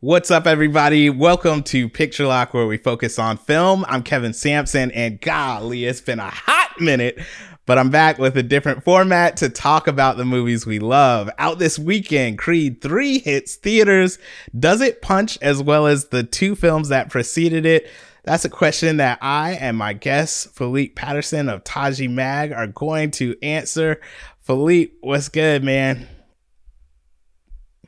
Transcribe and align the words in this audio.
What's 0.00 0.30
up, 0.30 0.46
everybody? 0.46 1.08
Welcome 1.08 1.62
to 1.64 1.88
Picture 1.88 2.26
Lock, 2.26 2.52
where 2.52 2.66
we 2.66 2.76
focus 2.76 3.18
on 3.18 3.38
film. 3.38 3.86
I'm 3.88 4.02
Kevin 4.02 4.34
Sampson, 4.34 4.90
and 4.90 5.18
golly, 5.18 5.86
it's 5.86 6.02
been 6.02 6.18
a 6.18 6.28
hot 6.28 6.78
minute, 6.78 7.18
but 7.64 7.78
I'm 7.78 7.88
back 7.88 8.18
with 8.18 8.36
a 8.36 8.42
different 8.42 8.84
format 8.84 9.38
to 9.38 9.48
talk 9.48 9.86
about 9.86 10.18
the 10.18 10.26
movies 10.26 10.66
we 10.66 10.78
love. 10.78 11.30
Out 11.38 11.58
this 11.58 11.78
weekend, 11.78 12.38
Creed 12.38 12.82
3 12.82 13.20
hits 13.20 13.54
theaters. 13.54 14.18
Does 14.58 14.82
it 14.82 15.00
punch 15.00 15.38
as 15.40 15.62
well 15.62 15.86
as 15.86 16.08
the 16.08 16.22
two 16.22 16.54
films 16.54 16.90
that 16.90 17.08
preceded 17.08 17.64
it? 17.64 17.88
That's 18.24 18.44
a 18.44 18.50
question 18.50 18.98
that 18.98 19.18
I 19.22 19.52
and 19.52 19.76
my 19.76 19.94
guest, 19.94 20.54
Philippe 20.54 20.94
Patterson 20.94 21.48
of 21.48 21.64
Taji 21.64 22.08
Mag, 22.08 22.52
are 22.52 22.66
going 22.66 23.10
to 23.12 23.36
answer. 23.42 24.00
Philippe, 24.40 24.92
what's 25.00 25.30
good, 25.30 25.64
man? 25.64 26.08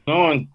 On. 0.07 0.49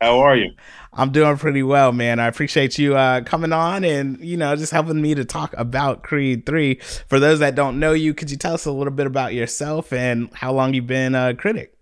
How 0.00 0.20
are 0.20 0.36
you? 0.36 0.52
I'm 0.98 1.12
doing 1.12 1.36
pretty 1.38 1.62
well, 1.62 1.92
man. 1.92 2.18
I 2.18 2.26
appreciate 2.26 2.76
you 2.76 2.96
uh, 2.96 3.20
coming 3.20 3.52
on 3.52 3.84
and 3.84 4.18
you 4.18 4.36
know 4.36 4.56
just 4.56 4.72
helping 4.72 5.00
me 5.00 5.14
to 5.14 5.24
talk 5.24 5.54
about 5.56 6.02
Creed 6.02 6.44
Three. 6.44 6.80
For 7.08 7.20
those 7.20 7.38
that 7.38 7.54
don't 7.54 7.78
know 7.78 7.92
you, 7.92 8.14
could 8.14 8.32
you 8.32 8.36
tell 8.36 8.54
us 8.54 8.64
a 8.64 8.72
little 8.72 8.92
bit 8.92 9.06
about 9.06 9.32
yourself 9.32 9.92
and 9.92 10.28
how 10.34 10.52
long 10.52 10.74
you've 10.74 10.88
been 10.88 11.14
a 11.14 11.34
critic? 11.34 11.72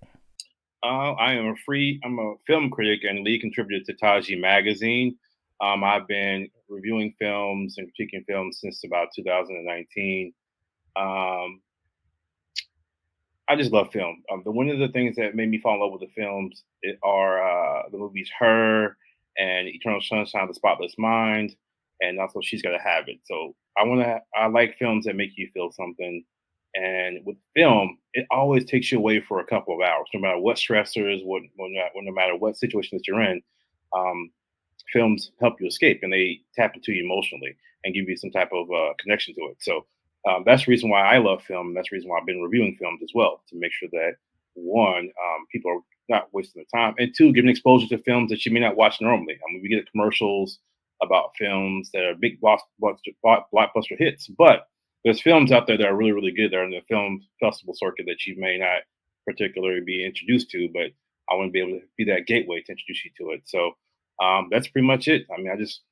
Uh, 0.82 1.12
I 1.12 1.32
am 1.32 1.46
a 1.46 1.54
free. 1.64 1.98
I'm 2.04 2.18
a 2.18 2.34
film 2.46 2.70
critic 2.70 3.04
and 3.04 3.24
lead 3.24 3.40
contributor 3.40 3.82
to 3.86 3.94
Taji 3.94 4.36
Magazine. 4.36 5.16
Um, 5.62 5.82
I've 5.82 6.06
been 6.06 6.48
reviewing 6.68 7.14
films 7.18 7.76
and 7.78 7.88
critiquing 7.88 8.26
films 8.28 8.58
since 8.60 8.84
about 8.84 9.08
2019. 9.16 10.34
Um, 10.94 11.62
I 13.48 13.56
just 13.56 13.72
love 13.72 13.92
film. 13.92 14.22
Um, 14.30 14.42
the 14.44 14.50
one 14.50 14.68
of 14.68 14.78
the 14.78 14.88
things 14.88 15.16
that 15.16 15.34
made 15.34 15.48
me 15.48 15.58
fall 15.58 15.76
in 15.76 15.80
love 15.80 15.92
with 15.92 16.02
the 16.02 16.14
films 16.14 16.64
are 17.02 17.78
uh, 17.78 17.82
the 17.90 17.96
movies 17.96 18.30
Her 18.38 18.98
and 19.38 19.68
Eternal 19.68 20.00
Sunshine 20.00 20.42
of 20.42 20.48
the 20.48 20.54
Spotless 20.54 20.94
Mind, 20.98 21.54
and 22.00 22.18
also 22.20 22.40
She's 22.42 22.62
Gotta 22.62 22.78
Have 22.82 23.08
It. 23.08 23.20
So 23.24 23.54
I 23.78 23.84
want 23.84 24.00
to. 24.00 24.20
I 24.34 24.46
like 24.46 24.78
films 24.78 25.04
that 25.04 25.16
make 25.16 25.36
you 25.36 25.48
feel 25.52 25.70
something. 25.72 26.24
And 26.74 27.20
with 27.24 27.36
film, 27.54 27.96
it 28.12 28.26
always 28.30 28.66
takes 28.66 28.92
you 28.92 28.98
away 28.98 29.20
for 29.20 29.40
a 29.40 29.46
couple 29.46 29.74
of 29.74 29.80
hours, 29.80 30.08
no 30.12 30.20
matter 30.20 30.38
what 30.38 30.58
stressors, 30.58 31.24
what, 31.24 31.42
no 31.58 32.12
matter 32.12 32.36
what 32.36 32.58
situation 32.58 32.98
that 32.98 33.06
you're 33.08 33.22
in. 33.22 33.40
Um, 33.96 34.30
films 34.92 35.30
help 35.40 35.58
you 35.58 35.66
escape, 35.66 36.00
and 36.02 36.12
they 36.12 36.40
tap 36.54 36.74
into 36.74 36.92
you 36.92 37.04
emotionally 37.04 37.56
and 37.84 37.94
give 37.94 38.08
you 38.08 38.16
some 38.16 38.30
type 38.30 38.50
of 38.52 38.70
uh, 38.70 38.92
connection 38.98 39.34
to 39.34 39.40
it. 39.52 39.56
So 39.60 39.86
um, 40.28 40.42
that's 40.44 40.66
the 40.66 40.70
reason 40.70 40.90
why 40.90 41.00
I 41.02 41.18
love 41.18 41.42
film. 41.44 41.72
That's 41.72 41.88
the 41.90 41.96
reason 41.96 42.10
why 42.10 42.18
I've 42.18 42.26
been 42.26 42.42
reviewing 42.42 42.76
films 42.76 43.00
as 43.02 43.10
well 43.14 43.42
to 43.48 43.56
make 43.58 43.72
sure 43.72 43.88
that 43.92 44.12
one, 44.54 45.04
um, 45.04 45.46
people 45.50 45.70
are 45.70 45.80
not 46.08 46.28
wasting 46.32 46.62
their 46.62 46.80
time, 46.80 46.94
and 46.98 47.12
two, 47.16 47.32
giving 47.32 47.50
exposure 47.50 47.88
to 47.88 48.02
films 48.02 48.30
that 48.30 48.44
you 48.46 48.52
may 48.52 48.60
not 48.60 48.76
watch 48.76 49.00
normally. 49.00 49.34
I 49.34 49.52
mean, 49.52 49.62
we 49.62 49.68
get 49.68 49.90
commercials 49.90 50.58
about 51.02 51.30
films 51.38 51.90
that 51.92 52.04
are 52.04 52.14
big 52.14 52.40
blockbuster, 52.40 53.98
hits, 53.98 54.28
but 54.28 54.68
there's 55.04 55.20
films 55.20 55.52
out 55.52 55.66
there 55.66 55.78
that 55.78 55.86
are 55.86 55.96
really, 55.96 56.12
really 56.12 56.32
good. 56.32 56.50
That 56.50 56.58
are 56.58 56.64
in 56.64 56.70
the 56.70 56.80
film 56.88 57.20
festival 57.40 57.74
circuit 57.76 58.06
that 58.06 58.26
you 58.26 58.34
may 58.38 58.58
not 58.58 58.82
particularly 59.26 59.80
be 59.84 60.04
introduced 60.04 60.50
to, 60.50 60.68
but 60.72 60.90
I 61.30 61.34
want 61.34 61.48
to 61.48 61.52
be 61.52 61.60
able 61.60 61.80
to 61.80 61.86
be 61.96 62.04
that 62.04 62.26
gateway 62.26 62.62
to 62.62 62.72
introduce 62.72 63.04
you 63.04 63.10
to 63.18 63.30
it. 63.32 63.42
So 63.44 63.72
um, 64.22 64.48
that's 64.50 64.68
pretty 64.68 64.86
much 64.86 65.08
it. 65.08 65.26
I 65.32 65.40
mean, 65.40 65.50
I 65.50 65.56
just 65.56 65.82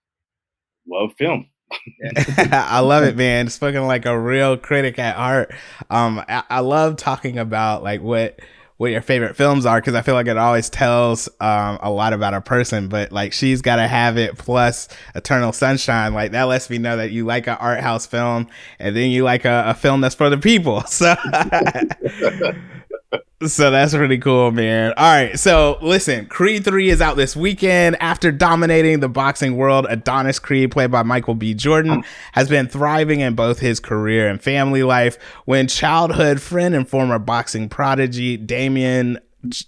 love 0.89 1.13
film. 1.19 1.49
I 2.53 2.81
love 2.81 3.05
it, 3.05 3.17
man. 3.17 3.49
Spoken 3.49 3.87
like 3.87 4.07
a 4.07 4.19
real 4.19 4.57
critic 4.57 4.99
at 4.99 5.17
heart. 5.17 5.53
Um, 5.91 6.23
I, 6.29 6.45
I 6.49 6.61
love 6.61 6.97
talking 6.97 7.39
about 7.39 7.83
like 7.83 8.01
what 8.01 8.41
what 8.77 8.91
your 8.91 9.03
favorite 9.03 9.37
films 9.37 9.67
are 9.67 9.81
because 9.81 9.95
I 9.95 10.03
feel 10.03 10.15
like 10.15 10.27
it 10.27 10.37
always 10.37 10.69
tells 10.69 11.29
um, 11.41 11.79
a 11.81 11.91
lot 11.91 12.13
about 12.13 12.35
a 12.35 12.41
person. 12.41 12.89
But 12.89 13.13
like 13.13 13.33
she's 13.33 13.63
got 13.63 13.77
to 13.77 13.87
have 13.87 14.19
it 14.19 14.37
plus 14.37 14.89
Eternal 15.15 15.53
Sunshine. 15.53 16.13
Like 16.15 16.33
that 16.33 16.45
lets 16.45 16.69
me 16.69 16.79
know 16.79 16.97
that 16.97 17.11
you 17.11 17.25
like 17.25 17.47
an 17.47 17.57
art 17.61 17.81
house 17.81 18.07
film 18.07 18.49
and 18.79 18.97
then 18.97 19.11
you 19.11 19.23
like 19.23 19.45
a, 19.45 19.65
a 19.69 19.75
film 19.75 20.01
that's 20.01 20.15
for 20.15 20.31
the 20.31 20.39
people. 20.39 20.83
So 20.95 21.17
so 23.47 23.71
that's 23.71 23.95
really 23.95 24.19
cool, 24.19 24.51
man. 24.51 24.93
All 24.97 25.05
right. 25.05 25.39
So 25.39 25.79
listen, 25.83 26.27
Creed 26.27 26.65
3 26.65 26.91
is 26.91 27.01
out 27.01 27.17
this 27.17 27.37
weekend. 27.37 27.97
After 28.01 28.33
dominating 28.33 29.01
the 29.01 29.09
boxing 29.09 29.57
world, 29.57 29.87
Adonis 29.89 30.39
Creed, 30.39 30.71
played 30.71 30.91
by 30.91 31.03
Michael 31.03 31.35
B. 31.35 31.55
Jordan, 31.55 31.97
hmm. 31.97 32.01
has 32.33 32.49
been 32.49 32.69
thriving 32.69 33.21
in 33.21 33.35
both 33.35 33.59
his 33.59 33.81
career 33.81 34.29
and 34.29 34.43
family 34.43 34.83
life. 34.83 35.19
When 35.45 35.69
childhood 35.69 36.41
friend 36.41 36.75
and 36.75 36.89
former 36.89 37.19
boxing 37.19 37.69
prodigy 37.69 38.37
Damian 38.37 39.19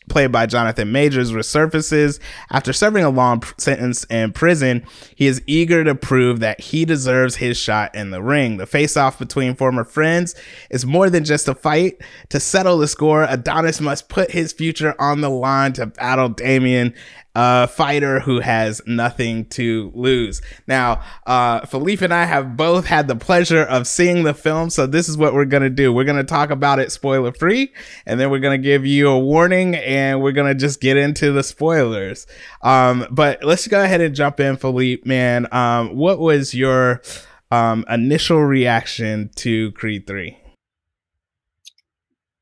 played 0.09 0.33
by 0.33 0.47
Jonathan 0.47 0.93
Majors, 0.93 1.33
resurfaces 1.33 2.19
after 2.51 2.73
serving 2.73 3.05
a 3.05 3.11
long 3.11 3.43
sentence 3.59 4.05
in 4.05 4.33
prison. 4.33 4.85
He 5.15 5.27
is 5.27 5.43
eager 5.47 5.85
to 5.85 5.95
prove 5.95 6.41
that 6.41 6.61
he 6.61 6.85
deserves 6.85 7.37
his 7.37 7.57
shot 7.57 7.95
in 7.95 8.11
the 8.11 8.23
ring. 8.23 8.57
The 8.57 8.67
face 8.67 8.97
off 8.97 9.19
between 9.19 9.55
former 9.55 9.85
friends 9.85 10.35
is 10.71 10.87
more 10.87 11.11
than 11.11 11.25
just 11.25 11.49
a 11.49 11.55
fight. 11.55 12.01
To 12.31 12.41
settle 12.41 12.79
the 12.79 12.89
score, 12.89 13.25
Adonis 13.29 13.81
must 13.81 14.09
put 14.09 14.31
his 14.31 14.53
future 14.53 14.95
on 15.01 15.21
the 15.21 15.31
line 15.31 15.73
to 15.75 15.87
battle 15.87 16.29
Damian 16.29 16.95
a 17.39 17.69
fighter 17.69 18.19
who 18.21 18.41
has 18.41 18.81
nothing 18.87 19.45
to 19.45 19.93
lose. 19.95 20.41
Now, 20.67 21.03
uh, 21.27 21.67
Philippe 21.67 22.03
and 22.03 22.15
I 22.15 22.25
have 22.25 22.57
both 22.57 22.87
had 22.87 23.09
the 23.09 23.15
pleasure 23.15 23.63
of 23.63 23.87
seeing 23.87 24.23
the 24.23 24.33
film, 24.33 24.71
so 24.71 24.87
this 24.87 25.07
is 25.07 25.19
what 25.19 25.35
we're 25.35 25.45
gonna 25.45 25.69
do. 25.69 25.93
We're 25.93 26.05
gonna 26.05 26.25
talk 26.25 26.49
about 26.49 26.79
it 26.79 26.91
spoiler 26.91 27.33
free, 27.33 27.75
and 28.07 28.19
then 28.19 28.31
we're 28.31 28.39
gonna 28.39 28.57
give 28.57 28.87
you 28.87 29.09
a 29.09 29.19
warning, 29.19 29.75
and 29.75 30.23
we're 30.23 30.33
gonna 30.33 30.55
just 30.55 30.81
get 30.81 30.97
into 30.97 31.31
the 31.31 31.43
spoilers. 31.43 32.27
Um, 32.63 33.07
but 33.11 33.45
let's 33.45 33.69
go 33.69 33.85
ahead 33.85 34.01
and 34.01 34.15
jump 34.15 34.41
in, 34.41 34.57
Philippe. 34.57 35.03
Man, 35.05 35.47
um, 35.53 35.95
what 35.95 36.19
was 36.19 36.55
your 36.55 37.03
um, 37.51 37.85
initial 37.91 38.41
reaction 38.41 39.29
to 39.37 39.73
Creed 39.73 40.07
Three? 40.07 40.39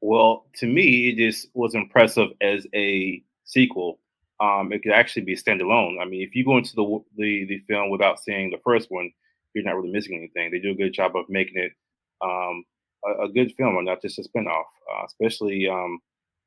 Well, 0.00 0.46
to 0.58 0.68
me, 0.68 1.08
it 1.08 1.16
just 1.16 1.48
was 1.52 1.74
impressive 1.74 2.28
as 2.40 2.64
a 2.72 3.24
sequel 3.42 3.98
um, 4.40 4.72
it 4.72 4.82
could 4.82 4.92
actually 4.92 5.22
be 5.22 5.36
standalone. 5.36 6.00
I 6.00 6.04
mean, 6.04 6.22
if 6.22 6.34
you 6.34 6.44
go 6.44 6.58
into 6.58 6.74
the, 6.74 7.00
the 7.16 7.46
the 7.46 7.58
film 7.68 7.90
without 7.90 8.22
seeing 8.22 8.50
the 8.50 8.60
first 8.64 8.90
one, 8.90 9.10
you're 9.54 9.64
not 9.64 9.76
really 9.76 9.92
missing 9.92 10.16
anything. 10.16 10.50
They 10.50 10.58
do 10.58 10.72
a 10.72 10.76
good 10.76 10.92
job 10.92 11.16
of 11.16 11.26
making 11.28 11.58
it 11.58 11.72
um, 12.20 12.64
a, 13.04 13.24
a, 13.24 13.28
good 13.28 13.52
film, 13.56 13.76
and 13.76 13.86
not 13.86 14.02
just 14.02 14.18
a 14.18 14.22
spinoff. 14.22 14.64
Uh, 14.92 15.04
especially, 15.06 15.68
um, 15.68 16.00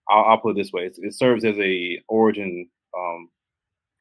I'll, 0.09 0.25
I'll, 0.25 0.37
put 0.37 0.51
it 0.51 0.57
this 0.57 0.71
way: 0.73 0.85
it, 0.85 0.97
it 0.97 1.13
serves 1.13 1.45
as 1.45 1.57
a 1.59 2.01
origin 2.09 2.69
um, 2.97 3.29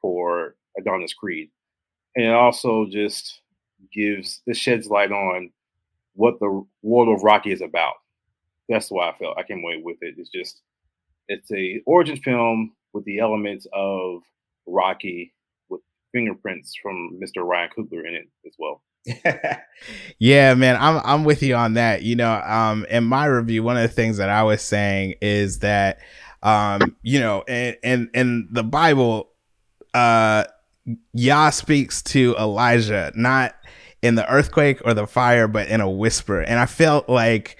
for 0.01 0.57
Adonis 0.79 1.15
Creed, 1.15 1.51
and 2.17 2.27
it 2.27 2.33
also 2.33 2.87
just 2.87 3.41
gives 3.93 4.43
it 4.47 4.57
sheds 4.57 4.89
light 4.89 5.13
on 5.13 5.51
what 6.15 6.41
the 6.41 6.65
world 6.83 7.09
of 7.09 7.23
Rocky 7.23 7.53
is 7.53 7.61
about. 7.61 7.95
That's 8.69 8.91
why 8.91 9.11
I 9.11 9.17
felt 9.17 9.39
I 9.39 9.45
came 9.45 9.63
away 9.63 9.81
with 9.83 9.99
it. 10.01 10.17
It's 10.19 10.31
just 10.31 10.63
it's 11.29 11.51
a 11.53 11.81
origin 11.87 12.17
film 12.17 12.73
with 12.97 13.05
the 13.05 13.21
elements 13.21 13.67
of 13.73 14.23
Rocky 14.67 15.35
with 15.69 15.83
fingerprints 16.13 16.73
from 16.83 17.21
Mr. 17.23 17.47
Ryan 17.47 17.71
Coogler 17.77 18.09
in 18.09 18.15
it 18.15 18.29
as 18.47 18.55
well. 18.59 18.83
yeah, 20.19 20.55
man, 20.55 20.77
I'm 20.81 21.01
I'm 21.05 21.25
with 21.25 21.43
you 21.43 21.55
on 21.55 21.75
that. 21.75 22.03
You 22.03 22.17
know, 22.17 22.33
um, 22.33 22.85
in 22.91 23.05
my 23.05 23.27
review, 23.27 23.63
one 23.63 23.77
of 23.77 23.83
the 23.83 23.95
things 23.95 24.17
that 24.17 24.31
I 24.31 24.43
was 24.43 24.63
saying 24.63 25.15
is 25.21 25.61
that, 25.61 25.99
um, 26.43 26.97
you 27.03 27.21
know, 27.21 27.45
and 27.47 27.77
in, 27.85 28.11
in 28.15 28.49
the 28.51 28.65
Bible, 28.65 29.29
uh, 29.95 30.45
Yah 31.13 31.51
speaks 31.51 32.03
to 32.03 32.35
Elijah 32.37 33.13
not 33.15 33.55
in 34.03 34.17
the 34.17 34.29
earthquake 34.29 34.81
or 34.85 34.95
the 34.95 35.07
fire, 35.07 35.47
but 35.47 35.69
in 35.69 35.81
a 35.81 35.91
whisper, 35.91 36.41
and 36.41 36.59
I 36.59 36.67
felt 36.67 37.09
like 37.09 37.59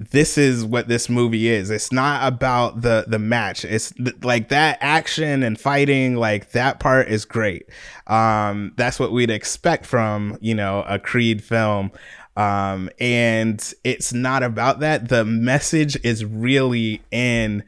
this 0.00 0.38
is 0.38 0.64
what 0.64 0.88
this 0.88 1.10
movie 1.10 1.48
is. 1.48 1.68
It's 1.68 1.92
not 1.92 2.26
about 2.26 2.80
the 2.80 3.04
the 3.06 3.18
match. 3.18 3.66
It's 3.66 3.92
th- 3.92 4.24
like 4.24 4.48
that 4.48 4.78
action 4.80 5.42
and 5.42 5.60
fighting, 5.60 6.16
like 6.16 6.52
that 6.52 6.80
part 6.80 7.08
is 7.08 7.26
great. 7.26 7.68
Um, 8.06 8.72
that's 8.76 8.98
what 8.98 9.12
we'd 9.12 9.30
expect 9.30 9.84
from 9.84 10.38
you 10.40 10.54
know 10.54 10.84
a 10.88 10.98
Creed 10.98 11.44
film. 11.44 11.92
Um, 12.34 12.88
and 12.98 13.74
it's 13.84 14.14
not 14.14 14.42
about 14.42 14.80
that. 14.80 15.10
The 15.10 15.26
message 15.26 15.98
is 16.02 16.24
really 16.24 17.02
in 17.10 17.62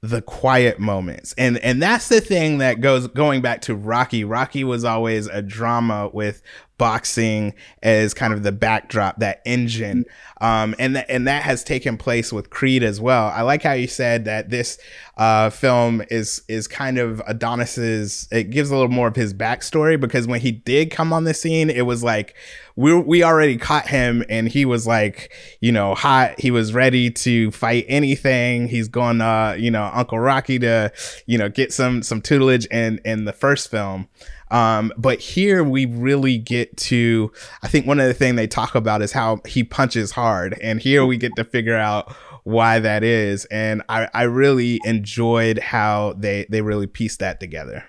the 0.00 0.20
quiet 0.20 0.80
moments. 0.80 1.32
And 1.38 1.58
and 1.58 1.80
that's 1.80 2.08
the 2.08 2.20
thing 2.20 2.58
that 2.58 2.80
goes 2.80 3.06
going 3.06 3.40
back 3.40 3.60
to 3.62 3.76
Rocky. 3.76 4.24
Rocky 4.24 4.64
was 4.64 4.84
always 4.84 5.28
a 5.28 5.40
drama 5.40 6.10
with 6.12 6.42
boxing 6.82 7.54
as 7.84 8.12
kind 8.12 8.32
of 8.32 8.42
the 8.42 8.50
backdrop, 8.50 9.20
that 9.20 9.40
engine. 9.44 10.04
Um, 10.40 10.74
and 10.80 10.96
that 10.96 11.08
and 11.08 11.28
that 11.28 11.44
has 11.44 11.62
taken 11.62 11.96
place 11.96 12.32
with 12.32 12.50
Creed 12.50 12.82
as 12.82 13.00
well. 13.00 13.28
I 13.28 13.42
like 13.42 13.62
how 13.62 13.74
you 13.74 13.86
said 13.86 14.24
that 14.24 14.50
this 14.50 14.78
uh, 15.16 15.50
film 15.50 16.02
is 16.10 16.42
is 16.48 16.66
kind 16.66 16.98
of 16.98 17.22
Adonis's. 17.24 18.26
It 18.32 18.50
gives 18.50 18.70
a 18.70 18.74
little 18.74 18.90
more 18.90 19.06
of 19.06 19.14
his 19.14 19.32
backstory 19.32 20.00
because 20.00 20.26
when 20.26 20.40
he 20.40 20.50
did 20.50 20.90
come 20.90 21.12
on 21.12 21.22
the 21.22 21.34
scene, 21.34 21.70
it 21.70 21.82
was 21.82 22.02
like 22.02 22.34
we 22.74 22.92
we 22.92 23.22
already 23.22 23.58
caught 23.58 23.86
him 23.86 24.24
and 24.28 24.48
he 24.48 24.64
was 24.64 24.84
like 24.84 25.32
you 25.60 25.70
know 25.70 25.94
hot. 25.94 26.40
He 26.40 26.50
was 26.50 26.74
ready 26.74 27.12
to 27.12 27.52
fight 27.52 27.84
anything. 27.86 28.66
He's 28.66 28.88
going 28.88 29.20
uh 29.20 29.54
you 29.56 29.70
know 29.70 29.88
Uncle 29.94 30.18
Rocky 30.18 30.58
to 30.58 30.92
you 31.26 31.38
know 31.38 31.48
get 31.48 31.72
some 31.72 32.02
some 32.02 32.20
tutelage 32.20 32.66
in 32.66 33.00
in 33.04 33.24
the 33.24 33.32
first 33.32 33.70
film. 33.70 34.08
Um, 34.52 34.92
but 34.98 35.18
here 35.18 35.64
we 35.64 35.86
really 35.86 36.36
get 36.36 36.76
to, 36.76 37.32
I 37.62 37.68
think 37.68 37.86
one 37.86 37.98
of 37.98 38.06
the 38.06 38.14
things 38.14 38.36
they 38.36 38.46
talk 38.46 38.74
about 38.74 39.00
is 39.00 39.10
how 39.10 39.40
he 39.46 39.64
punches 39.64 40.12
hard. 40.12 40.58
And 40.60 40.78
here 40.78 41.06
we 41.06 41.16
get 41.16 41.32
to 41.36 41.44
figure 41.44 41.76
out 41.76 42.12
why 42.44 42.78
that 42.78 43.02
is. 43.02 43.46
And 43.46 43.82
I, 43.88 44.08
I 44.12 44.24
really 44.24 44.78
enjoyed 44.84 45.58
how 45.58 46.12
they, 46.18 46.46
they 46.50 46.60
really 46.60 46.86
pieced 46.86 47.20
that 47.20 47.40
together. 47.40 47.84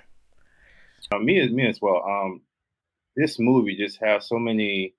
Uh, 1.11 1.19
me 1.19 1.47
me 1.49 1.67
as 1.67 1.79
well. 1.81 2.01
Um, 2.07 2.41
this 3.15 3.37
movie 3.39 3.75
just 3.75 3.99
has 4.01 4.27
so 4.27 4.39
many 4.39 4.95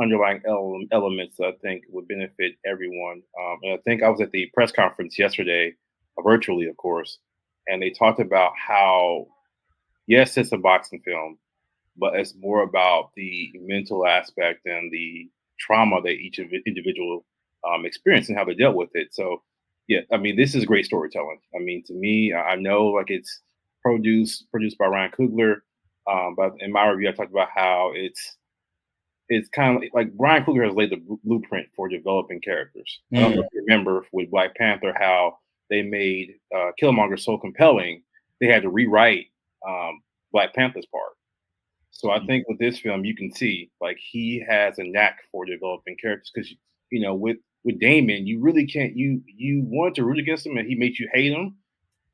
underlying 0.00 0.42
ele- 0.46 0.84
elements 0.92 1.36
that 1.38 1.46
I 1.46 1.52
think 1.62 1.84
would 1.88 2.06
benefit 2.06 2.52
everyone. 2.66 3.22
Um, 3.40 3.58
and 3.62 3.72
I 3.72 3.76
think 3.84 4.02
I 4.02 4.10
was 4.10 4.20
at 4.20 4.32
the 4.32 4.50
press 4.52 4.70
conference 4.70 5.18
yesterday, 5.18 5.72
uh, 6.18 6.22
virtually, 6.22 6.66
of 6.66 6.76
course, 6.76 7.18
and 7.66 7.82
they 7.82 7.90
talked 7.90 8.20
about 8.20 8.52
how 8.54 9.28
yes, 10.06 10.36
it's 10.36 10.52
a 10.52 10.58
boxing 10.58 11.00
film, 11.04 11.38
but 11.96 12.14
it's 12.16 12.34
more 12.34 12.62
about 12.62 13.10
the 13.16 13.52
mental 13.60 14.06
aspect 14.06 14.66
and 14.66 14.92
the 14.92 15.28
trauma 15.58 16.00
that 16.02 16.10
each 16.10 16.38
individual 16.38 17.24
um, 17.68 17.86
experienced 17.86 18.28
and 18.28 18.38
how 18.38 18.44
they 18.44 18.54
dealt 18.54 18.76
with 18.76 18.90
it. 18.94 19.14
So, 19.14 19.42
yeah, 19.88 20.00
I 20.12 20.16
mean, 20.16 20.36
this 20.36 20.54
is 20.54 20.64
great 20.64 20.84
storytelling. 20.84 21.40
I 21.54 21.58
mean, 21.58 21.82
to 21.84 21.94
me, 21.94 22.34
I 22.34 22.56
know 22.56 22.86
like 22.86 23.10
it's 23.10 23.40
produced 23.82 24.50
produced 24.50 24.78
by 24.78 24.86
Ryan 24.86 25.10
Coogler, 25.12 25.60
um, 26.10 26.34
but 26.36 26.52
in 26.60 26.72
my 26.72 26.88
review, 26.88 27.08
I 27.08 27.12
talked 27.12 27.32
about 27.32 27.50
how 27.54 27.92
it's 27.94 28.36
it's 29.28 29.48
kind 29.48 29.76
of 29.76 29.82
like, 29.82 29.90
like 29.94 30.12
Ryan 30.18 30.44
Coogler 30.44 30.66
has 30.66 30.74
laid 30.74 30.90
the 30.90 31.02
blueprint 31.24 31.68
for 31.74 31.88
developing 31.88 32.40
characters. 32.40 33.00
Mm. 33.12 33.18
I 33.18 33.20
don't 33.22 33.34
know 33.36 33.42
if 33.42 33.48
you 33.52 33.60
remember 33.66 34.04
with 34.12 34.30
Black 34.30 34.54
Panther 34.54 34.94
how 34.98 35.38
they 35.70 35.82
made 35.82 36.34
uh, 36.54 36.72
Killmonger 36.80 37.18
so 37.18 37.38
compelling 37.38 38.02
they 38.40 38.48
had 38.48 38.62
to 38.62 38.68
rewrite 38.68 39.26
um, 39.66 40.00
Black 40.32 40.54
Panther's 40.54 40.86
part. 40.86 41.12
So 41.90 42.10
I 42.10 42.18
mm-hmm. 42.18 42.26
think 42.26 42.48
with 42.48 42.58
this 42.58 42.78
film, 42.78 43.04
you 43.04 43.14
can 43.14 43.32
see 43.32 43.70
like 43.80 43.98
he 44.00 44.44
has 44.48 44.78
a 44.78 44.84
knack 44.84 45.20
for 45.30 45.44
developing 45.44 45.96
characters 46.00 46.30
because 46.34 46.52
you 46.90 47.00
know 47.00 47.14
with 47.14 47.36
with 47.64 47.80
Damon, 47.80 48.26
you 48.26 48.40
really 48.40 48.66
can't 48.66 48.96
you 48.96 49.22
you 49.26 49.62
want 49.66 49.94
to 49.94 50.04
root 50.04 50.18
against 50.18 50.46
him 50.46 50.56
and 50.56 50.68
he 50.68 50.74
makes 50.74 50.98
you 50.98 51.08
hate 51.12 51.32
him, 51.32 51.56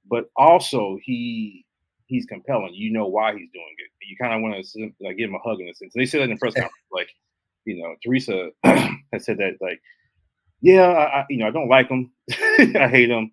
but 0.09 0.27
also 0.37 0.99
he 1.03 1.65
he's 2.07 2.27
compelling. 2.27 2.75
You 2.75 2.93
know 2.93 3.07
why 3.07 3.33
he's 3.33 3.49
doing 3.53 3.75
it. 3.79 4.07
You 4.07 4.17
kind 4.21 4.35
of 4.35 4.43
want 4.43 4.65
to 4.65 4.91
like 5.01 5.17
give 5.17 5.31
him 5.31 5.37
a 5.37 5.39
hug 5.39 5.61
in 5.61 5.69
a 5.69 5.75
sense. 5.75 5.95
And 5.95 6.03
they 6.03 6.07
said 6.07 6.21
that 6.21 6.25
in 6.25 6.31
the 6.31 6.37
press 6.37 6.55
conference, 6.55 6.75
like 6.93 7.09
you 7.65 7.83
know 7.83 7.95
Teresa 8.05 8.51
has 9.13 9.25
said 9.25 9.39
that 9.39 9.55
like 9.61 9.81
yeah, 10.61 10.89
I, 10.89 11.25
you 11.31 11.39
know 11.39 11.47
I 11.47 11.51
don't 11.51 11.71
like 11.71 11.89
him, 11.89 12.13
I 12.33 12.89
hate 12.89 13.11
him, 13.11 13.33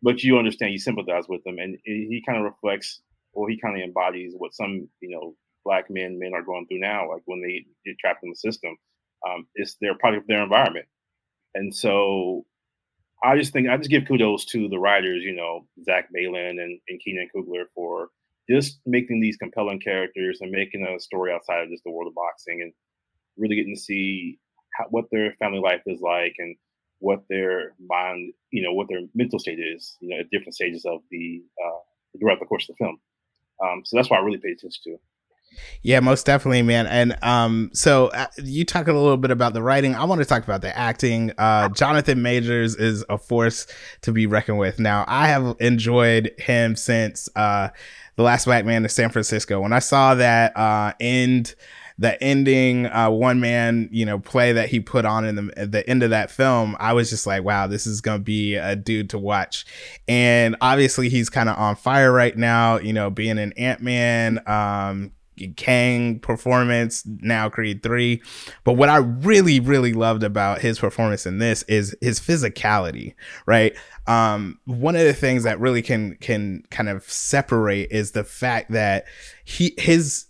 but 0.00 0.22
you 0.22 0.38
understand, 0.38 0.72
you 0.72 0.78
sympathize 0.78 1.24
with 1.28 1.44
him, 1.44 1.58
and 1.58 1.76
he 1.84 2.22
kind 2.24 2.38
of 2.38 2.44
reflects 2.44 3.00
or 3.32 3.48
he 3.48 3.60
kind 3.60 3.76
of 3.76 3.82
embodies 3.82 4.34
what 4.36 4.54
some 4.54 4.88
you 5.00 5.10
know 5.10 5.34
black 5.64 5.90
men 5.90 6.18
men 6.18 6.32
are 6.34 6.42
going 6.42 6.66
through 6.66 6.80
now 6.80 7.08
like 7.10 7.22
when 7.26 7.40
they 7.40 7.64
get 7.84 7.98
trapped 7.98 8.22
in 8.22 8.30
the 8.30 8.36
system 8.36 8.76
um, 9.28 9.46
it's 9.54 9.76
their 9.80 9.96
product 9.96 10.22
of 10.22 10.28
their 10.28 10.42
environment 10.42 10.86
and 11.54 11.74
so 11.74 12.44
i 13.24 13.36
just 13.36 13.52
think 13.52 13.68
i 13.68 13.76
just 13.76 13.90
give 13.90 14.06
kudos 14.06 14.44
to 14.44 14.68
the 14.68 14.78
writers 14.78 15.22
you 15.22 15.34
know 15.34 15.66
zach 15.84 16.08
baylin 16.16 16.60
and, 16.62 16.80
and 16.88 17.00
keenan 17.04 17.28
coogler 17.34 17.64
for 17.74 18.08
just 18.50 18.80
making 18.86 19.20
these 19.20 19.36
compelling 19.36 19.80
characters 19.80 20.38
and 20.40 20.50
making 20.50 20.86
a 20.86 20.98
story 21.00 21.32
outside 21.32 21.62
of 21.62 21.68
just 21.68 21.84
the 21.84 21.90
world 21.90 22.08
of 22.08 22.14
boxing 22.14 22.60
and 22.62 22.72
really 23.36 23.56
getting 23.56 23.74
to 23.74 23.80
see 23.80 24.38
how, 24.74 24.86
what 24.90 25.04
their 25.12 25.32
family 25.34 25.60
life 25.60 25.82
is 25.86 26.00
like 26.00 26.34
and 26.38 26.56
what 27.00 27.22
their 27.28 27.74
mind, 27.88 28.32
you 28.50 28.62
know, 28.62 28.72
what 28.72 28.88
their 28.88 29.00
mental 29.14 29.38
state 29.38 29.58
is, 29.58 29.96
you 30.00 30.08
know, 30.08 30.20
at 30.20 30.30
different 30.30 30.54
stages 30.54 30.84
of 30.84 31.00
the 31.10 31.42
uh, 31.64 32.18
throughout 32.18 32.40
the 32.40 32.46
course 32.46 32.68
of 32.68 32.76
the 32.76 32.84
film. 32.84 32.98
Um, 33.62 33.82
so 33.84 33.96
that's 33.96 34.10
why 34.10 34.18
I 34.18 34.20
really 34.20 34.38
pay 34.38 34.50
attention 34.50 34.82
to. 34.84 34.98
Yeah, 35.82 36.00
most 36.00 36.26
definitely, 36.26 36.62
man. 36.62 36.86
And 36.86 37.16
um, 37.22 37.70
so 37.72 38.08
uh, 38.08 38.26
you 38.42 38.64
talk 38.64 38.86
a 38.86 38.92
little 38.92 39.16
bit 39.16 39.30
about 39.30 39.54
the 39.54 39.62
writing. 39.62 39.94
I 39.94 40.04
want 40.04 40.20
to 40.20 40.24
talk 40.24 40.44
about 40.44 40.60
the 40.60 40.76
acting. 40.76 41.32
Uh, 41.38 41.68
Jonathan 41.70 42.22
Majors 42.22 42.76
is 42.76 43.04
a 43.08 43.18
force 43.18 43.66
to 44.02 44.12
be 44.12 44.26
reckoned 44.26 44.58
with. 44.58 44.78
Now, 44.78 45.04
I 45.08 45.28
have 45.28 45.56
enjoyed 45.60 46.32
him 46.38 46.76
since 46.76 47.28
uh, 47.34 47.68
the 48.16 48.22
Last 48.22 48.44
Black 48.44 48.64
Man 48.64 48.82
in 48.82 48.88
San 48.88 49.10
Francisco. 49.10 49.60
When 49.60 49.72
I 49.72 49.78
saw 49.78 50.14
that 50.14 50.56
uh, 50.56 50.92
end 51.00 51.54
the 51.98 52.22
ending 52.22 52.86
uh, 52.86 53.10
one 53.10 53.40
man 53.40 53.88
you 53.90 54.06
know 54.06 54.18
play 54.18 54.52
that 54.52 54.68
he 54.68 54.80
put 54.80 55.04
on 55.04 55.24
in 55.24 55.34
the 55.34 55.52
at 55.56 55.72
the 55.72 55.88
end 55.88 56.02
of 56.02 56.10
that 56.10 56.30
film 56.30 56.76
i 56.78 56.92
was 56.92 57.10
just 57.10 57.26
like 57.26 57.42
wow 57.42 57.66
this 57.66 57.86
is 57.86 58.00
gonna 58.00 58.18
be 58.18 58.54
a 58.54 58.76
dude 58.76 59.10
to 59.10 59.18
watch 59.18 59.66
and 60.06 60.56
obviously 60.60 61.08
he's 61.08 61.28
kind 61.28 61.48
of 61.48 61.58
on 61.58 61.74
fire 61.74 62.12
right 62.12 62.36
now 62.36 62.78
you 62.78 62.92
know 62.92 63.10
being 63.10 63.38
an 63.38 63.52
ant-man 63.54 64.40
um 64.46 65.12
Kang 65.56 66.18
performance, 66.18 67.04
now 67.06 67.48
Creed 67.48 67.82
3. 67.82 68.20
But 68.64 68.74
what 68.74 68.88
I 68.88 68.96
really, 68.96 69.60
really 69.60 69.92
loved 69.92 70.22
about 70.22 70.60
his 70.60 70.78
performance 70.78 71.26
in 71.26 71.38
this 71.38 71.62
is 71.64 71.96
his 72.00 72.20
physicality, 72.20 73.14
right? 73.46 73.76
Um, 74.06 74.58
one 74.64 74.96
of 74.96 75.02
the 75.02 75.14
things 75.14 75.44
that 75.44 75.60
really 75.60 75.82
can 75.82 76.16
can 76.16 76.64
kind 76.70 76.88
of 76.88 77.04
separate 77.04 77.92
is 77.92 78.12
the 78.12 78.24
fact 78.24 78.72
that 78.72 79.04
he 79.44 79.74
his 79.78 80.27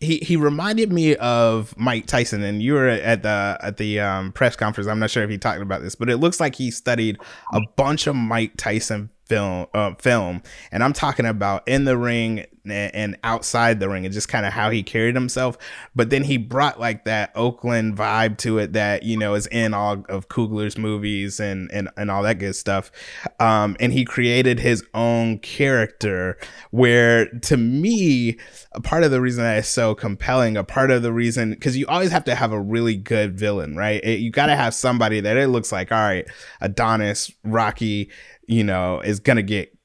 he 0.00 0.18
he 0.18 0.36
reminded 0.36 0.92
me 0.92 1.14
of 1.16 1.76
Mike 1.76 2.06
Tyson, 2.06 2.42
and 2.42 2.62
you 2.62 2.72
were 2.72 2.88
at 2.88 3.22
the 3.22 3.58
at 3.60 3.76
the 3.76 4.00
um, 4.00 4.32
press 4.32 4.56
conference. 4.56 4.88
I'm 4.88 4.98
not 4.98 5.10
sure 5.10 5.22
if 5.22 5.30
he 5.30 5.38
talked 5.38 5.60
about 5.60 5.82
this, 5.82 5.94
but 5.94 6.08
it 6.08 6.16
looks 6.16 6.40
like 6.40 6.54
he 6.54 6.70
studied 6.70 7.18
a 7.52 7.60
bunch 7.76 8.06
of 8.06 8.16
Mike 8.16 8.52
Tyson 8.56 9.10
film 9.30 9.66
uh, 9.74 9.94
film 9.94 10.42
and 10.72 10.82
i'm 10.82 10.92
talking 10.92 11.24
about 11.24 11.66
in 11.68 11.84
the 11.84 11.96
ring 11.96 12.44
and 12.68 13.16
outside 13.24 13.80
the 13.80 13.88
ring 13.88 14.04
and 14.04 14.12
just 14.12 14.28
kind 14.28 14.44
of 14.44 14.52
how 14.52 14.70
he 14.70 14.82
carried 14.82 15.14
himself. 15.14 15.56
But 15.94 16.10
then 16.10 16.24
he 16.24 16.36
brought 16.36 16.78
like 16.78 17.04
that 17.04 17.32
oakland 17.34 17.96
vibe 17.96 18.38
to 18.38 18.58
it 18.58 18.72
that 18.74 19.02
you 19.02 19.16
know 19.16 19.34
is 19.34 19.46
in 19.46 19.74
all 19.74 20.04
of 20.08 20.28
Coogler's 20.28 20.76
movies 20.76 21.40
and 21.40 21.70
and, 21.72 21.88
and 21.96 22.10
all 22.10 22.22
that 22.22 22.38
good 22.38 22.54
stuff. 22.54 22.90
Um, 23.38 23.76
and 23.80 23.92
he 23.92 24.04
created 24.04 24.60
his 24.60 24.84
own 24.94 25.38
character 25.38 26.38
where 26.70 27.26
to 27.26 27.56
me 27.56 28.38
a 28.72 28.80
part 28.80 29.04
of 29.04 29.10
the 29.10 29.20
reason 29.20 29.42
that 29.42 29.58
is 29.58 29.68
so 29.68 29.94
compelling 29.94 30.56
a 30.56 30.64
part 30.64 30.90
of 30.90 31.02
the 31.02 31.12
reason 31.12 31.50
because 31.50 31.76
you 31.76 31.86
always 31.86 32.10
have 32.10 32.24
to 32.24 32.34
have 32.34 32.52
a 32.52 32.60
really 32.60 32.96
good 32.96 33.38
villain 33.38 33.76
right? 33.76 34.02
It, 34.04 34.20
you 34.20 34.30
got 34.30 34.46
to 34.46 34.56
have 34.56 34.74
somebody 34.74 35.20
that 35.20 35.36
it 35.36 35.48
looks 35.48 35.72
like 35.72 35.90
all 35.90 35.98
right 35.98 36.26
adonis 36.60 37.30
rocky 37.44 38.10
you 38.50 38.64
know, 38.64 39.00
is 39.00 39.20
gonna 39.20 39.42
get 39.42 39.76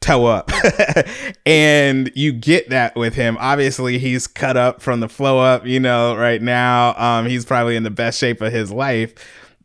toe 0.00 0.26
up. 0.26 0.50
and 1.46 2.10
you 2.14 2.32
get 2.32 2.70
that 2.70 2.96
with 2.96 3.14
him. 3.14 3.36
Obviously, 3.40 3.98
he's 3.98 4.26
cut 4.26 4.56
up 4.56 4.80
from 4.80 5.00
the 5.00 5.08
flow 5.08 5.38
up, 5.38 5.66
you 5.66 5.80
know, 5.80 6.16
right 6.16 6.42
now. 6.42 6.94
Um, 6.96 7.26
he's 7.26 7.44
probably 7.44 7.76
in 7.76 7.82
the 7.82 7.90
best 7.90 8.18
shape 8.18 8.40
of 8.40 8.52
his 8.52 8.72
life. 8.72 9.14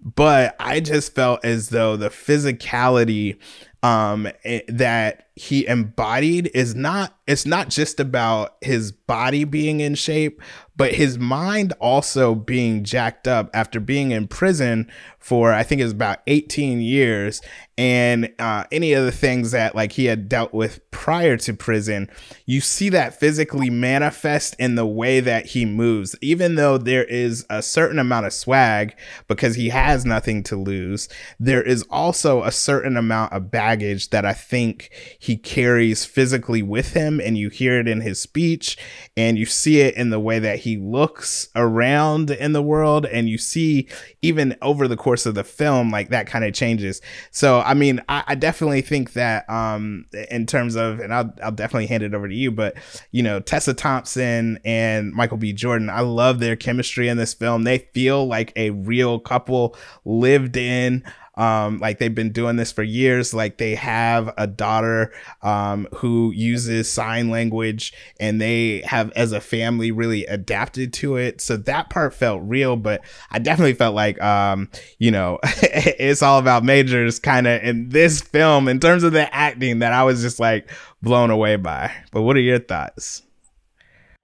But 0.01 0.55
I 0.59 0.79
just 0.79 1.15
felt 1.15 1.43
as 1.45 1.69
though 1.69 1.95
the 1.95 2.09
physicality 2.09 3.37
um 3.81 4.27
eh, 4.45 4.61
that 4.69 5.22
he 5.35 5.65
embodied 5.67 6.51
is 6.53 6.75
not 6.75 7.17
it's 7.25 7.45
not 7.45 7.69
just 7.69 7.99
about 7.99 8.55
his 8.61 8.91
body 8.91 9.43
being 9.43 9.79
in 9.79 9.95
shape 9.95 10.41
but 10.75 10.93
his 10.93 11.19
mind 11.19 11.73
also 11.79 12.33
being 12.33 12.83
jacked 12.83 13.27
up 13.27 13.49
after 13.53 13.79
being 13.79 14.11
in 14.11 14.27
prison 14.27 14.89
for 15.19 15.53
I 15.53 15.63
think 15.63 15.79
it 15.79 15.85
was 15.85 15.93
about 15.93 16.19
18 16.27 16.81
years. 16.81 17.41
And 17.77 18.33
uh, 18.39 18.65
any 18.71 18.93
of 18.93 19.05
the 19.05 19.11
things 19.11 19.51
that 19.51 19.73
like 19.73 19.93
he 19.93 20.05
had 20.05 20.29
dealt 20.29 20.53
with 20.53 20.79
prior 20.91 21.37
to 21.37 21.53
prison 21.55 22.07
you 22.45 22.61
see 22.61 22.89
that 22.89 23.19
physically 23.19 23.69
manifest 23.69 24.55
in 24.59 24.75
the 24.75 24.85
way 24.85 25.19
that 25.19 25.47
he 25.47 25.65
moves. 25.65 26.15
Even 26.21 26.55
though 26.55 26.77
there 26.77 27.05
is 27.05 27.45
a 27.49 27.63
certain 27.63 27.97
amount 27.99 28.25
of 28.25 28.33
swag 28.33 28.95
because 29.27 29.55
he 29.55 29.69
has 29.69 30.05
nothing 30.05 30.43
to 30.43 30.55
lose 30.55 31.09
there 31.39 31.63
is 31.63 31.83
also 31.89 32.43
a 32.43 32.51
certain 32.51 32.95
amount 32.97 33.33
of 33.33 33.49
baggage 33.49 34.09
that 34.09 34.25
I 34.25 34.33
think 34.33 34.91
he 35.23 35.37
carries 35.37 36.03
physically 36.03 36.61
with 36.61 36.91
him 36.91 37.21
and 37.21 37.37
you 37.37 37.47
hear 37.47 37.79
it 37.79 37.87
in 37.87 38.01
his 38.01 38.19
speech 38.19 38.77
and 39.15 39.37
you 39.37 39.45
see 39.45 39.79
it 39.79 39.95
in 39.95 40.09
the 40.09 40.19
way 40.19 40.37
that 40.37 40.59
he 40.59 40.75
looks 40.75 41.47
around 41.55 42.29
in 42.29 42.51
the 42.51 42.61
world 42.61 43.05
and 43.05 43.29
you 43.29 43.37
see 43.37 43.87
even 44.21 44.53
over 44.61 44.85
the 44.85 44.97
course 44.97 45.25
of 45.25 45.33
the 45.33 45.43
film 45.45 45.89
like 45.89 46.09
that 46.09 46.27
kind 46.27 46.43
of 46.43 46.53
changes. 46.53 46.99
So 47.31 47.61
i 47.61 47.73
mean 47.73 48.01
I, 48.09 48.23
I, 48.27 48.35
definitely 48.35 48.81
think 48.81 49.13
that 49.13 49.49
um 49.49 50.07
in 50.29 50.45
terms 50.45 50.75
of 50.75 50.99
and 50.99 51.13
I'll, 51.13 51.33
I'll 51.41 51.51
definitely 51.51 51.87
hand 51.87 52.03
it 52.03 52.13
over 52.13 52.27
to 52.27 52.35
you 52.35 52.51
but 52.51 52.75
you 53.11 53.23
know 53.23 53.39
tessa 53.39 53.73
thompson 53.73 54.59
and 54.65 55.13
michael 55.13 55.37
b. 55.37 55.53
Jordan 55.53 55.89
i 55.89 56.01
love 56.01 56.39
their 56.39 56.57
chemistry 56.57 57.07
in 57.07 57.15
this 57.15 57.33
film. 57.33 57.63
They 57.63 57.77
feel 57.93 58.27
like 58.27 58.51
a 58.57 58.71
real 58.71 59.19
couple 59.19 59.77
lived 60.03 60.57
in 60.57 61.05
um, 61.35 61.79
like 61.79 61.99
they've 61.99 62.13
been 62.13 62.31
doing 62.31 62.55
this 62.55 62.71
for 62.71 62.83
years. 62.83 63.33
Like 63.33 63.57
they 63.57 63.75
have 63.75 64.33
a 64.37 64.47
daughter 64.47 65.11
um, 65.41 65.87
who 65.95 66.31
uses 66.35 66.91
sign 66.91 67.29
language, 67.29 67.93
and 68.19 68.39
they 68.39 68.81
have, 68.85 69.11
as 69.11 69.31
a 69.31 69.41
family, 69.41 69.91
really 69.91 70.25
adapted 70.25 70.93
to 70.93 71.17
it. 71.17 71.41
So 71.41 71.57
that 71.57 71.89
part 71.89 72.13
felt 72.13 72.41
real, 72.43 72.75
but 72.75 73.01
I 73.31 73.39
definitely 73.39 73.73
felt 73.73 73.95
like, 73.95 74.21
um, 74.21 74.69
you 74.99 75.11
know, 75.11 75.39
it's 75.43 76.21
all 76.21 76.39
about 76.39 76.63
majors 76.63 77.19
kind 77.19 77.47
of 77.47 77.61
in 77.63 77.89
this 77.89 78.21
film 78.21 78.67
in 78.67 78.79
terms 78.79 79.03
of 79.03 79.13
the 79.13 79.33
acting 79.33 79.79
that 79.79 79.93
I 79.93 80.03
was 80.03 80.21
just 80.21 80.39
like 80.39 80.69
blown 81.01 81.31
away 81.31 81.55
by. 81.55 81.91
But 82.11 82.21
what 82.21 82.35
are 82.35 82.41
your 82.41 82.59
thoughts? 82.59 83.23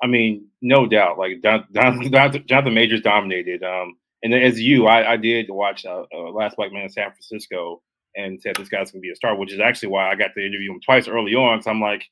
I 0.02 0.08
mean, 0.08 0.48
no 0.62 0.86
doubt. 0.86 1.18
Like 1.18 1.42
Jonathan, 1.42 2.12
Jonathan 2.48 2.74
Majors 2.74 3.02
dominated. 3.02 3.64
Um, 3.64 3.96
and 4.24 4.34
as 4.34 4.60
you, 4.60 4.88
I, 4.88 5.14
I 5.14 5.18
did 5.18 5.50
watch 5.50 5.86
uh, 5.86 6.04
uh, 6.14 6.32
Last 6.32 6.58
Black 6.58 6.72
Man 6.72 6.84
in 6.84 6.90
San 6.90 7.12
Francisco 7.12 7.82
and 8.16 8.42
said 8.42 8.56
this 8.56 8.70
guy's 8.70 8.92
gonna 8.92 9.02
be 9.02 9.12
a 9.12 9.16
star, 9.16 9.36
which 9.36 9.54
is 9.54 9.60
actually 9.60 9.90
why 9.90 10.10
I 10.10 10.16
got 10.16 10.32
to 10.36 10.46
interview 10.46 10.74
him 10.74 10.82
twice 10.84 11.08
early 11.08 11.36
on. 11.36 11.62
So 11.62 11.72
I'm 11.72 11.82
like, 11.82 12.04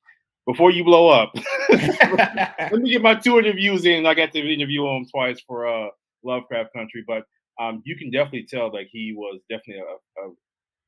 before 0.45 0.71
you 0.71 0.83
blow 0.83 1.09
up, 1.09 1.33
let 1.69 2.73
me 2.73 2.91
get 2.91 3.01
my 3.01 3.15
two 3.15 3.37
interviews 3.37 3.85
in. 3.85 4.05
I 4.05 4.13
got 4.13 4.31
to 4.31 4.39
interview 4.39 4.87
him 4.87 5.05
twice 5.05 5.41
for 5.45 5.67
uh, 5.67 5.89
Lovecraft 6.23 6.73
Country, 6.73 7.03
but 7.05 7.23
um, 7.59 7.81
you 7.85 7.97
can 7.97 8.11
definitely 8.11 8.47
tell 8.49 8.71
that 8.71 8.85
he 8.91 9.13
was 9.15 9.41
definitely 9.49 9.81
a, 9.81 10.21
a 10.21 10.31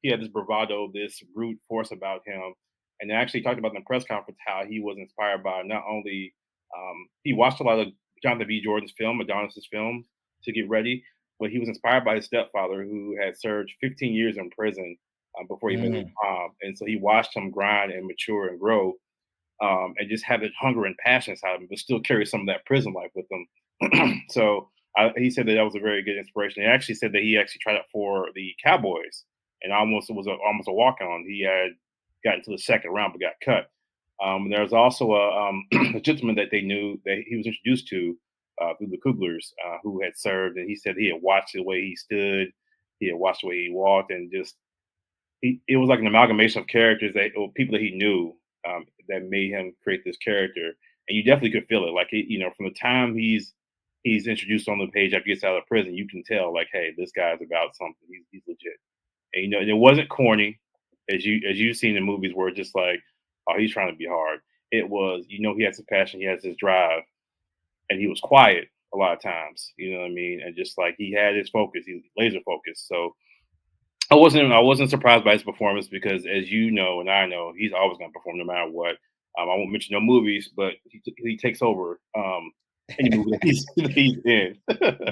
he 0.02 0.10
had 0.10 0.22
this 0.22 0.30
bravado, 0.30 0.90
this 0.94 1.22
brute 1.36 1.60
force 1.68 1.92
about 1.92 2.22
him. 2.26 2.54
And 3.00 3.10
they 3.10 3.14
actually 3.14 3.42
talked 3.42 3.60
about 3.60 3.76
in 3.76 3.82
the 3.82 3.86
press 3.86 4.04
conference 4.04 4.40
how 4.46 4.64
he 4.68 4.80
was 4.80 4.98
inspired 4.98 5.44
by 5.44 5.62
not 5.64 5.84
only 5.90 6.34
um, 6.78 7.08
he 7.24 7.34
watched 7.34 7.60
a 7.60 7.64
lot 7.64 7.80
of 7.80 7.88
Jonathan 8.22 8.48
B. 8.48 8.62
Jordan's 8.62 8.94
film, 8.98 9.22
Adonis's 9.22 9.68
films, 9.72 10.06
to 10.44 10.52
get 10.52 10.70
ready. 10.70 11.04
But 11.40 11.52
he 11.52 11.60
was 11.60 11.70
inspired 11.70 12.04
by 12.04 12.16
his 12.16 12.26
stepfather, 12.26 12.84
who 12.84 13.16
had 13.20 13.40
served 13.40 13.72
15 13.82 14.14
years 14.14 14.38
in 14.38 14.50
prison 14.50 14.98
um, 15.40 15.48
before 15.48 15.70
he 15.70 15.78
mm. 15.78 15.90
met 15.90 16.04
his 16.04 16.14
mom, 16.24 16.52
and 16.62 16.78
so 16.78 16.86
he 16.86 16.98
watched 16.98 17.36
him 17.36 17.52
grind 17.52 17.92
and 17.92 18.06
mature 18.06 18.48
and 18.48 18.60
grow, 18.60 18.94
um, 19.62 19.94
and 19.98 20.10
just 20.10 20.26
have 20.26 20.42
that 20.42 20.52
hunger 20.60 20.86
and 20.86 20.98
passion 20.98 21.32
inside 21.32 21.62
him, 21.62 21.68
but 21.70 21.80
still 21.80 22.02
carry 22.02 22.26
some 22.26 22.42
of 22.42 22.48
that 22.48 22.66
prison 22.66 22.94
life 22.94 23.12
with 23.16 23.26
him. 23.32 24.22
so 24.30 24.70
I, 24.98 25.12
he 25.16 25.30
said 25.30 25.46
that 25.48 25.54
that 25.54 25.64
was 25.64 25.76
a 25.76 25.80
very 25.80 26.04
good 26.04 26.18
inspiration. 26.18 26.64
He 26.64 26.68
actually 26.68 26.96
said 26.96 27.14
that 27.14 27.22
he 27.22 27.38
actually 27.38 27.60
tried 27.60 27.78
out 27.78 27.86
for 27.92 28.28
the 28.36 28.54
Cowboys, 28.64 29.24
and 29.62 29.72
almost 29.72 30.14
was 30.14 30.28
a, 30.28 30.36
almost 30.46 30.68
a 30.68 30.74
walk 30.74 30.98
on. 31.02 31.26
He 31.28 31.44
had 31.44 31.72
gotten 32.24 32.44
to 32.44 32.52
the 32.52 32.58
second 32.58 32.92
round 32.92 33.14
but 33.14 33.22
got 33.22 33.34
cut. 33.44 33.70
Um, 34.22 34.50
there 34.50 34.62
was 34.62 34.74
also 34.74 35.14
a, 35.14 35.50
um, 35.50 35.66
a 35.96 36.02
gentleman 36.02 36.36
that 36.36 36.52
they 36.52 36.62
knew 36.62 37.00
that 37.06 37.24
he 37.26 37.38
was 37.38 37.46
introduced 37.46 37.88
to 37.90 38.18
uh, 38.62 38.74
through 38.78 38.88
the 38.88 38.98
Cooglers 38.98 39.54
uh, 39.66 39.78
who 39.84 40.02
had 40.02 40.18
served, 40.18 40.58
and 40.58 40.68
he 40.70 40.76
said 40.76 40.96
he 40.96 41.10
had 41.10 41.22
watched 41.22 41.54
the 41.54 41.64
way 41.64 41.82
he 41.82 41.96
stood, 41.96 42.52
he 43.00 43.08
had 43.08 43.18
watched 43.18 43.42
the 43.42 43.48
way 43.48 43.64
he 43.66 43.72
walked, 43.72 44.12
and 44.12 44.32
just 44.32 44.56
he, 45.42 45.62
it 45.68 45.78
was 45.78 45.90
like 45.90 46.00
an 46.00 46.08
amalgamation 46.08 46.62
of 46.62 46.68
characters 46.68 47.14
that 47.14 47.32
or 47.38 47.52
people 47.54 47.74
that 47.74 47.82
he 47.82 47.92
knew 47.92 48.36
um, 48.68 48.86
that 49.08 49.30
made 49.30 49.52
him 49.52 49.74
create 49.84 50.04
this 50.04 50.18
character, 50.18 50.74
and 51.08 51.18
you 51.18 51.24
definitely 51.24 51.52
could 51.52 51.68
feel 51.68 51.86
it. 51.86 51.92
Like 51.92 52.10
you 52.12 52.40
know, 52.40 52.52
from 52.56 52.66
the 52.66 52.74
time 52.74 53.16
he's 53.16 53.54
he's 54.04 54.28
introduced 54.28 54.70
on 54.70 54.80
the 54.80 54.88
page 54.88 55.14
after 55.14 55.26
he 55.26 55.34
gets 55.34 55.44
out 55.44 55.58
of 55.58 55.66
prison, 55.66 55.96
you 55.96 56.08
can 56.08 56.24
tell 56.24 56.54
like, 56.54 56.68
hey, 56.72 56.94
this 56.98 57.12
guy's 57.12 57.42
about 57.42 57.76
something. 57.76 58.08
He's 58.10 58.26
he's 58.32 58.44
legit, 58.48 58.78
and 59.34 59.44
you 59.44 59.50
know, 59.50 59.60
and 59.60 59.70
it 59.70 59.74
wasn't 59.74 60.10
corny 60.10 60.60
as 61.10 61.26
you 61.26 61.42
as 61.50 61.58
you've 61.58 61.78
seen 61.78 61.96
in 61.96 62.04
movies 62.04 62.34
where 62.34 62.50
it's 62.50 62.58
just 62.58 62.76
like, 62.76 63.02
oh, 63.48 63.58
he's 63.58 63.74
trying 63.74 63.92
to 63.92 63.98
be 63.98 64.08
hard. 64.08 64.40
It 64.72 64.88
was, 64.88 65.26
you 65.28 65.42
know, 65.42 65.56
he 65.56 65.64
has 65.64 65.78
his 65.78 65.86
passion, 65.90 66.20
he 66.20 66.28
has 66.28 66.44
his 66.44 66.56
drive, 66.58 67.02
and 67.90 68.00
he 68.00 68.08
was 68.08 68.20
quiet 68.20 68.68
a 68.94 68.98
lot 68.98 69.14
of 69.14 69.22
times. 69.22 69.74
You 69.78 69.94
know 69.94 70.00
what 70.00 70.12
I 70.12 70.14
mean? 70.14 70.42
And 70.44 70.56
just 70.56 70.78
like 70.78 70.96
he 70.98 71.14
had 71.14 71.36
his 71.36 71.50
focus, 71.50 71.86
he 71.86 72.02
laser 72.18 72.40
focused. 72.46 72.88
So 72.88 73.16
I 74.12 74.16
wasn't 74.16 74.52
I 74.52 74.60
wasn't 74.60 74.90
surprised 74.90 75.24
by 75.24 75.34
his 75.34 75.44
performance 75.44 75.88
because, 75.88 76.26
as 76.26 76.50
you 76.52 76.72
know 76.72 77.00
and 77.00 77.10
I 77.10 77.26
know, 77.28 77.54
he's 77.56 77.74
always 77.74 77.98
going 77.98 78.10
to 78.10 78.18
perform 78.18 78.38
no 78.40 78.46
matter 78.46 78.70
what. 78.70 78.98
Um, 79.38 79.50
I 79.50 79.56
won't 79.56 79.72
mention 79.72 79.94
no 79.94 80.02
movies, 80.02 80.50
but 80.56 80.74
he, 80.86 81.02
he 81.18 81.38
takes 81.38 81.62
over 81.62 82.00
um, 82.18 82.52
any 82.98 83.18
movie 83.18 83.32
that 83.32 83.44
he's, 83.44 83.66
he's 83.76 84.18
in. 84.26 84.58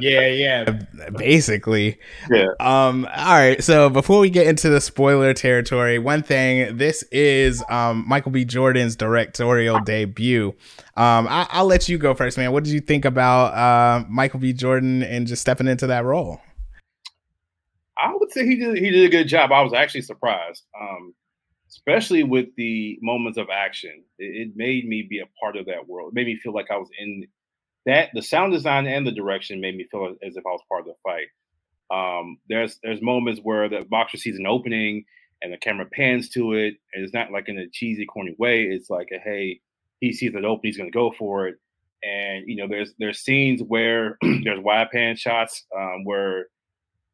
yeah, 0.01 0.27
yeah, 0.27 0.79
basically. 1.15 1.99
Yeah. 2.29 2.47
Um. 2.59 3.07
All 3.15 3.35
right. 3.35 3.63
So 3.63 3.89
before 3.89 4.19
we 4.19 4.29
get 4.29 4.47
into 4.47 4.69
the 4.69 4.81
spoiler 4.81 5.33
territory, 5.33 5.99
one 5.99 6.23
thing: 6.23 6.77
this 6.77 7.03
is 7.11 7.63
um 7.69 8.05
Michael 8.07 8.31
B. 8.31 8.45
Jordan's 8.45 8.95
directorial 8.95 9.79
debut. 9.81 10.55
Um, 10.95 11.27
I, 11.29 11.61
will 11.61 11.67
let 11.67 11.87
you 11.87 11.99
go 11.99 12.15
first, 12.15 12.37
man. 12.37 12.51
What 12.51 12.63
did 12.63 12.73
you 12.73 12.81
think 12.81 13.05
about 13.05 13.53
uh, 13.53 14.03
Michael 14.09 14.39
B. 14.39 14.51
Jordan 14.51 15.03
and 15.03 15.27
just 15.27 15.41
stepping 15.41 15.67
into 15.67 15.85
that 15.87 16.03
role? 16.03 16.41
I 17.99 18.13
would 18.13 18.31
say 18.31 18.45
he 18.45 18.55
did 18.55 18.77
he 18.77 18.89
did 18.89 19.05
a 19.05 19.09
good 19.09 19.27
job. 19.27 19.51
I 19.51 19.61
was 19.61 19.73
actually 19.73 20.01
surprised. 20.01 20.63
Um, 20.79 21.13
especially 21.69 22.23
with 22.23 22.47
the 22.55 22.97
moments 23.01 23.37
of 23.37 23.47
action. 23.51 24.03
It, 24.17 24.47
it, 24.47 24.51
made 24.55 24.87
me 24.87 25.05
be 25.09 25.19
a 25.19 25.27
part 25.41 25.57
of 25.57 25.65
that 25.65 25.87
world. 25.87 26.11
It 26.11 26.15
made 26.15 26.27
me 26.27 26.35
feel 26.37 26.53
like 26.53 26.71
I 26.71 26.77
was 26.77 26.89
in 26.99 27.27
that 27.87 28.09
the 28.13 28.21
sound 28.21 28.51
design 28.51 28.85
and 28.85 29.07
the 29.07 29.11
direction 29.11 29.61
made 29.61 29.75
me 29.75 29.87
feel 29.89 30.13
as 30.21 30.35
if 30.35 30.45
I 30.45 30.49
was 30.49 30.61
part 30.69 30.81
of 30.81 30.87
the 30.87 30.93
fight. 31.03 31.27
Um, 31.89 32.37
there's 32.49 32.79
there's 32.83 33.01
moments 33.01 33.39
where 33.41 33.69
the 33.69 33.85
boxer 33.89 34.17
sees 34.17 34.37
an 34.37 34.45
opening 34.45 35.05
and 35.41 35.53
the 35.53 35.57
camera 35.57 35.85
pans 35.85 36.29
to 36.29 36.53
it, 36.53 36.75
and 36.93 37.03
it's 37.03 37.13
not 37.13 37.31
like 37.31 37.47
in 37.47 37.57
a 37.57 37.69
cheesy, 37.69 38.05
corny 38.05 38.35
way. 38.37 38.63
It's 38.63 38.89
like 38.89 39.07
a 39.13 39.19
hey, 39.19 39.61
he 40.01 40.11
sees 40.11 40.35
an 40.35 40.43
opening, 40.45 40.71
he's 40.71 40.77
gonna 40.77 40.91
go 40.91 41.13
for 41.17 41.47
it. 41.47 41.55
And 42.03 42.43
you 42.45 42.57
know, 42.57 42.67
there's 42.67 42.93
there's 42.99 43.21
scenes 43.21 43.63
where 43.63 44.17
there's 44.43 44.59
wide 44.59 44.89
pan 44.91 45.15
shots 45.15 45.65
um, 45.75 46.03
where 46.03 46.47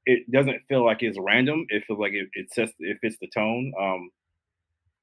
it 0.07 0.29
doesn't 0.31 0.59
feel 0.67 0.83
like 0.83 1.03
it's 1.03 1.19
random. 1.19 1.67
It 1.69 1.83
feels 1.85 1.99
like 1.99 2.13
it, 2.13 2.27
it 2.33 2.51
sets 2.51 2.73
it 2.79 2.97
fits 2.99 3.17
the 3.21 3.27
tone. 3.27 3.71
Um, 3.79 4.09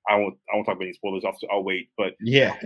I 0.09 0.17
won't 0.17 0.37
I 0.53 0.57
won't 0.57 0.67
talk 0.67 0.75
about 0.75 0.85
any 0.85 0.95
spoilers. 0.95 1.25
I'll, 1.25 1.37
I'll 1.51 1.63
wait. 1.63 1.91
But 1.97 2.15
yeah, 2.21 2.57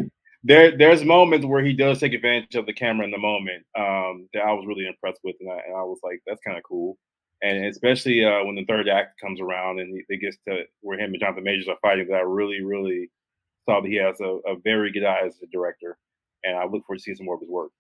there 0.44 0.76
there's 0.76 1.04
moments 1.04 1.46
where 1.46 1.64
he 1.64 1.72
does 1.72 1.98
take 1.98 2.12
advantage 2.12 2.54
of 2.54 2.66
the 2.66 2.72
camera 2.72 3.04
in 3.04 3.10
the 3.10 3.18
moment 3.18 3.64
um, 3.76 4.28
that 4.34 4.44
I 4.44 4.52
was 4.52 4.66
really 4.66 4.86
impressed 4.86 5.20
with, 5.24 5.36
and 5.40 5.50
I, 5.50 5.58
and 5.66 5.76
I 5.76 5.82
was 5.82 5.98
like, 6.04 6.20
that's 6.26 6.40
kind 6.46 6.58
of 6.58 6.62
cool. 6.64 6.98
And 7.42 7.66
especially 7.66 8.24
uh, 8.24 8.44
when 8.44 8.54
the 8.54 8.64
third 8.66 8.88
act 8.88 9.20
comes 9.20 9.40
around 9.40 9.80
and 9.80 10.02
it 10.08 10.20
gets 10.20 10.36
to 10.46 10.62
where 10.80 10.98
him 10.98 11.12
and 11.12 11.20
Jonathan 11.20 11.44
Majors 11.44 11.68
are 11.68 11.76
fighting, 11.82 12.06
that 12.08 12.16
I 12.16 12.20
really, 12.20 12.62
really 12.62 13.10
saw 13.68 13.80
that 13.80 13.88
he 13.88 13.96
has 13.96 14.20
a, 14.20 14.38
a 14.46 14.56
very 14.62 14.92
good 14.92 15.04
eye 15.04 15.22
as 15.26 15.34
a 15.42 15.46
director, 15.50 15.96
and 16.44 16.56
I 16.56 16.64
look 16.64 16.84
forward 16.84 16.98
to 16.98 17.02
seeing 17.02 17.16
some 17.16 17.26
more 17.26 17.36
of 17.36 17.40
his 17.40 17.50
work. 17.50 17.72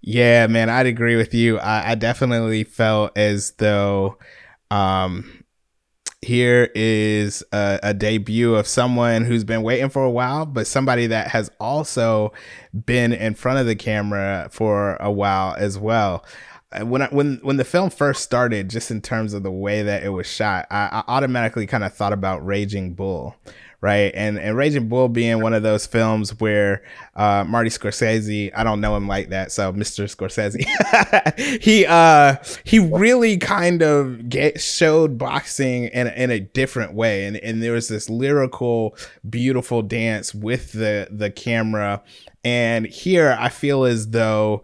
Yeah, 0.00 0.46
man, 0.46 0.70
I'd 0.70 0.86
agree 0.86 1.16
with 1.16 1.34
you. 1.34 1.58
I, 1.58 1.92
I 1.92 1.94
definitely 1.94 2.64
felt 2.64 3.16
as 3.16 3.52
though 3.52 4.18
um, 4.70 5.39
here 6.30 6.70
is 6.76 7.42
a, 7.52 7.80
a, 7.82 7.92
debut 7.92 8.54
of 8.54 8.64
someone 8.64 9.24
who's 9.24 9.42
been 9.42 9.64
waiting 9.64 9.90
for 9.90 10.04
a 10.04 10.10
while, 10.10 10.46
but 10.46 10.64
somebody 10.64 11.08
that 11.08 11.26
has 11.26 11.50
also 11.58 12.32
been 12.86 13.12
in 13.12 13.34
front 13.34 13.58
of 13.58 13.66
the 13.66 13.74
camera 13.74 14.48
for 14.52 14.94
a 15.00 15.10
while 15.10 15.56
as 15.58 15.76
well. 15.76 16.24
Uh, 16.70 16.86
when 16.86 17.02
I, 17.02 17.08
when 17.08 17.40
when 17.42 17.56
the 17.56 17.64
film 17.64 17.90
first 17.90 18.22
started, 18.22 18.70
just 18.70 18.92
in 18.92 19.00
terms 19.00 19.34
of 19.34 19.42
the 19.42 19.50
way 19.50 19.82
that 19.82 20.04
it 20.04 20.10
was 20.10 20.28
shot, 20.28 20.68
I, 20.70 20.88
I 20.92 21.04
automatically 21.08 21.66
kind 21.66 21.82
of 21.82 21.92
thought 21.92 22.12
about 22.12 22.46
Raging 22.46 22.94
Bull, 22.94 23.34
right? 23.80 24.12
And 24.14 24.38
and 24.38 24.56
Raging 24.56 24.88
Bull 24.88 25.08
being 25.08 25.40
one 25.40 25.54
of 25.54 25.62
those 25.62 25.86
films 25.86 26.38
where 26.38 26.82
uh, 27.16 27.44
Marty 27.46 27.70
Scorsese, 27.70 28.50
I 28.54 28.62
don't 28.64 28.80
know 28.80 28.94
him 28.96 29.08
like 29.08 29.30
that, 29.30 29.52
so 29.52 29.72
Mr. 29.72 30.04
Scorsese, 30.04 30.60
he 31.62 31.86
uh 31.86 32.36
he 32.64 32.78
really 32.78 33.38
kind 33.38 33.82
of 33.82 34.28
get 34.28 34.60
showed 34.60 35.16
boxing 35.18 35.84
in 35.84 36.08
in 36.08 36.30
a 36.30 36.40
different 36.40 36.94
way, 36.94 37.24
and 37.24 37.36
and 37.38 37.62
there 37.62 37.72
was 37.72 37.88
this 37.88 38.10
lyrical, 38.10 38.96
beautiful 39.28 39.82
dance 39.82 40.34
with 40.34 40.72
the 40.72 41.08
the 41.10 41.30
camera, 41.30 42.02
and 42.44 42.86
here 42.86 43.36
I 43.38 43.48
feel 43.48 43.84
as 43.84 44.08
though. 44.08 44.62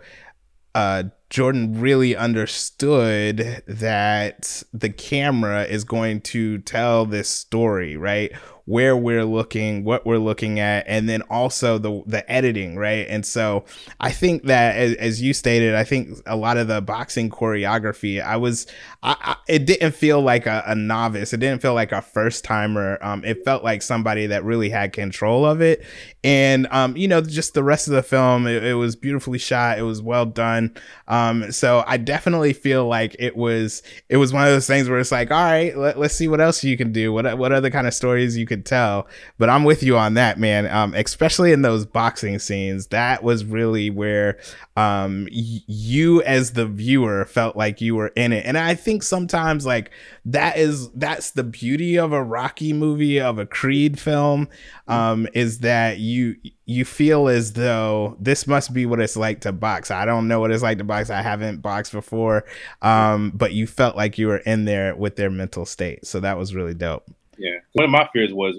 Uh, 0.74 1.04
Jordan 1.30 1.80
really 1.80 2.14
understood 2.14 3.64
that 3.66 4.62
the 4.74 4.90
camera 4.90 5.64
is 5.64 5.84
going 5.84 6.20
to 6.20 6.58
tell 6.58 7.06
this 7.06 7.28
story, 7.28 7.96
right? 7.96 8.30
Where 8.66 8.96
we're 8.96 9.24
looking, 9.24 9.84
what 9.84 10.04
we're 10.04 10.18
looking 10.18 10.58
at, 10.58 10.84
and 10.88 11.08
then 11.08 11.22
also 11.22 11.78
the 11.78 12.02
the 12.06 12.30
editing, 12.30 12.76
right? 12.76 13.06
And 13.08 13.24
so 13.24 13.64
I 14.00 14.10
think 14.10 14.42
that 14.44 14.76
as, 14.76 14.94
as 14.94 15.22
you 15.22 15.32
stated, 15.32 15.74
I 15.74 15.84
think 15.84 16.18
a 16.26 16.36
lot 16.36 16.56
of 16.56 16.66
the 16.66 16.80
boxing 16.82 17.30
choreography, 17.30 18.22
I 18.22 18.36
was, 18.36 18.66
I, 19.04 19.16
I 19.20 19.36
it 19.48 19.66
didn't 19.66 19.92
feel 19.92 20.20
like 20.20 20.46
a, 20.46 20.64
a, 20.66 20.74
novice. 20.74 21.32
It 21.32 21.38
didn't 21.38 21.62
feel 21.62 21.74
like 21.74 21.92
a 21.92 22.02
first 22.02 22.44
timer. 22.44 22.98
Um, 23.02 23.24
it 23.24 23.44
felt 23.44 23.62
like 23.62 23.82
somebody 23.82 24.26
that 24.26 24.44
really 24.44 24.68
had 24.68 24.92
control 24.92 25.46
of 25.46 25.60
it, 25.60 25.84
and 26.24 26.66
um, 26.72 26.96
you 26.96 27.06
know, 27.06 27.20
just 27.20 27.54
the 27.54 27.62
rest 27.62 27.86
of 27.86 27.94
the 27.94 28.02
film, 28.02 28.48
it, 28.48 28.64
it 28.64 28.74
was 28.74 28.96
beautifully 28.96 29.38
shot. 29.38 29.78
It 29.78 29.82
was 29.82 30.02
well 30.02 30.26
done. 30.26 30.74
Um, 31.06 31.52
so 31.52 31.84
I 31.86 31.98
definitely 31.98 32.52
feel 32.52 32.88
like 32.88 33.14
it 33.20 33.36
was 33.36 33.84
it 34.08 34.16
was 34.16 34.32
one 34.32 34.42
of 34.42 34.48
those 34.48 34.66
things 34.66 34.88
where 34.88 34.98
it's 34.98 35.12
like, 35.12 35.30
all 35.30 35.44
right, 35.44 35.76
let, 35.76 36.00
let's 36.00 36.16
see 36.16 36.26
what 36.26 36.40
else 36.40 36.64
you 36.64 36.76
can 36.76 36.90
do. 36.90 37.12
What 37.12 37.38
what 37.38 37.52
other 37.52 37.70
kind 37.70 37.86
of 37.86 37.94
stories 37.94 38.36
you 38.36 38.44
could 38.56 38.66
tell. 38.66 39.06
But 39.38 39.50
I'm 39.50 39.64
with 39.64 39.82
you 39.82 39.96
on 39.96 40.14
that, 40.14 40.38
man. 40.38 40.66
Um, 40.66 40.94
especially 40.94 41.52
in 41.52 41.62
those 41.62 41.84
boxing 41.84 42.38
scenes, 42.38 42.88
that 42.88 43.22
was 43.22 43.44
really 43.44 43.90
where 43.90 44.38
um 44.76 45.26
y- 45.32 45.60
you 45.66 46.22
as 46.22 46.52
the 46.52 46.66
viewer 46.66 47.24
felt 47.24 47.56
like 47.56 47.80
you 47.80 47.94
were 47.94 48.08
in 48.08 48.32
it. 48.32 48.44
And 48.44 48.58
I 48.58 48.74
think 48.74 49.02
sometimes 49.02 49.64
like 49.64 49.90
that 50.26 50.58
is 50.58 50.90
that's 50.92 51.30
the 51.30 51.44
beauty 51.44 51.98
of 51.98 52.12
a 52.12 52.22
Rocky 52.22 52.72
movie 52.72 53.20
of 53.20 53.38
a 53.38 53.46
Creed 53.46 53.98
film 53.98 54.48
um 54.88 55.26
is 55.34 55.60
that 55.60 55.98
you 55.98 56.36
you 56.66 56.84
feel 56.84 57.28
as 57.28 57.52
though 57.52 58.16
this 58.20 58.46
must 58.46 58.72
be 58.74 58.86
what 58.86 59.00
it's 59.00 59.16
like 59.16 59.40
to 59.42 59.52
box. 59.52 59.90
I 59.90 60.04
don't 60.04 60.28
know 60.28 60.40
what 60.40 60.50
it's 60.50 60.62
like 60.62 60.78
to 60.78 60.84
box. 60.84 61.10
I 61.10 61.22
haven't 61.22 61.62
boxed 61.62 61.92
before. 61.92 62.44
Um 62.82 63.32
but 63.34 63.52
you 63.52 63.66
felt 63.66 63.96
like 63.96 64.18
you 64.18 64.26
were 64.28 64.38
in 64.38 64.64
there 64.64 64.94
with 64.94 65.16
their 65.16 65.30
mental 65.30 65.64
state. 65.64 66.06
So 66.06 66.20
that 66.20 66.36
was 66.36 66.54
really 66.54 66.74
dope. 66.74 67.10
Yeah. 67.38 67.58
One 67.72 67.84
of 67.84 67.90
my 67.90 68.08
fears 68.12 68.32
was 68.32 68.56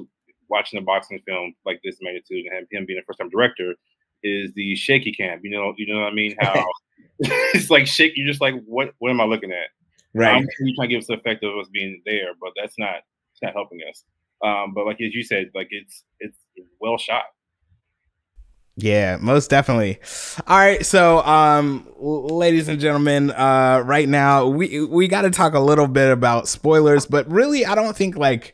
watching 0.49 0.79
a 0.79 0.81
boxing 0.81 1.19
film 1.25 1.53
like 1.65 1.81
this 1.83 1.97
magnitude 2.01 2.45
and 2.53 2.67
him 2.71 2.85
being 2.85 2.99
a 2.99 3.03
first 3.03 3.19
time 3.19 3.29
director 3.29 3.75
is 4.23 4.51
the 4.53 4.75
shaky 4.75 5.11
cam. 5.11 5.39
You 5.43 5.51
know, 5.51 5.73
you 5.77 5.91
know 5.93 6.01
what 6.01 6.11
I 6.11 6.13
mean? 6.13 6.35
How 6.39 6.65
it's 7.19 7.69
like 7.69 7.87
shake. 7.87 8.13
You're 8.15 8.27
just 8.27 8.41
like, 8.41 8.53
what? 8.65 8.93
What 8.99 9.09
am 9.09 9.21
I 9.21 9.25
looking 9.25 9.51
at? 9.51 9.67
Right. 10.13 10.35
I'm 10.35 10.47
trying 10.75 10.87
to 10.89 10.95
give 10.95 10.99
us 10.99 11.07
the 11.07 11.13
effect 11.13 11.43
of 11.43 11.57
us 11.57 11.67
being 11.71 12.01
there, 12.05 12.33
but 12.39 12.51
that's 12.55 12.77
not. 12.77 12.97
It's 13.33 13.41
not 13.41 13.53
helping 13.53 13.79
us. 13.89 14.03
Um, 14.43 14.73
but 14.73 14.85
like 14.85 15.01
as 15.01 15.13
you 15.13 15.23
said, 15.23 15.49
like 15.55 15.67
it's 15.71 16.03
it's 16.19 16.37
well 16.79 16.97
shot. 16.97 17.23
Yeah, 18.79 19.17
most 19.19 19.49
definitely. 19.49 19.99
All 20.45 20.57
right, 20.57 20.85
so 20.85 21.23
um 21.23 21.87
ladies 21.97 22.67
and 22.67 22.79
gentlemen, 22.79 23.31
uh 23.31 23.81
right 23.83 24.07
now 24.07 24.45
we 24.45 24.85
we 24.85 25.07
got 25.07 25.23
to 25.23 25.31
talk 25.31 25.55
a 25.55 25.59
little 25.59 25.87
bit 25.87 26.11
about 26.11 26.47
spoilers, 26.47 27.07
but 27.07 27.29
really 27.29 27.65
I 27.65 27.73
don't 27.73 27.95
think 27.97 28.15
like 28.15 28.53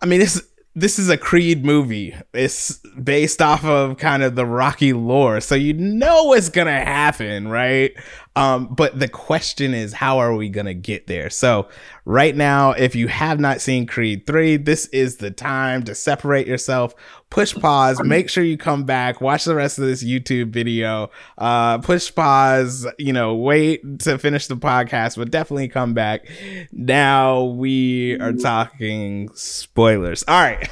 I 0.00 0.06
mean 0.06 0.20
this 0.20 0.40
this 0.74 0.98
is 0.98 1.08
a 1.10 1.16
Creed 1.18 1.64
movie. 1.64 2.14
It's 2.32 2.78
based 3.02 3.42
off 3.42 3.64
of 3.64 3.98
kind 3.98 4.22
of 4.22 4.36
the 4.36 4.46
Rocky 4.46 4.92
lore. 4.92 5.40
So 5.40 5.54
you 5.54 5.74
know 5.74 6.24
what's 6.24 6.48
going 6.48 6.66
to 6.66 6.72
happen, 6.72 7.48
right? 7.48 7.92
Um, 8.34 8.68
but 8.68 8.98
the 8.98 9.08
question 9.08 9.74
is, 9.74 9.92
how 9.92 10.18
are 10.18 10.34
we 10.34 10.48
going 10.48 10.66
to 10.66 10.74
get 10.74 11.06
there? 11.06 11.28
So, 11.28 11.68
right 12.06 12.34
now, 12.34 12.70
if 12.70 12.94
you 12.94 13.08
have 13.08 13.38
not 13.38 13.60
seen 13.60 13.86
Creed 13.86 14.26
3, 14.26 14.56
this 14.56 14.86
is 14.86 15.16
the 15.16 15.30
time 15.30 15.82
to 15.84 15.94
separate 15.94 16.46
yourself, 16.46 16.94
push 17.28 17.54
pause, 17.54 18.02
make 18.02 18.30
sure 18.30 18.42
you 18.42 18.56
come 18.56 18.84
back, 18.84 19.20
watch 19.20 19.44
the 19.44 19.54
rest 19.54 19.78
of 19.78 19.84
this 19.84 20.02
YouTube 20.02 20.50
video, 20.50 21.10
uh, 21.36 21.78
push 21.78 22.14
pause, 22.14 22.86
you 22.98 23.12
know, 23.12 23.34
wait 23.34 23.98
to 24.00 24.18
finish 24.18 24.46
the 24.46 24.56
podcast, 24.56 25.16
but 25.16 25.30
definitely 25.30 25.68
come 25.68 25.92
back. 25.92 26.26
Now 26.72 27.44
we 27.44 28.18
are 28.18 28.32
talking 28.32 29.28
spoilers. 29.34 30.24
All 30.26 30.42
right. 30.42 30.68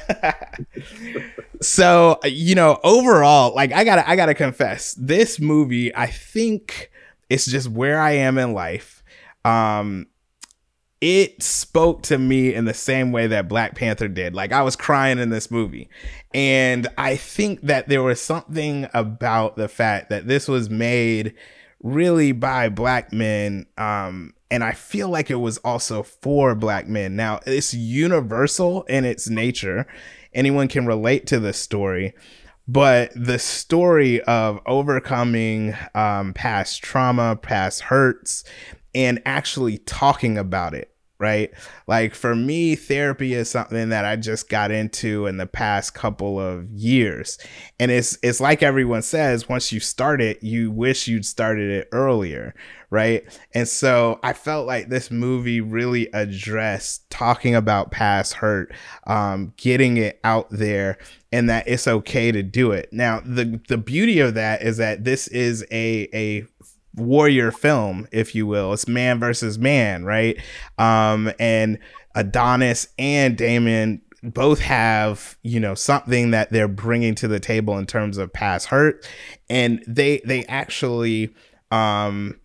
so, 1.61 2.19
you 2.23 2.55
know, 2.55 2.79
overall, 2.83 3.53
like 3.53 3.71
I 3.71 3.83
gotta, 3.83 4.07
I 4.09 4.15
gotta 4.15 4.33
confess, 4.33 4.95
this 4.95 5.39
movie, 5.39 5.95
I 5.95 6.07
think 6.07 6.90
it's 7.31 7.45
just 7.45 7.69
where 7.69 7.97
I 7.97 8.11
am 8.11 8.37
in 8.37 8.51
life. 8.51 9.05
Um, 9.45 10.07
it 10.99 11.41
spoke 11.41 12.03
to 12.03 12.17
me 12.17 12.53
in 12.53 12.65
the 12.65 12.73
same 12.73 13.13
way 13.13 13.27
that 13.27 13.47
Black 13.47 13.73
Panther 13.73 14.09
did. 14.09 14.35
Like 14.35 14.51
I 14.51 14.63
was 14.63 14.75
crying 14.75 15.17
in 15.17 15.29
this 15.29 15.49
movie. 15.49 15.89
And 16.33 16.89
I 16.97 17.15
think 17.15 17.61
that 17.61 17.87
there 17.87 18.03
was 18.03 18.19
something 18.19 18.85
about 18.93 19.55
the 19.55 19.69
fact 19.69 20.09
that 20.09 20.27
this 20.27 20.49
was 20.49 20.69
made 20.69 21.33
really 21.81 22.33
by 22.33 22.69
black 22.69 23.11
men 23.11 23.65
um 23.77 24.33
and 24.51 24.63
I 24.63 24.73
feel 24.73 25.07
like 25.07 25.31
it 25.31 25.35
was 25.35 25.57
also 25.59 26.03
for 26.03 26.53
black 26.53 26.85
men. 26.85 27.15
Now, 27.15 27.39
it's 27.47 27.73
universal 27.73 28.83
in 28.83 29.05
its 29.05 29.29
nature. 29.29 29.87
Anyone 30.33 30.67
can 30.67 30.85
relate 30.85 31.25
to 31.27 31.39
this 31.39 31.57
story 31.57 32.13
but 32.71 33.11
the 33.15 33.37
story 33.37 34.21
of 34.21 34.61
overcoming 34.65 35.75
um, 35.93 36.33
past 36.33 36.81
trauma, 36.81 37.35
past 37.35 37.81
hurts, 37.81 38.45
and 38.95 39.21
actually 39.25 39.77
talking 39.79 40.37
about 40.37 40.73
it 40.73 40.95
right? 41.21 41.51
Like 41.85 42.15
for 42.15 42.35
me, 42.35 42.75
therapy 42.75 43.35
is 43.35 43.47
something 43.47 43.89
that 43.89 44.05
I 44.05 44.15
just 44.15 44.49
got 44.49 44.71
into 44.71 45.27
in 45.27 45.37
the 45.37 45.45
past 45.45 45.93
couple 45.93 46.39
of 46.39 46.67
years. 46.71 47.37
And 47.79 47.91
it's 47.91 48.17
it's 48.23 48.41
like 48.41 48.63
everyone 48.63 49.03
says, 49.03 49.47
once 49.47 49.71
you 49.71 49.79
start 49.79 50.19
it, 50.19 50.41
you 50.43 50.71
wish 50.71 51.07
you'd 51.07 51.25
started 51.25 51.69
it 51.69 51.89
earlier, 51.91 52.55
right? 52.89 53.23
And 53.53 53.67
so 53.67 54.19
I 54.23 54.33
felt 54.33 54.65
like 54.65 54.89
this 54.89 55.11
movie 55.11 55.61
really 55.61 56.09
addressed 56.11 57.07
talking 57.11 57.53
about 57.53 57.91
past 57.91 58.33
hurt, 58.33 58.73
um, 59.05 59.53
getting 59.57 59.97
it 59.97 60.19
out 60.23 60.49
there 60.49 60.97
and 61.31 61.49
that 61.49 61.67
it's 61.67 61.87
okay 61.87 62.31
to 62.31 62.43
do 62.43 62.71
it. 62.71 62.89
Now, 62.91 63.21
the 63.23 63.61
the 63.67 63.77
beauty 63.77 64.19
of 64.19 64.33
that 64.33 64.63
is 64.63 64.77
that 64.77 65.03
this 65.03 65.27
is 65.27 65.63
a 65.71 66.09
a 66.13 66.45
warrior 66.95 67.51
film, 67.51 68.07
if 68.11 68.35
you 68.35 68.45
will. 68.45 68.73
It's 68.73 68.87
man 68.87 69.19
versus 69.19 69.57
man, 69.57 70.03
right? 70.03 70.37
Um, 70.77 71.31
and 71.39 71.79
Adonis 72.15 72.87
and 72.97 73.37
Damon 73.37 74.01
both 74.23 74.59
have 74.59 75.35
you 75.41 75.59
know 75.59 75.73
something 75.73 76.31
that 76.31 76.51
they're 76.51 76.67
bringing 76.67 77.15
to 77.15 77.27
the 77.27 77.39
table 77.39 77.77
in 77.77 77.87
terms 77.87 78.17
of 78.17 78.31
past 78.31 78.67
hurt 78.67 79.07
and 79.49 79.83
they 79.87 80.21
they 80.25 80.45
actually 80.45 81.33
um 81.71 82.39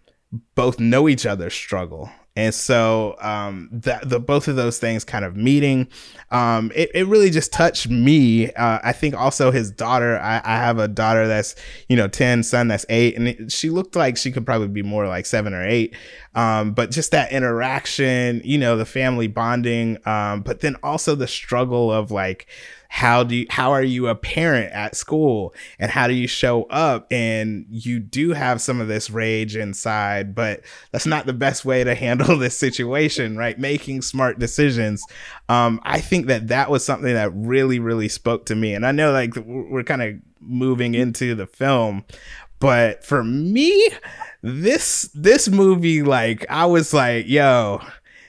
both 0.55 0.81
know 0.81 1.07
each 1.07 1.27
other's 1.27 1.53
struggle 1.53 2.11
and 2.37 2.55
so 2.55 3.17
um, 3.21 3.71
that 3.73 4.09
the 4.09 4.21
both 4.21 4.47
of 4.47 4.57
those 4.57 4.79
things 4.79 5.05
kind 5.05 5.25
of 5.25 5.37
meeting, 5.37 5.89
um, 6.31 6.71
it, 6.75 6.91
it 6.95 7.07
really 7.07 7.31
just 7.31 7.51
touched 7.51 7.89
me. 7.89 8.53
Uh, 8.53 8.79
I 8.85 8.93
think 8.93 9.15
also 9.15 9.51
his 9.51 9.71
daughter. 9.71 10.19
I, 10.19 10.43
I, 10.45 10.57
have 10.59 10.79
a 10.79 10.87
daughter 10.87 11.27
that's 11.27 11.55
you 11.89 11.97
know 11.97 12.09
ten, 12.09 12.43
son 12.43 12.69
that's 12.69 12.85
eight, 12.91 13.17
and 13.17 13.29
it, 13.29 13.51
she 13.51 13.71
looked 13.71 13.97
like 13.97 14.19
she 14.19 14.31
could 14.31 14.45
probably 14.45 14.69
be 14.69 14.83
more 14.83 15.09
like 15.09 15.25
seven 15.25 15.55
or 15.55 15.67
eight. 15.67 15.97
Um, 16.35 16.73
but 16.73 16.91
just 16.91 17.11
that 17.13 17.33
interaction, 17.33 18.43
you 18.45 18.59
know, 18.59 18.77
the 18.77 18.85
family 18.85 19.29
bonding, 19.29 19.97
um, 20.07 20.43
but 20.43 20.61
then 20.61 20.77
also 20.83 21.15
the 21.15 21.27
struggle 21.27 21.91
of 21.91 22.11
like 22.11 22.47
how 22.89 23.25
do 23.25 23.37
you, 23.37 23.47
how 23.51 23.73
are 23.73 23.83
you 23.83 24.09
a 24.09 24.15
parent 24.15 24.73
at 24.73 24.97
school? 24.97 25.55
And 25.79 25.91
how 25.91 26.07
do 26.07 26.15
you 26.15 26.27
show 26.27 26.65
up? 26.65 27.07
And 27.13 27.67
you 27.69 27.99
do 27.99 28.33
have 28.33 28.61
some 28.61 28.81
of 28.81 28.89
this 28.89 29.11
rage 29.11 29.57
inside 29.57 30.35
but 30.35 30.63
that's 30.93 31.07
not 31.07 31.27
the 31.27 31.33
best 31.33 31.65
way 31.65 31.85
to 31.85 31.95
handle 32.07 32.37
this 32.37 32.59
situation 32.59 33.37
right? 33.37 33.59
Making 33.59 34.03
smart 34.03 34.39
decisions. 34.39 35.05
Um, 35.49 35.81
i 35.85 36.01
think 36.01 36.27
that 36.27 36.49
that 36.49 36.71
was 36.71 36.85
something 36.85 37.15
that 37.15 37.33
really 37.35 37.79
really 37.79 38.09
spoke 38.09 38.47
to 38.47 38.55
me. 38.55 38.75
And 38.75 38.87
i 38.87 38.93
know 38.93 39.13
like 39.13 39.35
we're 39.37 39.83
kind 39.83 40.03
of 40.03 40.15
moving 40.41 40.95
into 40.95 41.35
the 41.35 41.47
film 41.47 42.05
but 42.59 43.05
for 43.05 43.25
me 43.25 43.89
this 44.43 45.11
this 45.15 45.49
movie 45.49 46.03
like 46.03 46.47
i 46.49 46.65
was 46.65 46.95
like 46.95 47.27
yo 47.27 47.81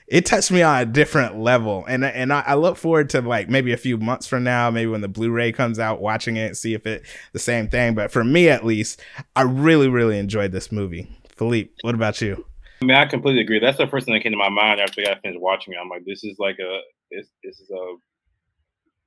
it 0.08 0.24
touched 0.24 0.50
me 0.50 0.62
on 0.62 0.80
a 0.80 0.86
different 0.86 1.38
level. 1.38 1.84
And 1.86 2.04
and 2.04 2.32
I, 2.32 2.42
I, 2.46 2.54
look 2.54 2.76
forward 2.76 3.10
to 3.10 3.20
like 3.20 3.48
maybe 3.48 3.72
a 3.72 3.76
few 3.76 3.98
months 3.98 4.26
from 4.26 4.42
now 4.42 4.70
maybe 4.70 4.90
when 4.90 5.02
the 5.02 5.08
blu-ray 5.08 5.52
comes 5.52 5.78
out 5.78 6.00
watching 6.00 6.36
it 6.36 6.56
see 6.56 6.74
if 6.74 6.86
it 6.86 7.04
the 7.32 7.38
same 7.38 7.68
thing. 7.68 7.94
But 7.94 8.10
for 8.10 8.24
me 8.24 8.48
at 8.48 8.64
least 8.64 9.00
i 9.36 9.42
really 9.42 9.88
really 9.88 10.18
enjoyed 10.18 10.52
this 10.52 10.72
movie. 10.72 11.08
Philippe 11.36 11.70
what 11.82 11.94
about 11.94 12.20
you? 12.20 12.44
I 12.80 12.84
mean 12.84 12.96
i 12.96 13.04
completely 13.06 13.42
agree. 13.42 13.60
That's 13.60 13.78
the 13.78 13.86
first 13.86 14.06
thing 14.06 14.14
that 14.14 14.22
came 14.22 14.32
to 14.32 14.38
my 14.38 14.48
mind 14.48 14.80
after 14.80 15.02
i 15.02 15.18
finished 15.20 15.40
watching 15.40 15.74
it. 15.74 15.78
I'm 15.80 15.88
like 15.88 16.04
this 16.06 16.24
is 16.24 16.38
like 16.38 16.58
a 16.58 16.80
this, 17.10 17.26
this 17.44 17.60
is 17.60 17.70
a 17.70 17.94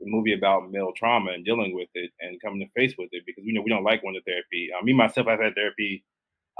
movie 0.03 0.33
about 0.33 0.71
male 0.71 0.91
trauma 0.95 1.31
and 1.31 1.45
dealing 1.45 1.75
with 1.75 1.89
it 1.93 2.09
and 2.19 2.41
coming 2.41 2.59
to 2.59 2.79
face 2.79 2.95
with 2.97 3.09
it 3.11 3.23
because 3.25 3.43
you 3.45 3.53
know 3.53 3.61
we 3.61 3.69
don't 3.69 3.83
like 3.83 4.01
going 4.01 4.15
to 4.15 4.21
therapy. 4.21 4.69
Uh, 4.71 4.83
me 4.83 4.93
myself 4.93 5.27
i've 5.27 5.39
had 5.39 5.55
therapy 5.55 6.03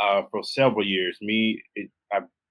uh, 0.02 0.24
for 0.32 0.44
several 0.44 0.86
years. 0.86 1.18
Me 1.22 1.62
it, 1.76 1.90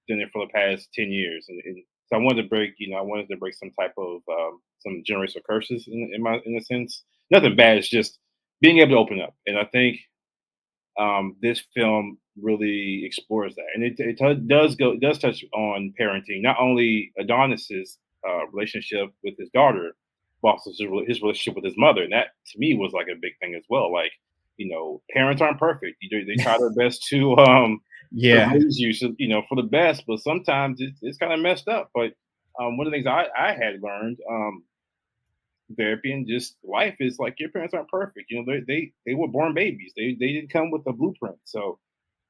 done 0.07 0.19
it 0.19 0.29
for 0.31 0.45
the 0.45 0.51
past 0.51 0.89
10 0.93 1.11
years. 1.11 1.45
And, 1.49 1.61
and, 1.65 1.83
so 2.11 2.17
I 2.17 2.19
wanted 2.19 2.41
to 2.43 2.49
break, 2.49 2.73
you 2.77 2.89
know, 2.89 2.97
I 2.97 3.01
wanted 3.01 3.29
to 3.29 3.37
break 3.37 3.53
some 3.53 3.71
type 3.79 3.93
of 3.97 4.21
um, 4.29 4.59
some 4.79 5.01
generational 5.09 5.45
curses 5.49 5.87
in, 5.87 6.11
in 6.13 6.21
my 6.21 6.41
in 6.45 6.57
a 6.57 6.61
sense. 6.61 7.03
Nothing 7.29 7.55
bad. 7.55 7.77
It's 7.77 7.87
just 7.87 8.19
being 8.59 8.79
able 8.79 8.91
to 8.91 8.97
open 8.97 9.21
up. 9.21 9.33
And 9.47 9.57
I 9.57 9.63
think 9.63 9.97
um, 10.99 11.37
this 11.41 11.63
film 11.73 12.17
really 12.41 13.05
explores 13.05 13.55
that, 13.55 13.65
and 13.73 13.83
it, 13.83 13.95
it 13.97 14.17
t- 14.17 14.47
does 14.47 14.75
go 14.75 14.97
does 14.97 15.19
touch 15.19 15.45
on 15.53 15.93
parenting. 15.99 16.41
Not 16.41 16.57
only 16.59 17.13
Adonis's 17.17 17.97
uh, 18.27 18.45
relationship 18.51 19.09
with 19.23 19.35
his 19.37 19.49
daughter, 19.53 19.95
but 20.41 20.57
his 20.65 20.81
his 21.07 21.21
relationship 21.21 21.55
with 21.55 21.65
his 21.65 21.77
mother, 21.77 22.03
and 22.03 22.13
that 22.13 22.27
to 22.51 22.59
me 22.59 22.75
was 22.75 22.91
like 22.93 23.07
a 23.07 23.19
big 23.19 23.33
thing 23.39 23.55
as 23.55 23.63
well. 23.69 23.91
Like, 23.91 24.11
you 24.57 24.69
know, 24.69 25.01
parents 25.11 25.41
aren't 25.41 25.59
perfect. 25.59 25.97
Know, 26.11 26.19
they 26.25 26.35
try 26.43 26.57
their 26.57 26.73
best 26.73 27.07
to 27.07 27.37
um 27.37 27.79
yeah 28.11 28.51
raise 28.53 28.77
you, 28.79 28.91
you 29.17 29.27
know, 29.27 29.43
for 29.47 29.55
the 29.55 29.63
best, 29.63 30.03
but 30.07 30.19
sometimes 30.19 30.81
it's, 30.81 30.99
it's 31.01 31.17
kind 31.17 31.33
of 31.33 31.39
messed 31.39 31.67
up. 31.67 31.89
But 31.93 32.13
um, 32.59 32.77
one 32.77 32.87
of 32.87 32.91
the 32.91 32.97
things 32.97 33.07
I, 33.07 33.27
I 33.37 33.53
had 33.53 33.81
learned 33.81 34.19
um 34.29 34.63
therapy 35.77 36.11
and 36.11 36.27
just 36.27 36.57
life 36.63 36.95
is 36.99 37.19
like 37.19 37.39
your 37.39 37.49
parents 37.49 37.73
aren't 37.73 37.89
perfect. 37.89 38.29
You 38.29 38.43
know, 38.43 38.53
they 38.53 38.61
they 38.67 38.91
they 39.05 39.13
were 39.15 39.27
born 39.27 39.53
babies. 39.53 39.93
They 39.95 40.15
they 40.19 40.33
didn't 40.33 40.51
come 40.51 40.71
with 40.71 40.85
a 40.87 40.93
blueprint. 40.93 41.37
So 41.45 41.79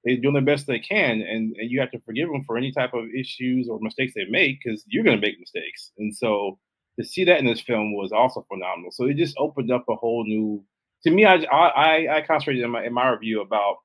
they're 0.03 0.17
doing 0.17 0.35
the 0.35 0.41
best 0.41 0.65
they 0.67 0.79
can, 0.79 1.21
and, 1.21 1.55
and 1.57 1.69
you 1.71 1.79
have 1.79 1.91
to 1.91 1.99
forgive 2.01 2.29
them 2.29 2.43
for 2.45 2.57
any 2.57 2.71
type 2.71 2.93
of 2.93 3.05
issues 3.15 3.69
or 3.69 3.79
mistakes 3.81 4.13
they 4.15 4.25
make 4.25 4.59
because 4.63 4.83
you're 4.87 5.03
going 5.03 5.19
to 5.19 5.25
make 5.27 5.39
mistakes. 5.39 5.91
And 5.99 6.15
so 6.15 6.57
to 6.99 7.05
see 7.05 7.23
that 7.25 7.39
in 7.39 7.45
this 7.45 7.61
film 7.61 7.93
was 7.95 8.11
also 8.11 8.45
phenomenal. 8.51 8.91
So 8.91 9.05
it 9.05 9.17
just 9.17 9.35
opened 9.37 9.71
up 9.71 9.85
a 9.89 9.95
whole 9.95 10.23
new. 10.25 10.63
To 11.03 11.11
me, 11.11 11.25
I 11.25 11.35
I, 11.35 12.17
I 12.17 12.21
concentrated 12.21 12.63
in 12.63 12.71
my 12.71 12.85
in 12.85 12.93
my 12.93 13.09
review 13.09 13.41
about 13.41 13.77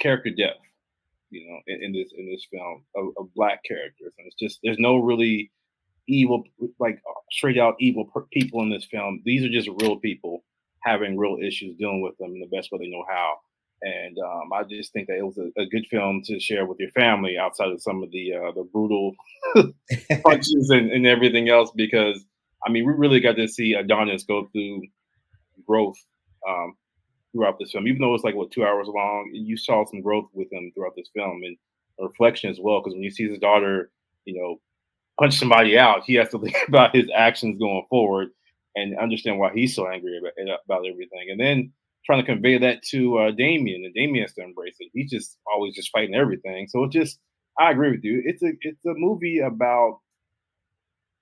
character 0.00 0.30
depth, 0.30 0.66
you 1.30 1.48
know, 1.48 1.58
in, 1.66 1.84
in 1.84 1.92
this 1.92 2.12
in 2.16 2.26
this 2.30 2.46
film 2.50 2.84
of, 2.94 3.08
of, 3.18 3.34
black 3.34 3.62
characters, 3.64 4.12
and 4.18 4.26
it's 4.26 4.36
just 4.36 4.60
there's 4.62 4.78
no 4.78 4.96
really 4.96 5.50
evil 6.08 6.44
like 6.78 7.00
straight 7.32 7.58
out 7.58 7.74
evil 7.80 8.08
people 8.32 8.62
in 8.62 8.70
this 8.70 8.84
film. 8.84 9.22
These 9.24 9.44
are 9.44 9.48
just 9.48 9.68
real 9.80 9.96
people 9.96 10.44
having 10.80 11.16
real 11.16 11.38
issues, 11.42 11.76
dealing 11.76 12.02
with 12.02 12.16
them 12.18 12.32
in 12.34 12.40
the 12.40 12.56
best 12.56 12.70
way 12.70 12.78
they 12.78 12.90
know 12.90 13.04
how. 13.08 13.34
And 13.82 14.16
um, 14.18 14.52
I 14.54 14.62
just 14.62 14.92
think 14.92 15.08
that 15.08 15.18
it 15.18 15.26
was 15.26 15.36
a, 15.36 15.50
a, 15.60 15.66
good 15.66 15.86
film 15.90 16.22
to 16.24 16.40
share 16.40 16.64
with 16.64 16.78
your 16.80 16.90
family 16.92 17.36
outside 17.36 17.68
of 17.68 17.82
some 17.82 18.02
of 18.02 18.10
the 18.10 18.34
uh, 18.34 18.52
the 18.52 18.66
brutal 18.72 19.14
punches 20.24 20.70
and, 20.70 20.90
and 20.90 21.06
everything 21.06 21.50
else. 21.50 21.70
Because 21.74 22.24
I 22.66 22.70
mean, 22.70 22.86
we 22.86 22.94
really 22.94 23.20
got 23.20 23.36
to 23.36 23.46
see 23.46 23.74
Adonis 23.74 24.24
go 24.24 24.48
through 24.52 24.82
growth 25.66 25.96
um, 26.48 26.74
throughout 27.36 27.58
this 27.58 27.72
film. 27.72 27.86
Even 27.86 28.00
though 28.00 28.14
it's 28.14 28.24
like 28.24 28.34
what 28.34 28.50
two 28.50 28.64
hours 28.64 28.88
long, 28.88 29.30
you 29.32 29.56
saw 29.56 29.84
some 29.84 30.00
growth 30.00 30.28
with 30.32 30.52
him 30.52 30.72
throughout 30.74 30.94
this 30.96 31.10
film 31.14 31.42
and 31.44 31.56
reflection 31.98 32.50
as 32.50 32.58
well. 32.60 32.80
Because 32.80 32.94
when 32.94 33.02
you 33.02 33.10
see 33.10 33.28
his 33.28 33.38
daughter, 33.38 33.90
you 34.24 34.40
know, 34.40 34.56
punch 35.20 35.38
somebody 35.38 35.78
out, 35.78 36.04
he 36.04 36.14
has 36.14 36.30
to 36.30 36.38
think 36.42 36.56
about 36.68 36.94
his 36.94 37.08
actions 37.14 37.58
going 37.58 37.84
forward 37.90 38.28
and 38.74 38.98
understand 38.98 39.38
why 39.38 39.52
he's 39.54 39.74
so 39.74 39.88
angry 39.88 40.18
about, 40.18 40.58
about 40.64 40.86
everything. 40.86 41.28
And 41.30 41.40
then 41.40 41.72
trying 42.04 42.20
to 42.20 42.26
convey 42.32 42.58
that 42.58 42.82
to 42.84 43.18
uh, 43.18 43.30
Damien, 43.32 43.84
and 43.84 43.94
Damien 43.94 44.24
has 44.24 44.34
to 44.34 44.42
embrace 44.42 44.76
it. 44.78 44.90
He's 44.94 45.10
just 45.10 45.38
always 45.52 45.74
just 45.74 45.90
fighting 45.90 46.14
everything. 46.14 46.68
So 46.68 46.84
it 46.84 46.92
just, 46.92 47.18
I 47.58 47.70
agree 47.70 47.90
with 47.90 48.04
you. 48.04 48.22
It's 48.24 48.42
a 48.42 48.52
it's 48.60 48.84
a 48.84 48.94
movie 48.94 49.40
about 49.40 50.00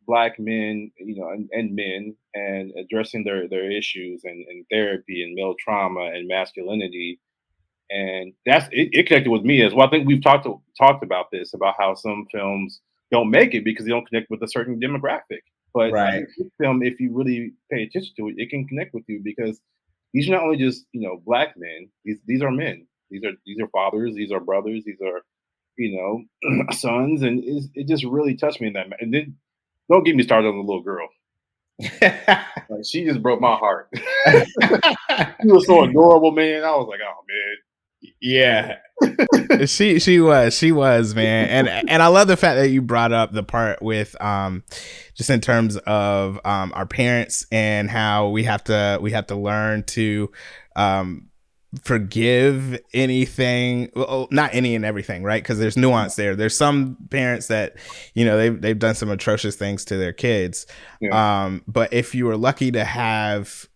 black 0.06 0.38
men, 0.38 0.90
you 0.96 1.16
know, 1.16 1.30
and, 1.30 1.48
and 1.52 1.74
men, 1.74 2.16
and 2.34 2.72
addressing 2.78 3.24
their 3.24 3.48
their 3.48 3.70
issues 3.70 4.22
and, 4.24 4.46
and 4.48 4.64
therapy 4.70 5.22
and 5.22 5.34
male 5.34 5.54
trauma 5.58 6.10
and 6.14 6.28
masculinity. 6.28 7.20
And 7.90 8.32
that's 8.46 8.66
it, 8.72 8.90
it 8.92 9.06
connected 9.06 9.30
with 9.30 9.42
me 9.42 9.62
as 9.62 9.74
well. 9.74 9.86
I 9.86 9.90
think 9.90 10.06
we've 10.06 10.22
talked 10.22 10.44
to, 10.44 10.60
talked 10.78 11.04
about 11.04 11.26
this 11.30 11.54
about 11.54 11.74
how 11.78 11.94
some 11.94 12.26
films 12.32 12.80
don't 13.10 13.30
make 13.30 13.54
it 13.54 13.64
because 13.64 13.84
they 13.84 13.90
don't 13.90 14.06
connect 14.08 14.30
with 14.30 14.42
a 14.42 14.48
certain 14.48 14.80
demographic. 14.80 15.42
But 15.74 15.92
right. 15.92 16.24
film, 16.60 16.82
if 16.82 17.00
you 17.00 17.12
really 17.12 17.52
pay 17.70 17.82
attention 17.82 18.14
to 18.16 18.28
it, 18.28 18.36
it 18.38 18.48
can 18.48 18.66
connect 18.66 18.94
with 18.94 19.04
you 19.08 19.20
because 19.22 19.60
these 20.12 20.28
are 20.28 20.32
not 20.32 20.44
only 20.44 20.56
just 20.56 20.86
you 20.92 21.00
know 21.00 21.20
black 21.26 21.54
men. 21.56 21.88
These 22.04 22.18
these 22.26 22.42
are 22.42 22.50
men. 22.50 22.86
These 23.10 23.24
are 23.24 23.32
these 23.44 23.58
are 23.60 23.68
fathers. 23.68 24.14
These 24.14 24.30
are 24.30 24.40
brothers. 24.40 24.84
These 24.86 25.00
are 25.04 25.22
you 25.76 25.96
know 25.96 26.64
sons, 26.72 27.22
and 27.22 27.42
it 27.44 27.88
just 27.88 28.04
really 28.04 28.36
touched 28.36 28.60
me 28.60 28.68
in 28.68 28.72
that. 28.74 28.86
And 29.00 29.12
then 29.12 29.36
don't 29.90 30.04
get 30.04 30.16
me 30.16 30.22
started 30.22 30.48
on 30.48 30.56
the 30.56 30.62
little 30.62 30.82
girl. 30.82 31.08
like, 31.80 32.84
she 32.84 33.04
just 33.04 33.22
broke 33.22 33.40
my 33.40 33.56
heart. 33.56 33.88
she 33.96 35.48
was 35.48 35.66
so 35.66 35.84
adorable, 35.84 36.30
man. 36.32 36.64
I 36.64 36.70
was 36.76 36.88
like, 36.88 37.00
oh 37.02 37.24
man, 37.28 37.56
yeah. 38.20 38.76
she 39.66 39.98
she 39.98 40.20
was 40.20 40.56
she 40.56 40.70
was 40.70 41.16
man 41.16 41.48
and 41.48 41.90
and 41.90 42.02
I 42.02 42.06
love 42.06 42.28
the 42.28 42.36
fact 42.36 42.58
that 42.58 42.68
you 42.68 42.80
brought 42.80 43.12
up 43.12 43.32
the 43.32 43.42
part 43.42 43.82
with 43.82 44.14
um 44.22 44.62
just 45.14 45.30
in 45.30 45.40
terms 45.40 45.76
of 45.78 46.38
um 46.44 46.72
our 46.76 46.86
parents 46.86 47.44
and 47.50 47.90
how 47.90 48.28
we 48.28 48.44
have 48.44 48.62
to 48.64 48.98
we 49.00 49.10
have 49.10 49.26
to 49.28 49.34
learn 49.34 49.82
to 49.84 50.30
um 50.76 51.28
forgive 51.82 52.78
anything 52.92 53.90
well, 53.94 54.28
not 54.30 54.54
any 54.54 54.74
and 54.74 54.84
everything 54.84 55.22
right? 55.22 55.42
Because 55.42 55.58
there's 55.58 55.76
nuance 55.76 56.14
there. 56.16 56.36
There's 56.36 56.56
some 56.56 56.96
parents 57.10 57.48
that 57.48 57.76
you 58.14 58.24
know 58.24 58.36
they've, 58.36 58.60
they've 58.60 58.78
done 58.78 58.94
some 58.94 59.10
atrocious 59.10 59.56
things 59.56 59.84
to 59.86 59.96
their 59.96 60.12
kids. 60.12 60.66
Yeah. 61.00 61.44
um 61.44 61.62
but 61.66 61.92
if 61.92 62.14
you 62.14 62.26
were 62.26 62.36
lucky 62.36 62.70
to 62.72 62.84
have 62.84 63.68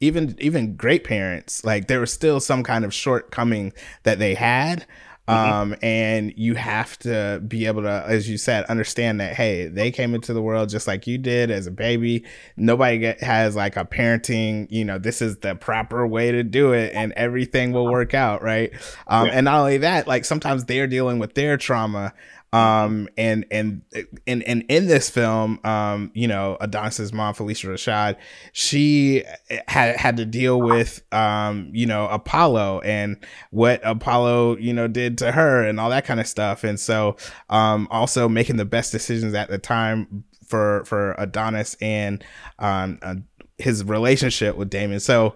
even 0.00 0.36
even 0.38 0.76
great 0.76 1.04
parents 1.04 1.64
like 1.64 1.86
there 1.86 2.00
was 2.00 2.12
still 2.12 2.40
some 2.40 2.62
kind 2.62 2.84
of 2.84 2.92
shortcoming 2.92 3.72
that 4.02 4.18
they 4.18 4.34
had 4.34 4.86
mm-hmm. 5.28 5.52
um 5.52 5.74
and 5.82 6.32
you 6.36 6.54
have 6.54 6.98
to 6.98 7.42
be 7.46 7.66
able 7.66 7.82
to 7.82 8.04
as 8.06 8.28
you 8.28 8.36
said 8.36 8.64
understand 8.64 9.20
that 9.20 9.34
hey 9.34 9.68
they 9.68 9.90
came 9.90 10.14
into 10.14 10.32
the 10.32 10.42
world 10.42 10.68
just 10.68 10.86
like 10.86 11.06
you 11.06 11.18
did 11.18 11.50
as 11.50 11.66
a 11.66 11.70
baby 11.70 12.24
nobody 12.56 12.98
get, 12.98 13.22
has 13.22 13.56
like 13.56 13.76
a 13.76 13.84
parenting 13.84 14.66
you 14.70 14.84
know 14.84 14.98
this 14.98 15.22
is 15.22 15.38
the 15.38 15.54
proper 15.54 16.06
way 16.06 16.30
to 16.30 16.42
do 16.42 16.72
it 16.72 16.92
and 16.94 17.12
everything 17.12 17.72
will 17.72 17.90
work 17.90 18.14
out 18.14 18.42
right 18.42 18.72
um 19.06 19.26
yeah. 19.26 19.32
and 19.34 19.44
not 19.44 19.60
only 19.60 19.78
that 19.78 20.06
like 20.06 20.24
sometimes 20.24 20.64
they're 20.64 20.86
dealing 20.86 21.18
with 21.18 21.34
their 21.34 21.56
trauma 21.56 22.12
um, 22.54 23.08
and 23.18 23.44
and 23.50 23.82
and 24.28 24.44
and 24.44 24.64
in 24.68 24.86
this 24.86 25.10
film, 25.10 25.58
um, 25.64 26.12
you 26.14 26.28
know, 26.28 26.56
Adonis's 26.60 27.12
mom, 27.12 27.34
Phylicia 27.34 27.70
Rashad, 27.70 28.16
she 28.52 29.24
had 29.66 29.96
had 29.96 30.16
to 30.18 30.24
deal 30.24 30.60
with, 30.60 31.02
um, 31.12 31.68
you 31.72 31.84
know, 31.84 32.06
Apollo 32.06 32.80
and 32.84 33.16
what 33.50 33.80
Apollo, 33.82 34.58
you 34.58 34.72
know, 34.72 34.86
did 34.86 35.18
to 35.18 35.32
her 35.32 35.64
and 35.64 35.80
all 35.80 35.90
that 35.90 36.04
kind 36.04 36.20
of 36.20 36.28
stuff. 36.28 36.62
And 36.62 36.78
so, 36.78 37.16
um, 37.50 37.88
also 37.90 38.28
making 38.28 38.56
the 38.56 38.64
best 38.64 38.92
decisions 38.92 39.34
at 39.34 39.50
the 39.50 39.58
time 39.58 40.22
for 40.46 40.84
for 40.84 41.16
Adonis 41.18 41.74
and 41.80 42.24
um, 42.60 43.00
uh, 43.02 43.16
his 43.58 43.82
relationship 43.82 44.56
with 44.56 44.70
Damon. 44.70 45.00
So, 45.00 45.34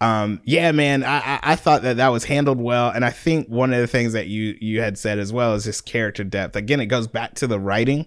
um, 0.00 0.40
yeah, 0.44 0.72
man, 0.72 1.04
I, 1.04 1.40
I 1.42 1.56
thought 1.56 1.82
that 1.82 1.98
that 1.98 2.08
was 2.08 2.24
handled 2.24 2.58
well, 2.58 2.88
and 2.88 3.04
I 3.04 3.10
think 3.10 3.48
one 3.48 3.72
of 3.74 3.80
the 3.80 3.86
things 3.86 4.14
that 4.14 4.28
you 4.28 4.56
you 4.60 4.80
had 4.80 4.96
said 4.96 5.18
as 5.18 5.30
well 5.30 5.54
is 5.54 5.64
just 5.64 5.84
character 5.84 6.24
depth. 6.24 6.56
Again, 6.56 6.80
it 6.80 6.86
goes 6.86 7.06
back 7.06 7.34
to 7.34 7.46
the 7.46 7.60
writing. 7.60 8.06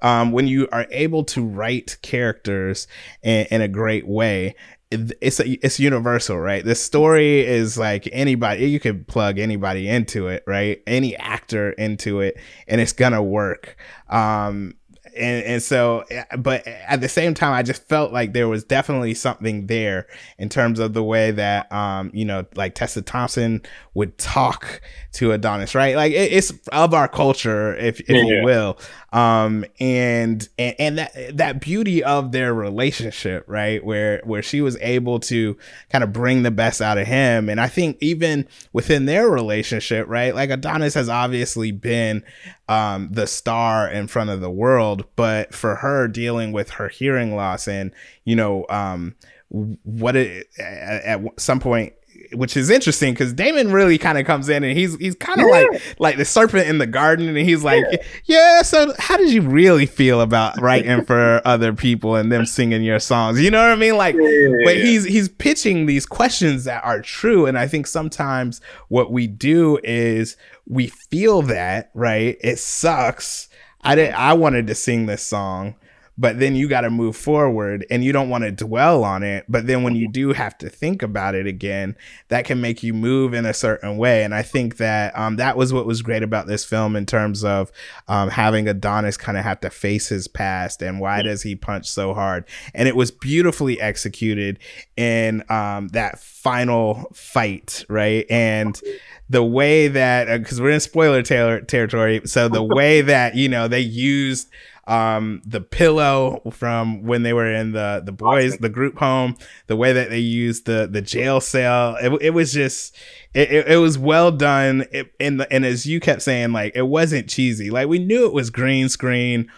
Um, 0.00 0.32
when 0.32 0.48
you 0.48 0.68
are 0.72 0.86
able 0.90 1.22
to 1.24 1.44
write 1.44 1.98
characters 2.00 2.86
in, 3.22 3.46
in 3.50 3.60
a 3.60 3.68
great 3.68 4.06
way, 4.06 4.56
it's 4.90 5.40
a, 5.40 5.50
it's 5.64 5.78
universal, 5.78 6.38
right? 6.38 6.64
The 6.64 6.74
story 6.74 7.40
is 7.40 7.76
like 7.76 8.08
anybody 8.12 8.66
you 8.66 8.80
can 8.80 9.04
plug 9.04 9.38
anybody 9.38 9.88
into 9.88 10.28
it, 10.28 10.44
right? 10.46 10.82
Any 10.86 11.14
actor 11.16 11.72
into 11.72 12.20
it, 12.20 12.38
and 12.66 12.80
it's 12.80 12.92
gonna 12.92 13.22
work. 13.22 13.76
Um, 14.08 14.76
and 15.16 15.44
and 15.44 15.62
so 15.62 16.04
but 16.38 16.66
at 16.66 17.00
the 17.00 17.08
same 17.08 17.34
time 17.34 17.52
i 17.52 17.62
just 17.62 17.86
felt 17.88 18.12
like 18.12 18.32
there 18.32 18.48
was 18.48 18.64
definitely 18.64 19.14
something 19.14 19.66
there 19.66 20.06
in 20.38 20.48
terms 20.48 20.78
of 20.78 20.92
the 20.94 21.02
way 21.02 21.30
that 21.30 21.70
um 21.72 22.10
you 22.12 22.24
know 22.24 22.44
like 22.54 22.74
tessa 22.74 23.02
thompson 23.02 23.62
would 23.94 24.16
talk 24.18 24.80
to 25.14 25.32
adonis 25.32 25.74
right? 25.74 25.96
Like 25.96 26.12
it, 26.12 26.32
it's 26.32 26.52
of 26.72 26.92
our 26.92 27.08
culture 27.08 27.74
if, 27.76 28.00
if 28.00 28.10
yeah, 28.10 28.22
you 28.22 28.42
will. 28.44 28.78
Um 29.12 29.64
and, 29.80 30.46
and 30.58 30.74
and 30.78 30.98
that 30.98 31.36
that 31.36 31.60
beauty 31.60 32.02
of 32.02 32.32
their 32.32 32.52
relationship 32.52 33.44
right? 33.46 33.82
Where 33.84 34.20
where 34.24 34.42
she 34.42 34.60
was 34.60 34.76
able 34.80 35.20
to 35.20 35.56
kind 35.90 36.04
of 36.04 36.12
bring 36.12 36.42
the 36.42 36.50
best 36.50 36.82
out 36.82 36.98
of 36.98 37.06
him. 37.06 37.48
And 37.48 37.60
i 37.60 37.68
think 37.68 37.96
even 38.00 38.46
within 38.72 39.06
their 39.06 39.28
relationship 39.28 40.06
right? 40.08 40.34
Like 40.34 40.50
adonis 40.50 40.94
has 40.94 41.08
obviously 41.08 41.70
been 41.70 42.24
um 42.68 43.08
the 43.12 43.26
star 43.26 43.88
in 43.88 44.08
front 44.08 44.30
of 44.30 44.40
the 44.40 44.50
world 44.50 45.03
but 45.16 45.54
for 45.54 45.76
her 45.76 46.08
dealing 46.08 46.52
with 46.52 46.70
her 46.70 46.88
hearing 46.88 47.34
loss 47.34 47.66
and 47.68 47.92
you 48.24 48.36
know 48.36 48.66
um 48.68 49.14
what 49.48 50.16
it 50.16 50.48
at, 50.58 51.02
at 51.04 51.40
some 51.40 51.60
point 51.60 51.92
which 52.32 52.56
is 52.56 52.70
interesting 52.70 53.12
because 53.12 53.32
Damon 53.32 53.72
really 53.72 53.98
kind 53.98 54.18
of 54.18 54.26
comes 54.26 54.48
in 54.48 54.64
and 54.64 54.76
he's 54.76 54.96
he's 54.96 55.14
kind 55.14 55.40
of 55.40 55.46
yeah. 55.48 55.52
like 55.52 55.98
like 55.98 56.16
the 56.16 56.24
serpent 56.24 56.68
in 56.68 56.78
the 56.78 56.86
garden, 56.86 57.28
and 57.28 57.36
he's 57.36 57.62
like, 57.62 57.84
yeah. 57.90 57.98
yeah. 58.24 58.62
So 58.62 58.92
how 58.98 59.16
did 59.16 59.32
you 59.32 59.42
really 59.42 59.86
feel 59.86 60.20
about 60.20 60.60
writing 60.60 61.04
for 61.04 61.40
other 61.44 61.72
people 61.72 62.16
and 62.16 62.30
them 62.30 62.46
singing 62.46 62.82
your 62.82 62.98
songs? 62.98 63.40
You 63.40 63.50
know 63.50 63.60
what 63.60 63.72
I 63.72 63.76
mean? 63.76 63.96
Like, 63.96 64.16
yeah, 64.18 64.48
but 64.64 64.76
he's 64.76 65.04
he's 65.04 65.28
pitching 65.28 65.86
these 65.86 66.06
questions 66.06 66.64
that 66.64 66.84
are 66.84 67.00
true, 67.00 67.46
and 67.46 67.58
I 67.58 67.66
think 67.66 67.86
sometimes 67.86 68.60
what 68.88 69.10
we 69.10 69.26
do 69.26 69.78
is 69.82 70.36
we 70.66 70.88
feel 70.88 71.42
that 71.42 71.90
right. 71.94 72.36
It 72.40 72.58
sucks. 72.58 73.48
I 73.84 73.94
did. 73.94 74.12
I 74.12 74.32
wanted 74.32 74.66
to 74.68 74.74
sing 74.74 75.06
this 75.06 75.22
song 75.22 75.74
but 76.16 76.38
then 76.38 76.54
you 76.54 76.68
got 76.68 76.82
to 76.82 76.90
move 76.90 77.16
forward 77.16 77.84
and 77.90 78.04
you 78.04 78.12
don't 78.12 78.28
want 78.28 78.44
to 78.44 78.52
dwell 78.52 79.02
on 79.02 79.22
it. 79.22 79.44
But 79.48 79.66
then 79.66 79.82
when 79.82 79.96
you 79.96 80.08
do 80.08 80.32
have 80.32 80.56
to 80.58 80.68
think 80.68 81.02
about 81.02 81.34
it 81.34 81.46
again, 81.46 81.96
that 82.28 82.44
can 82.44 82.60
make 82.60 82.82
you 82.82 82.94
move 82.94 83.34
in 83.34 83.44
a 83.44 83.54
certain 83.54 83.96
way. 83.96 84.22
And 84.22 84.34
I 84.34 84.42
think 84.42 84.76
that 84.76 85.16
um, 85.18 85.36
that 85.36 85.56
was 85.56 85.72
what 85.72 85.86
was 85.86 86.02
great 86.02 86.22
about 86.22 86.46
this 86.46 86.64
film 86.64 86.94
in 86.94 87.04
terms 87.04 87.44
of 87.44 87.72
um, 88.06 88.30
having 88.30 88.68
Adonis 88.68 89.16
kind 89.16 89.36
of 89.36 89.44
have 89.44 89.60
to 89.60 89.70
face 89.70 90.08
his 90.08 90.28
past 90.28 90.82
and 90.82 91.00
why 91.00 91.22
does 91.22 91.42
he 91.42 91.56
punch 91.56 91.88
so 91.88 92.14
hard. 92.14 92.44
And 92.74 92.86
it 92.88 92.94
was 92.94 93.10
beautifully 93.10 93.80
executed 93.80 94.60
in 94.96 95.42
um, 95.50 95.88
that 95.88 96.20
final 96.20 97.10
fight, 97.12 97.84
right? 97.88 98.26
And 98.30 98.80
the 99.28 99.42
way 99.42 99.88
that 99.88 100.26
because 100.38 100.60
uh, 100.60 100.62
we're 100.62 100.70
in 100.70 100.80
spoiler 100.80 101.22
ter- 101.22 101.62
territory, 101.62 102.20
so 102.24 102.48
the 102.48 102.62
way 102.74 103.00
that 103.00 103.34
you 103.34 103.48
know 103.48 103.68
they 103.68 103.80
used 103.80 104.50
um 104.86 105.40
the 105.46 105.60
pillow 105.60 106.42
from 106.50 107.02
when 107.02 107.22
they 107.22 107.32
were 107.32 107.50
in 107.50 107.72
the 107.72 108.02
the 108.04 108.12
boys 108.12 108.56
the 108.58 108.68
group 108.68 108.98
home 108.98 109.34
the 109.66 109.76
way 109.76 109.92
that 109.92 110.10
they 110.10 110.18
used 110.18 110.66
the 110.66 110.86
the 110.90 111.00
jail 111.00 111.40
cell 111.40 111.96
it, 112.02 112.12
it 112.20 112.30
was 112.30 112.52
just 112.52 112.96
it, 113.32 113.50
it, 113.50 113.68
it 113.68 113.76
was 113.78 113.98
well 113.98 114.30
done. 114.30 114.86
It, 114.92 115.12
and 115.18 115.40
the, 115.40 115.52
and 115.52 115.64
as 115.64 115.86
you 115.86 115.98
kept 115.98 116.22
saying 116.22 116.52
like 116.52 116.76
it 116.76 116.86
wasn't 116.86 117.28
cheesy. 117.28 117.68
Like 117.68 117.88
we 117.88 117.98
knew 117.98 118.26
it 118.26 118.32
was 118.32 118.50
green 118.50 118.88
screen 118.88 119.50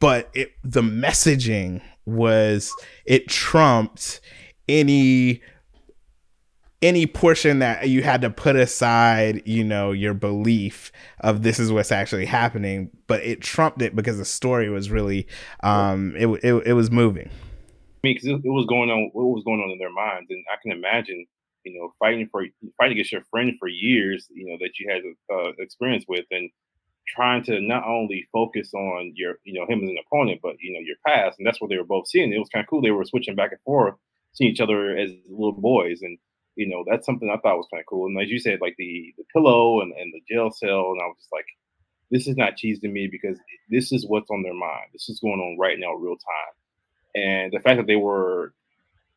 but 0.00 0.30
it 0.34 0.52
the 0.62 0.82
messaging 0.82 1.80
was 2.04 2.72
it 3.04 3.28
trumped 3.28 4.20
any 4.68 5.40
any 6.82 7.06
portion 7.06 7.60
that 7.60 7.88
you 7.88 8.02
had 8.02 8.20
to 8.20 8.30
put 8.30 8.56
aside, 8.56 9.42
you 9.46 9.64
know, 9.64 9.92
your 9.92 10.14
belief 10.14 10.92
of 11.20 11.42
this 11.42 11.58
is 11.58 11.72
what's 11.72 11.92
actually 11.92 12.26
happening, 12.26 12.90
but 13.06 13.22
it 13.22 13.40
trumped 13.40 13.80
it 13.82 13.96
because 13.96 14.18
the 14.18 14.24
story 14.24 14.68
was 14.68 14.90
really, 14.90 15.26
um, 15.62 16.14
it 16.16 16.26
it, 16.44 16.66
it 16.66 16.72
was 16.74 16.90
moving. 16.90 17.28
I 17.28 18.08
mean, 18.08 18.14
because 18.14 18.28
it, 18.28 18.40
it, 18.44 18.50
was 18.50 18.66
going 18.66 18.90
on, 18.90 19.10
what 19.14 19.24
was 19.24 19.44
going 19.44 19.60
on 19.60 19.70
in 19.70 19.78
their 19.78 19.92
minds, 19.92 20.26
and 20.30 20.44
I 20.52 20.56
can 20.62 20.72
imagine, 20.72 21.26
you 21.64 21.78
know, 21.78 21.92
fighting 21.98 22.28
for 22.30 22.44
fighting 22.78 22.92
against 22.92 23.12
your 23.12 23.24
friend 23.30 23.54
for 23.58 23.68
years, 23.68 24.26
you 24.30 24.46
know, 24.46 24.56
that 24.60 24.78
you 24.78 24.88
had 24.90 25.02
uh, 25.34 25.52
experience 25.58 26.04
with, 26.06 26.26
and 26.30 26.50
trying 27.08 27.42
to 27.44 27.60
not 27.60 27.84
only 27.86 28.28
focus 28.32 28.74
on 28.74 29.12
your, 29.14 29.36
you 29.44 29.58
know, 29.58 29.66
him 29.66 29.82
as 29.82 29.88
an 29.88 29.96
opponent, 30.06 30.40
but 30.42 30.56
you 30.60 30.74
know, 30.74 30.80
your 30.80 30.96
past, 31.06 31.38
and 31.38 31.46
that's 31.46 31.60
what 31.60 31.70
they 31.70 31.78
were 31.78 31.84
both 31.84 32.06
seeing. 32.06 32.32
It 32.32 32.38
was 32.38 32.50
kind 32.50 32.62
of 32.62 32.68
cool. 32.68 32.82
They 32.82 32.90
were 32.90 33.04
switching 33.04 33.34
back 33.34 33.52
and 33.52 33.60
forth, 33.62 33.94
seeing 34.34 34.50
each 34.50 34.60
other 34.60 34.96
as 34.96 35.10
little 35.28 35.52
boys, 35.52 36.02
and 36.02 36.18
you 36.56 36.68
know, 36.68 36.84
that's 36.88 37.06
something 37.06 37.30
I 37.30 37.36
thought 37.36 37.58
was 37.58 37.68
kind 37.70 37.80
of 37.80 37.86
cool. 37.86 38.06
And 38.06 38.20
as 38.20 38.30
you 38.30 38.38
said, 38.38 38.60
like 38.60 38.74
the 38.78 39.14
the 39.16 39.24
pillow 39.32 39.82
and, 39.82 39.92
and 39.92 40.12
the 40.12 40.22
jail 40.28 40.50
cell, 40.50 40.92
and 40.92 41.00
I 41.00 41.06
was 41.06 41.16
just 41.18 41.32
like, 41.32 41.46
this 42.10 42.26
is 42.26 42.36
not 42.36 42.56
cheese 42.56 42.80
to 42.80 42.88
me 42.88 43.08
because 43.10 43.38
this 43.70 43.92
is 43.92 44.06
what's 44.06 44.30
on 44.30 44.42
their 44.42 44.54
mind. 44.54 44.88
This 44.92 45.08
is 45.08 45.20
going 45.20 45.40
on 45.40 45.58
right 45.58 45.78
now, 45.78 45.92
real 45.94 46.16
time. 46.16 47.22
And 47.22 47.52
the 47.52 47.60
fact 47.60 47.78
that 47.78 47.86
they 47.86 47.96
were 47.96 48.54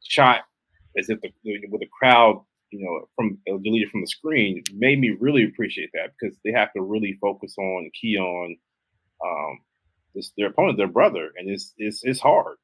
shot 0.04 0.41
as 0.97 1.10
if 1.10 1.19
the, 1.21 1.32
with 1.43 1.82
the 1.82 1.88
crowd, 1.88 2.43
you 2.71 2.84
know, 2.84 3.08
from 3.15 3.38
uh, 3.49 3.58
deleted 3.63 3.89
from 3.89 4.02
the 4.02 4.08
screen, 4.08 4.63
made 4.73 4.99
me 4.99 5.15
really 5.19 5.43
appreciate 5.45 5.91
that 5.93 6.12
because 6.19 6.38
they 6.43 6.52
have 6.52 6.73
to 6.73 6.82
really 6.82 7.17
focus 7.21 7.56
on 7.58 7.89
key 7.99 8.17
on 8.17 8.58
um, 9.25 9.60
this, 10.13 10.32
their 10.38 10.47
opponent, 10.47 10.78
their 10.78 10.88
brother, 10.88 11.32
and 11.38 11.49
it's 11.49 11.73
it's 11.78 12.04
it's 12.04 12.19
hard. 12.19 12.58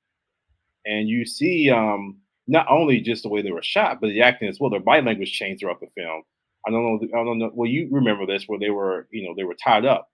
And 0.85 1.07
you 1.07 1.25
see, 1.25 1.69
um, 1.71 2.17
not 2.47 2.67
only 2.69 3.01
just 3.01 3.23
the 3.23 3.29
way 3.29 3.41
they 3.41 3.51
were 3.51 3.63
shot, 3.63 3.99
but 3.99 4.07
the 4.07 4.21
acting 4.21 4.47
as 4.47 4.59
well. 4.59 4.69
Their 4.69 4.79
body 4.79 5.01
language 5.01 5.31
changed 5.31 5.61
throughout 5.61 5.79
the 5.79 5.87
film. 5.95 6.23
I 6.67 6.71
don't 6.71 6.83
know. 6.83 7.19
I 7.19 7.23
don't 7.23 7.39
know. 7.39 7.51
Well, 7.53 7.69
you 7.69 7.87
remember 7.91 8.25
this 8.25 8.45
where 8.47 8.59
they 8.59 8.69
were, 8.69 9.07
you 9.11 9.27
know, 9.27 9.33
they 9.35 9.43
were 9.43 9.55
tied 9.55 9.85
up, 9.85 10.09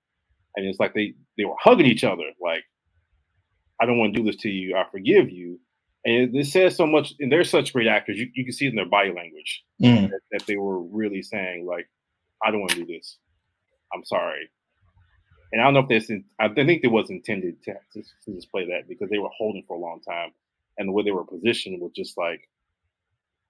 and 0.55 0.65
it's 0.65 0.79
like 0.79 0.93
they 0.93 1.13
they 1.37 1.45
were 1.45 1.55
hugging 1.59 1.85
each 1.85 2.03
other, 2.03 2.23
like, 2.41 2.63
"I 3.81 3.85
don't 3.85 3.97
want 3.97 4.13
to 4.13 4.21
do 4.21 4.25
this 4.25 4.41
to 4.41 4.49
you. 4.49 4.75
I 4.75 4.85
forgive 4.91 5.29
you." 5.29 5.59
And 6.03 6.35
it, 6.35 6.47
says 6.47 6.75
so 6.75 6.87
much. 6.87 7.13
And 7.19 7.31
they're 7.31 7.43
such 7.43 7.73
great 7.73 7.87
actors. 7.87 8.17
You, 8.17 8.29
you 8.33 8.43
can 8.43 8.53
see 8.53 8.65
it 8.65 8.69
in 8.69 8.75
their 8.75 8.89
body 8.89 9.13
language 9.13 9.63
mm. 9.81 10.09
that, 10.09 10.19
that 10.31 10.45
they 10.47 10.55
were 10.55 10.81
really 10.81 11.21
saying, 11.21 11.65
like, 11.65 11.87
"I 12.43 12.51
don't 12.51 12.59
want 12.59 12.71
to 12.71 12.85
do 12.85 12.85
this. 12.85 13.17
I'm 13.93 14.03
sorry." 14.03 14.49
And 15.53 15.61
I 15.61 15.65
don't 15.65 15.73
know 15.73 15.81
if 15.81 15.89
this. 16.07 16.11
I 16.39 16.47
think 16.49 16.81
it 16.83 16.87
was 16.87 17.09
intended 17.09 17.61
to, 17.63 17.73
to, 17.93 18.03
to 18.25 18.33
display 18.33 18.65
that 18.67 18.87
because 18.87 19.09
they 19.09 19.19
were 19.19 19.29
holding 19.37 19.63
for 19.67 19.75
a 19.75 19.79
long 19.79 19.99
time 20.07 20.31
and 20.81 20.89
the 20.89 20.93
way 20.93 21.03
they 21.03 21.11
were 21.11 21.23
positioned 21.23 21.79
was 21.79 21.91
just 21.95 22.17
like, 22.17 22.41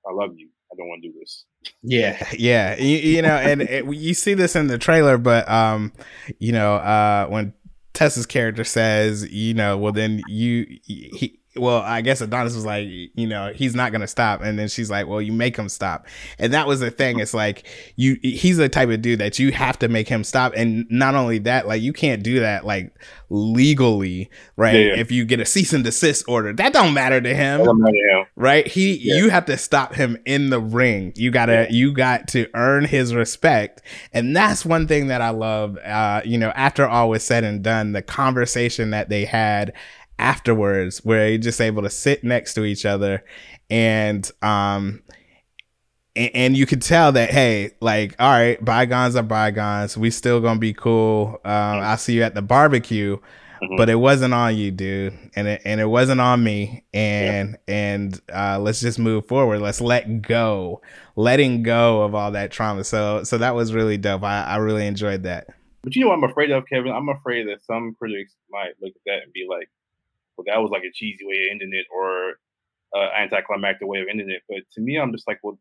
I 0.06 0.13
love 0.13 0.32
you. 0.36 0.50
I 0.72 0.76
don't 0.78 0.88
want 0.88 1.02
to 1.02 1.10
do 1.10 1.20
this. 1.20 1.46
Yeah, 1.82 2.28
yeah, 2.38 2.76
you, 2.78 2.98
you 2.98 3.22
know, 3.22 3.36
and 3.36 3.62
it, 3.70 3.86
you 3.86 4.13
see 4.13 4.34
this 4.34 4.56
in 4.56 4.67
the 4.67 4.78
trailer, 4.78 5.17
but 5.17 5.50
um, 5.50 5.94
you 6.39 6.52
know, 6.52 6.76
uh, 6.76 7.28
when 7.28 7.54
Tessa's 7.94 8.26
character 8.26 8.63
says, 8.63 9.32
you 9.32 9.54
know, 9.54 9.78
well 9.78 9.94
then 9.94 10.22
you 10.28 10.65
he 10.84 11.39
well, 11.56 11.82
I 11.82 12.02
guess 12.02 12.22
Adonis 12.22 12.56
was 12.56 12.66
like, 12.66 12.88
you 12.88 13.28
know, 13.28 13.52
he's 13.54 13.76
not 13.76 13.92
gonna 13.92 14.08
stop, 14.08 14.42
and 14.42 14.58
then 14.58 14.70
she's 14.70 14.90
like, 14.90 15.08
well, 15.08 15.22
you 15.22 15.34
make 15.34 15.58
him 15.58 15.68
stop, 15.68 16.08
and 16.40 16.54
that 16.54 16.66
was 16.68 16.80
the 16.80 16.92
thing. 16.92 17.20
It's 17.20 17.34
like 17.34 17.68
you, 17.98 18.18
he's 18.22 18.58
the 18.58 18.70
type 18.70 18.90
of 18.90 19.02
dude 19.02 19.20
that 19.20 19.38
you 19.38 19.52
have 19.52 19.78
to 19.80 19.90
make 19.90 20.08
him 20.08 20.24
stop, 20.24 20.54
and 20.56 20.86
not 20.90 21.16
only 21.16 21.40
that, 21.40 21.68
like 21.68 21.82
you 21.82 21.92
can't 21.92 22.24
do 22.24 22.40
that 22.40 22.66
like 22.66 22.96
legally, 23.30 24.30
right? 24.56 24.76
Yeah, 24.76 24.86
yeah. 24.88 25.00
If 25.00 25.12
you 25.12 25.26
get 25.26 25.40
a 25.42 25.46
cease 25.46 25.74
and 25.74 25.84
desist 25.84 26.24
order, 26.28 26.54
that 26.54 26.72
don't 26.72 26.94
matter 26.94 27.20
to 27.20 27.34
him, 27.34 27.60
matter 27.60 27.92
to 27.92 28.20
him. 28.20 28.26
right? 28.36 28.66
He, 28.66 28.98
yeah. 28.98 29.16
you 29.16 29.30
have 29.30 29.46
to 29.46 29.58
stop 29.58 29.94
him 29.94 30.18
in 30.26 30.52
the 30.52 30.60
ring. 30.60 31.12
You 31.16 31.32
gotta, 31.32 31.68
you 31.70 31.94
got 31.94 32.30
to 32.30 32.48
earn 32.54 32.86
his 32.86 33.14
respect, 33.14 33.82
and 34.14 34.34
that's 34.36 34.66
one 34.66 34.88
thing 34.88 35.08
that 35.08 35.22
I 35.22 35.32
love. 35.32 35.78
Uh, 35.78 36.22
you 36.24 36.38
know, 36.38 36.52
after 36.56 36.88
all 36.88 37.10
was 37.10 37.24
said 37.24 37.44
and 37.44 37.62
done, 37.62 37.92
the 37.92 38.02
conversation 38.02 38.92
that 38.92 39.10
they 39.10 39.26
had 39.26 39.74
afterwards 40.22 41.00
where 41.00 41.30
you're 41.30 41.38
just 41.38 41.60
able 41.60 41.82
to 41.82 41.90
sit 41.90 42.24
next 42.24 42.54
to 42.54 42.64
each 42.64 42.86
other 42.86 43.24
and 43.70 44.32
um 44.42 45.02
and, 46.16 46.32
and 46.34 46.58
you 46.58 46.66
could 46.66 46.82
tell 46.82 47.12
that 47.12 47.32
hey 47.32 47.72
like 47.82 48.16
all 48.20 48.30
right 48.30 48.64
bygones 48.64 49.16
are 49.16 49.24
bygones. 49.24 49.98
We 49.98 50.12
still 50.12 50.40
gonna 50.40 50.60
be 50.60 50.74
cool. 50.74 51.40
Um 51.44 51.80
i'll 51.80 51.98
see 51.98 52.14
you 52.14 52.24
at 52.24 52.36
the 52.36 52.42
barbecue. 52.42 53.18
Mm-hmm. 53.62 53.76
but 53.76 53.92
it 53.92 53.96
wasn't 53.96 54.34
on 54.34 54.56
you 54.56 54.72
dude. 54.72 55.18
And 55.36 55.48
it 55.48 55.62
and 55.66 55.80
it 55.80 55.86
wasn't 55.86 56.20
on 56.20 56.44
me. 56.44 56.84
And 56.94 57.58
yeah. 57.68 57.76
and 57.76 58.22
uh 58.34 58.60
let's 58.60 58.82
just 58.82 58.98
move 59.00 59.28
forward. 59.28 59.62
Let's 59.62 59.82
let 59.82 60.22
go. 60.22 60.82
Letting 61.16 61.62
go 61.62 62.02
of 62.02 62.16
all 62.16 62.32
that 62.32 62.52
trauma. 62.52 62.84
So 62.84 63.24
so 63.24 63.38
that 63.38 63.56
was 63.56 63.74
really 63.74 63.98
dope. 63.98 64.24
I, 64.24 64.44
I 64.44 64.58
really 64.58 64.88
enjoyed 64.88 65.24
that. 65.24 65.48
But 65.84 65.96
you 65.96 66.02
know 66.02 66.10
what 66.10 66.18
I'm 66.18 66.30
afraid 66.30 66.52
of, 66.52 66.64
Kevin? 66.68 66.92
I'm 66.92 67.10
afraid 67.10 67.48
that 67.48 67.64
some 67.64 67.96
critics 67.98 68.36
might 68.52 68.74
look 68.82 68.94
at 68.96 69.02
that 69.06 69.24
and 69.24 69.34
be 69.34 69.48
like, 69.50 69.70
well, 70.38 70.46
that 70.48 70.62
was 70.62 70.72
like 70.72 70.84
a 70.84 70.91
cheesy 70.94 71.26
way 71.26 71.46
of 71.46 71.52
ending 71.52 71.72
it 71.74 71.86
or 71.94 72.36
uh, 72.96 73.10
anticlimactic 73.17 73.88
way 73.88 74.02
of 74.02 74.08
ending 74.10 74.30
it. 74.30 74.41
But 74.50 74.60
to 74.76 74.82
me, 74.82 74.98
I'm 74.98 75.12
just 75.12 75.28
like, 75.28 75.39
well, 75.44 75.58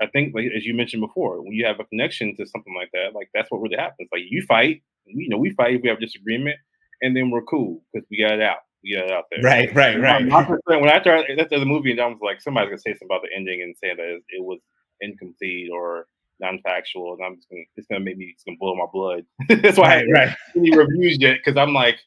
I 0.00 0.06
think 0.06 0.34
like 0.34 0.46
as 0.56 0.64
you 0.64 0.74
mentioned 0.74 1.02
before, 1.02 1.42
when 1.42 1.52
you 1.52 1.66
have 1.66 1.80
a 1.80 1.84
connection 1.84 2.34
to 2.36 2.46
something 2.46 2.74
like 2.74 2.90
that, 2.92 3.14
like 3.14 3.28
that's 3.34 3.50
what 3.50 3.60
really 3.60 3.76
happens. 3.76 4.08
Like 4.12 4.22
you 4.28 4.42
fight, 4.46 4.82
you 5.06 5.28
know, 5.28 5.38
we 5.38 5.50
fight, 5.50 5.82
we 5.82 5.88
have 5.88 6.00
disagreement, 6.00 6.56
and 7.02 7.16
then 7.16 7.30
we're 7.30 7.42
cool 7.42 7.82
because 7.92 8.06
we 8.10 8.18
got 8.18 8.32
it 8.32 8.42
out. 8.42 8.58
We 8.82 8.94
got 8.94 9.04
it 9.04 9.12
out 9.12 9.24
there. 9.30 9.42
Right, 9.42 9.74
right, 9.74 10.00
right. 10.00 10.24
When 10.64 10.88
I 10.88 11.00
started 11.00 11.38
after 11.38 11.58
the 11.58 11.66
movie, 11.66 11.90
and 11.90 12.00
I 12.00 12.06
was 12.06 12.18
like, 12.22 12.40
somebody's 12.40 12.70
gonna 12.70 12.78
say 12.78 12.92
something 12.92 13.08
about 13.08 13.22
the 13.22 13.36
ending 13.36 13.60
and 13.62 13.76
say 13.76 13.94
that 13.94 14.20
it 14.28 14.42
was 14.42 14.60
incomplete 15.02 15.68
or 15.70 16.06
non-factual, 16.40 17.14
and 17.14 17.24
I'm 17.24 17.36
just 17.36 17.50
gonna 17.50 17.62
it's 17.76 17.86
gonna 17.86 18.04
make 18.04 18.16
me 18.16 18.32
it's 18.32 18.44
gonna 18.44 18.56
boil 18.58 18.76
my 18.76 18.86
blood. 18.90 19.24
That's 19.62 19.76
why 19.78 19.96
right, 19.96 20.08
I 20.08 20.12
right. 20.12 20.36
any 20.56 20.74
reviews 20.74 21.18
yet 21.20 21.38
because 21.44 21.58
I'm 21.58 21.74
like 21.74 21.98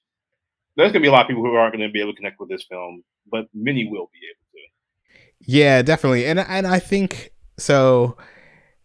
there's 0.75 0.91
gonna 0.91 1.01
be 1.01 1.07
a 1.07 1.11
lot 1.11 1.21
of 1.21 1.27
people 1.27 1.43
who 1.43 1.53
aren't 1.53 1.73
gonna 1.73 1.89
be 1.89 2.01
able 2.01 2.11
to 2.11 2.17
connect 2.17 2.39
with 2.39 2.49
this 2.49 2.63
film, 2.63 3.03
but 3.31 3.45
many 3.53 3.85
will 3.85 4.09
be 4.11 4.19
able 4.29 4.43
to. 4.53 5.51
Yeah, 5.51 5.81
definitely, 5.81 6.25
and 6.25 6.39
and 6.39 6.67
I 6.67 6.79
think 6.79 7.31
so. 7.57 8.17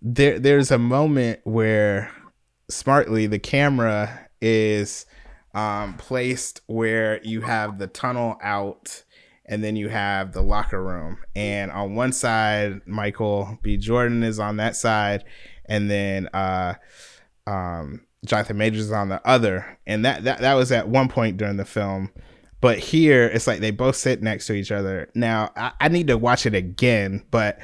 There, 0.00 0.38
there's 0.38 0.70
a 0.70 0.78
moment 0.78 1.40
where 1.42 2.12
smartly 2.70 3.26
the 3.26 3.40
camera 3.40 4.28
is 4.40 5.06
um, 5.54 5.94
placed 5.94 6.60
where 6.66 7.20
you 7.24 7.40
have 7.40 7.78
the 7.78 7.88
tunnel 7.88 8.38
out 8.40 9.02
and 9.48 9.64
then 9.64 9.76
you 9.76 9.88
have 9.88 10.32
the 10.32 10.42
locker 10.42 10.82
room. 10.82 11.18
And 11.34 11.72
on 11.72 11.94
one 11.94 12.12
side, 12.12 12.82
Michael 12.86 13.58
B. 13.62 13.76
Jordan 13.78 14.22
is 14.22 14.38
on 14.38 14.58
that 14.58 14.76
side, 14.76 15.24
and 15.64 15.90
then 15.90 16.28
uh, 16.34 16.74
um, 17.48 18.00
Jonathan 18.24 18.58
Majors 18.58 18.86
is 18.86 18.92
on 18.92 19.08
the 19.08 19.26
other, 19.26 19.78
and 19.86 20.04
that 20.04 20.24
that 20.24 20.40
that 20.40 20.54
was 20.54 20.70
at 20.70 20.88
one 20.88 21.08
point 21.08 21.36
during 21.36 21.56
the 21.56 21.64
film. 21.64 22.10
But 22.60 22.78
here, 22.78 23.24
it's 23.26 23.46
like 23.46 23.60
they 23.60 23.70
both 23.70 23.96
sit 23.96 24.20
next 24.22 24.46
to 24.48 24.52
each 24.52 24.72
other. 24.72 25.08
Now, 25.14 25.50
I, 25.56 25.72
I 25.80 25.88
need 25.88 26.08
to 26.08 26.18
watch 26.18 26.44
it 26.44 26.54
again, 26.54 27.24
but 27.30 27.60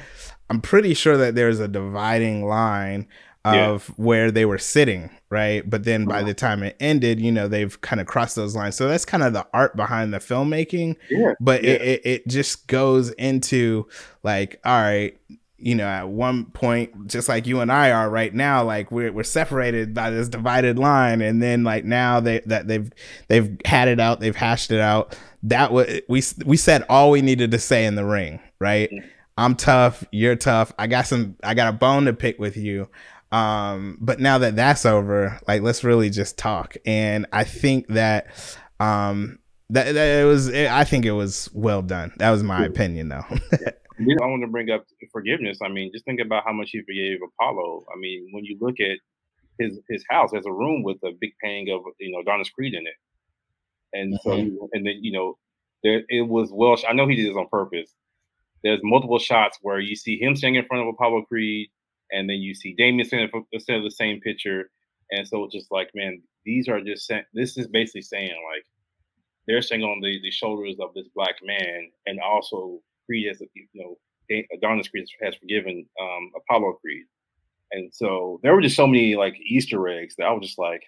I'm 0.49 0.61
pretty 0.61 0.93
sure 0.93 1.17
that 1.17 1.35
there's 1.35 1.59
a 1.59 1.67
dividing 1.67 2.45
line 2.47 3.07
of 3.43 3.89
yeah. 3.89 3.95
where 3.97 4.31
they 4.31 4.45
were 4.45 4.57
sitting, 4.57 5.09
right? 5.29 5.69
But 5.69 5.83
then 5.83 6.05
by 6.05 6.19
uh-huh. 6.19 6.27
the 6.27 6.33
time 6.33 6.63
it 6.63 6.77
ended, 6.79 7.19
you 7.19 7.31
know, 7.31 7.47
they've 7.47 7.79
kind 7.81 7.99
of 8.01 8.07
crossed 8.07 8.35
those 8.35 8.55
lines. 8.55 8.75
So 8.75 8.87
that's 8.87 9.05
kind 9.05 9.21
of 9.21 9.33
the 9.33 9.45
art 9.53 9.75
behind 9.75 10.13
the 10.13 10.17
filmmaking. 10.17 10.95
Yeah. 11.11 11.33
But 11.39 11.63
yeah. 11.63 11.71
It, 11.71 11.81
it, 11.81 12.01
it 12.05 12.27
just 12.27 12.67
goes 12.67 13.11
into 13.11 13.87
like, 14.23 14.59
all 14.65 14.81
right, 14.81 15.15
you 15.57 15.75
know, 15.75 15.87
at 15.87 16.09
one 16.09 16.45
point, 16.45 17.07
just 17.07 17.29
like 17.29 17.47
you 17.47 17.61
and 17.61 17.71
I 17.71 17.91
are 17.91 18.09
right 18.09 18.33
now, 18.33 18.63
like 18.63 18.91
we're 18.91 19.11
we're 19.11 19.23
separated 19.23 19.93
by 19.93 20.09
this 20.09 20.29
divided 20.29 20.77
line, 20.77 21.21
and 21.21 21.41
then 21.41 21.63
like 21.63 21.85
now 21.85 22.19
they 22.19 22.41
that 22.45 22.67
they've 22.67 22.91
they've 23.27 23.57
had 23.65 23.87
it 23.87 23.99
out, 23.99 24.19
they've 24.19 24.35
hashed 24.35 24.71
it 24.71 24.81
out. 24.81 25.17
That 25.43 25.71
was 25.71 26.01
we 26.09 26.23
we 26.45 26.57
said 26.57 26.83
all 26.89 27.11
we 27.11 27.21
needed 27.21 27.51
to 27.51 27.59
say 27.59 27.85
in 27.85 27.95
the 27.95 28.05
ring, 28.05 28.39
right? 28.59 28.89
Mm-hmm. 28.91 29.07
I'm 29.37 29.55
tough, 29.55 30.05
you're 30.11 30.37
tough. 30.37 30.71
I 30.79 30.87
got 30.87 31.07
some, 31.07 31.35
I 31.43 31.55
got 31.55 31.67
a 31.67 31.73
bone 31.73 32.05
to 32.05 32.13
pick 32.13 32.39
with 32.39 32.55
you. 32.55 32.87
Um, 33.33 33.97
but 33.99 34.21
now 34.21 34.37
that 34.37 34.55
that's 34.55 34.85
over, 34.85 35.39
like 35.45 35.61
let's 35.61 35.83
really 35.83 36.09
just 36.09 36.37
talk. 36.37 36.77
And 36.85 37.25
I 37.33 37.43
think 37.43 37.87
that 37.87 38.27
um 38.79 39.39
that, 39.71 39.93
that 39.93 40.21
it 40.21 40.25
was, 40.25 40.47
it, 40.47 40.69
I 40.69 40.83
think 40.83 41.05
it 41.05 41.11
was 41.11 41.49
well 41.53 41.81
done. 41.81 42.13
That 42.17 42.29
was 42.31 42.43
my 42.43 42.65
opinion, 42.65 43.09
though. 43.09 43.25
I 43.99 44.25
want 44.25 44.41
to 44.43 44.47
bring 44.47 44.69
up 44.71 44.85
forgiveness. 45.11 45.59
I 45.63 45.69
mean, 45.69 45.91
just 45.93 46.05
think 46.05 46.19
about 46.19 46.43
how 46.45 46.53
much 46.53 46.71
he 46.71 46.81
forgave 46.81 47.19
Apollo. 47.23 47.85
I 47.93 47.97
mean, 47.97 48.27
when 48.31 48.43
you 48.43 48.57
look 48.59 48.79
at 48.79 48.97
his 49.59 49.79
his 49.89 50.03
house, 50.09 50.31
there's 50.31 50.45
a 50.45 50.51
room 50.51 50.83
with 50.83 50.97
a 51.03 51.11
big 51.19 51.31
painting 51.41 51.73
of 51.73 51.81
you 51.99 52.11
know 52.11 52.19
Adonis 52.19 52.49
Creed 52.49 52.73
in 52.73 52.85
it, 52.85 52.93
and 53.93 54.13
mm-hmm. 54.13 54.55
so 54.57 54.69
and 54.73 54.85
then 54.85 54.99
you 55.01 55.11
know 55.11 55.37
there 55.83 56.03
it 56.09 56.27
was 56.27 56.49
well. 56.51 56.77
I 56.87 56.93
know 56.93 57.07
he 57.07 57.15
did 57.15 57.29
this 57.29 57.37
on 57.37 57.47
purpose. 57.49 57.93
There's 58.63 58.81
multiple 58.83 59.19
shots 59.19 59.59
where 59.61 59.79
you 59.79 59.95
see 59.95 60.19
him 60.19 60.35
standing 60.35 60.61
in 60.61 60.67
front 60.67 60.83
of 60.83 60.93
Apollo 60.93 61.23
Creed, 61.23 61.69
and 62.11 62.29
then 62.29 62.37
you 62.37 62.53
see 62.53 62.73
Damien 62.73 63.07
standing 63.07 63.29
instead 63.51 63.77
of 63.77 63.83
the 63.83 63.91
same 63.91 64.19
picture, 64.19 64.69
and 65.11 65.27
so 65.27 65.45
it's 65.45 65.53
just 65.53 65.71
like 65.71 65.89
man, 65.95 66.21
these 66.43 66.67
are 66.67 66.81
just 66.81 67.11
this 67.33 67.57
is 67.57 67.67
basically 67.67 68.01
saying 68.01 68.35
like 68.53 68.65
they're 69.47 69.61
standing 69.61 69.87
on 69.87 70.01
the 70.01 70.19
the 70.21 70.31
shoulders 70.31 70.75
of 70.81 70.93
this 70.93 71.07
black 71.15 71.35
man, 71.43 71.91
and 72.07 72.19
also 72.19 72.81
Creed 73.05 73.27
has, 73.27 73.41
you 73.53 73.67
know, 73.73 73.97
Adonis 74.53 74.87
Creed 74.87 75.05
has 75.21 75.35
forgiven 75.35 75.85
um, 76.01 76.31
Apollo 76.35 76.73
Creed, 76.81 77.05
and 77.71 77.93
so 77.93 78.39
there 78.43 78.53
were 78.53 78.61
just 78.61 78.75
so 78.75 78.87
many 78.87 79.15
like 79.15 79.35
Easter 79.45 79.87
eggs 79.87 80.15
that 80.17 80.25
I 80.25 80.31
was 80.31 80.47
just 80.47 80.59
like, 80.59 80.81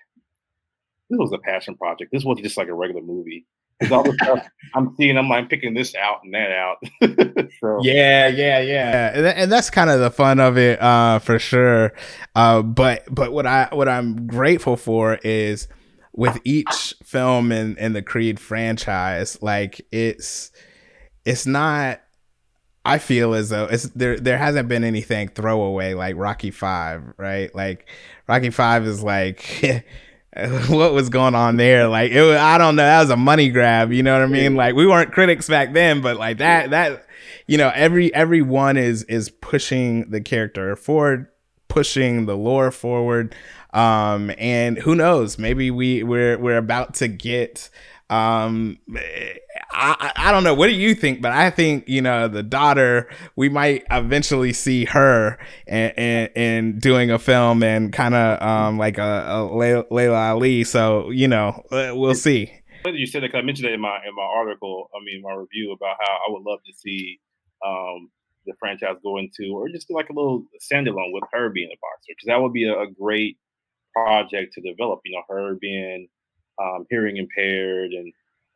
this 1.09 1.17
was 1.17 1.31
a 1.33 1.37
passion 1.37 1.75
project. 1.75 2.11
This 2.11 2.23
wasn't 2.23 2.45
just 2.45 2.57
like 2.57 2.67
a 2.67 2.73
regular 2.73 3.01
movie. 3.01 3.45
Because 3.79 3.91
all 3.91 4.03
the 4.03 4.13
stuff 4.23 4.47
I'm 4.73 4.95
seeing, 4.95 5.17
I'm 5.17 5.29
like 5.29 5.49
picking 5.49 5.73
this 5.73 5.95
out 5.95 6.21
and 6.23 6.33
that 6.33 6.51
out. 6.51 6.77
so. 7.59 7.79
Yeah, 7.81 8.27
yeah, 8.27 8.59
yeah, 8.59 9.11
and, 9.13 9.25
and 9.25 9.51
that's 9.51 9.69
kind 9.69 9.89
of 9.89 9.99
the 9.99 10.11
fun 10.11 10.39
of 10.39 10.57
it, 10.57 10.81
uh, 10.81 11.19
for 11.19 11.39
sure. 11.39 11.93
Uh, 12.35 12.61
but 12.61 13.03
but 13.13 13.31
what 13.31 13.45
I 13.45 13.69
what 13.71 13.87
I'm 13.87 14.27
grateful 14.27 14.77
for 14.77 15.15
is 15.23 15.67
with 16.13 16.39
each 16.43 16.95
film 17.03 17.51
in 17.51 17.77
in 17.77 17.93
the 17.93 18.01
Creed 18.01 18.39
franchise, 18.39 19.41
like 19.41 19.85
it's 19.91 20.51
it's 21.25 21.45
not 21.45 22.01
I 22.87 22.99
feel 22.99 23.33
as 23.33 23.49
though 23.49 23.65
it's 23.65 23.83
there 23.89 24.17
there 24.17 24.37
hasn't 24.37 24.69
been 24.69 24.85
anything 24.85 25.27
throwaway 25.27 25.93
like 25.93 26.15
Rocky 26.15 26.51
5, 26.51 27.15
right? 27.17 27.53
Like 27.53 27.89
Rocky 28.27 28.49
5 28.49 28.87
is 28.87 29.03
like 29.03 29.85
what 30.69 30.93
was 30.93 31.09
going 31.09 31.35
on 31.35 31.57
there? 31.57 31.89
Like 31.89 32.11
it 32.11 32.21
was, 32.21 32.37
I 32.37 32.57
don't 32.57 32.77
know, 32.77 32.83
that 32.83 33.01
was 33.01 33.09
a 33.09 33.17
money 33.17 33.49
grab, 33.49 33.91
you 33.91 34.03
know 34.03 34.13
what 34.13 34.23
I 34.23 34.27
mean? 34.27 34.55
Like 34.55 34.73
we 34.73 34.87
weren't 34.87 35.11
critics 35.11 35.49
back 35.49 35.73
then, 35.73 35.99
but 35.99 36.15
like 36.15 36.37
that 36.37 36.69
that 36.69 37.05
you 37.45 37.57
know, 37.57 37.71
every 37.75 38.13
everyone 38.15 38.77
is 38.77 39.03
is 39.03 39.29
pushing 39.29 40.09
the 40.09 40.21
character 40.21 40.77
forward, 40.77 41.27
pushing 41.67 42.25
the 42.25 42.37
lore 42.37 42.71
forward. 42.71 43.35
Um 43.73 44.31
and 44.37 44.77
who 44.77 44.95
knows, 44.95 45.37
maybe 45.37 45.71
we 45.71 46.03
we're 46.03 46.37
we're 46.37 46.57
about 46.57 46.93
to 46.95 47.09
get 47.09 47.69
um 48.09 48.79
I, 49.79 50.11
I 50.15 50.31
don't 50.31 50.43
know. 50.43 50.53
What 50.53 50.67
do 50.67 50.73
you 50.73 50.95
think? 50.95 51.21
But 51.21 51.33
i 51.33 51.49
think 51.49 51.87
you 51.87 52.01
know 52.01 52.27
the 52.27 52.43
daughter 52.43 53.09
we 53.35 53.49
might 53.49 53.83
eventually 53.91 54.53
see 54.53 54.85
her 54.85 55.37
and 55.67 55.93
and, 55.97 56.29
and 56.35 56.81
doing 56.81 57.11
a 57.11 57.19
film 57.19 57.63
and 57.63 57.91
kind 57.91 58.15
of 58.15 58.41
um 58.41 58.77
like 58.77 58.97
a, 58.97 59.25
a 59.27 59.83
Laila 59.91 60.31
Ali. 60.31 60.63
So 60.63 61.09
you 61.11 61.27
know 61.27 61.63
uh, 61.71 61.91
we'll 61.93 62.15
see. 62.15 62.51
you 62.85 63.05
said 63.05 63.23
that 63.23 63.35
I 63.35 63.41
mentioned 63.41 63.67
it 63.67 63.73
in 63.73 63.81
my 63.81 63.97
in 64.07 64.15
my 64.15 64.23
article 64.23 64.89
I 64.95 65.03
mean 65.03 65.21
my 65.21 65.33
review 65.33 65.73
about 65.73 65.97
how 65.99 66.13
I 66.13 66.31
would 66.31 66.43
love 66.43 66.59
to 66.65 66.73
see 66.73 67.19
um 67.65 68.09
the 68.45 68.53
franchise 68.59 68.95
go 69.03 69.17
into 69.17 69.51
or 69.53 69.67
just 69.67 69.91
like 69.91 70.09
a 70.09 70.13
little 70.13 70.45
standalone 70.61 71.11
with 71.11 71.23
her 71.33 71.49
being 71.49 71.67
a 71.67 71.77
boxer 71.81 72.13
because 72.15 72.27
that 72.27 72.41
would 72.41 72.53
be 72.53 72.63
a, 72.63 72.79
a 72.79 72.87
great 72.89 73.37
project 73.93 74.53
to 74.53 74.61
develop 74.61 75.01
you 75.03 75.11
know 75.11 75.23
her 75.27 75.55
being 75.59 76.07
um, 76.61 76.85
hearing 76.89 77.17
impaired 77.17 77.91
and 77.91 78.11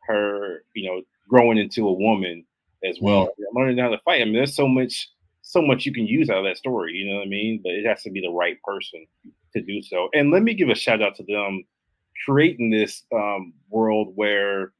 her, 0.06 0.64
you 0.74 0.88
know, 0.88 1.02
growing 1.28 1.58
into 1.58 1.88
a 1.88 1.92
woman 1.92 2.44
as 2.84 2.98
well, 3.00 3.26
mm-hmm. 3.26 3.58
learning 3.58 3.78
how 3.78 3.88
to 3.88 3.98
fight. 3.98 4.20
I 4.20 4.24
mean, 4.24 4.34
there's 4.34 4.56
so 4.56 4.68
much, 4.68 5.08
so 5.42 5.62
much 5.62 5.86
you 5.86 5.92
can 5.92 6.06
use 6.06 6.30
out 6.30 6.38
of 6.38 6.44
that 6.44 6.58
story. 6.58 6.94
You 6.94 7.10
know 7.10 7.16
what 7.16 7.26
I 7.26 7.30
mean? 7.30 7.60
But 7.62 7.72
it 7.72 7.86
has 7.86 8.02
to 8.02 8.10
be 8.10 8.20
the 8.20 8.30
right 8.30 8.60
person 8.62 9.06
to 9.54 9.62
do 9.62 9.82
so. 9.82 10.08
And 10.14 10.30
let 10.30 10.42
me 10.42 10.54
give 10.54 10.68
a 10.68 10.74
shout 10.74 11.02
out 11.02 11.14
to 11.16 11.24
them 11.24 11.64
creating 12.24 12.70
this 12.70 13.04
um, 13.14 13.52
world 13.68 14.12
where 14.14 14.72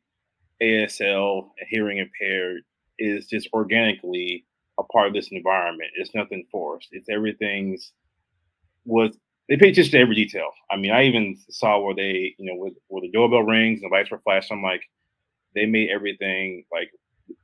ASL, 0.63 1.51
hearing 1.69 1.99
impaired, 1.99 2.63
is 2.99 3.27
just 3.27 3.49
organically 3.53 4.45
a 4.79 4.85
part 4.85 5.09
of 5.09 5.15
this 5.15 5.29
environment. 5.33 5.91
It's 5.97 6.15
nothing 6.15 6.45
forced. 6.51 6.89
It's 6.93 7.09
everything's 7.09 7.93
was 8.85 9.17
they 9.49 9.57
pay 9.57 9.71
attention 9.71 9.93
to 9.93 9.99
every 9.99 10.15
detail. 10.15 10.51
I 10.71 10.77
mean, 10.77 10.93
I 10.93 11.05
even 11.05 11.37
saw 11.51 11.81
where 11.81 11.95
they, 11.95 12.35
you 12.39 12.47
know, 12.47 12.71
where 12.89 13.03
the 13.03 13.11
doorbell 13.13 13.43
rings 13.43 13.83
and 13.83 13.91
the 13.91 13.95
lights 13.95 14.11
were 14.11 14.21
flashed. 14.21 14.53
I'm 14.53 14.63
like, 14.63 14.83
they 15.55 15.67
made 15.67 15.91
everything 15.91 16.65
like, 16.73 16.91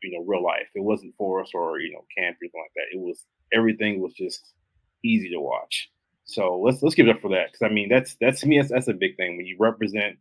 you 0.03 0.13
know, 0.13 0.25
real 0.27 0.43
life. 0.43 0.69
It 0.75 0.83
wasn't 0.83 1.15
forced 1.17 1.55
or 1.55 1.81
you 1.81 1.93
know, 1.93 2.05
camp 2.17 2.37
or 2.37 2.45
anything 2.45 2.63
like 2.63 2.73
that. 2.77 2.97
It 2.97 3.01
was 3.01 3.25
everything 3.53 4.01
was 4.01 4.15
just 4.15 4.53
easy 5.05 5.31
to 5.31 5.41
watch. 5.41 5.91
So 6.25 6.61
let's 6.61 6.83
let's 6.83 6.95
give 6.95 7.09
it 7.09 7.17
up 7.17 7.23
for 7.23 7.31
that 7.31 7.53
because 7.53 7.63
I 7.69 7.73
mean 7.73 7.89
that's 7.89 8.17
that's 8.21 8.41
to 8.41 8.47
me 8.47 8.59
that's, 8.59 8.71
that's 8.71 8.89
a 8.89 8.93
big 8.93 9.17
thing 9.17 9.37
when 9.37 9.47
you 9.47 9.57
represent 9.59 10.19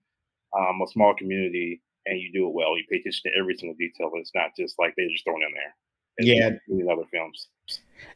um, 0.58 0.82
a 0.82 0.88
small 0.88 1.14
community 1.14 1.82
and 2.06 2.20
you 2.20 2.32
do 2.32 2.48
it 2.48 2.54
well. 2.54 2.78
You 2.78 2.86
pay 2.90 3.00
attention 3.00 3.32
to 3.32 3.40
every 3.40 3.56
single 3.56 3.76
detail. 3.78 4.12
It's 4.16 4.32
not 4.34 4.52
just 4.58 4.76
like 4.80 4.94
they're 4.96 5.10
just 5.10 5.26
thrown 5.26 5.44
in 5.44 5.54
there. 5.54 5.76
Yeah, 6.20 6.52
in 6.68 6.88
other 6.90 7.04
films. 7.12 7.48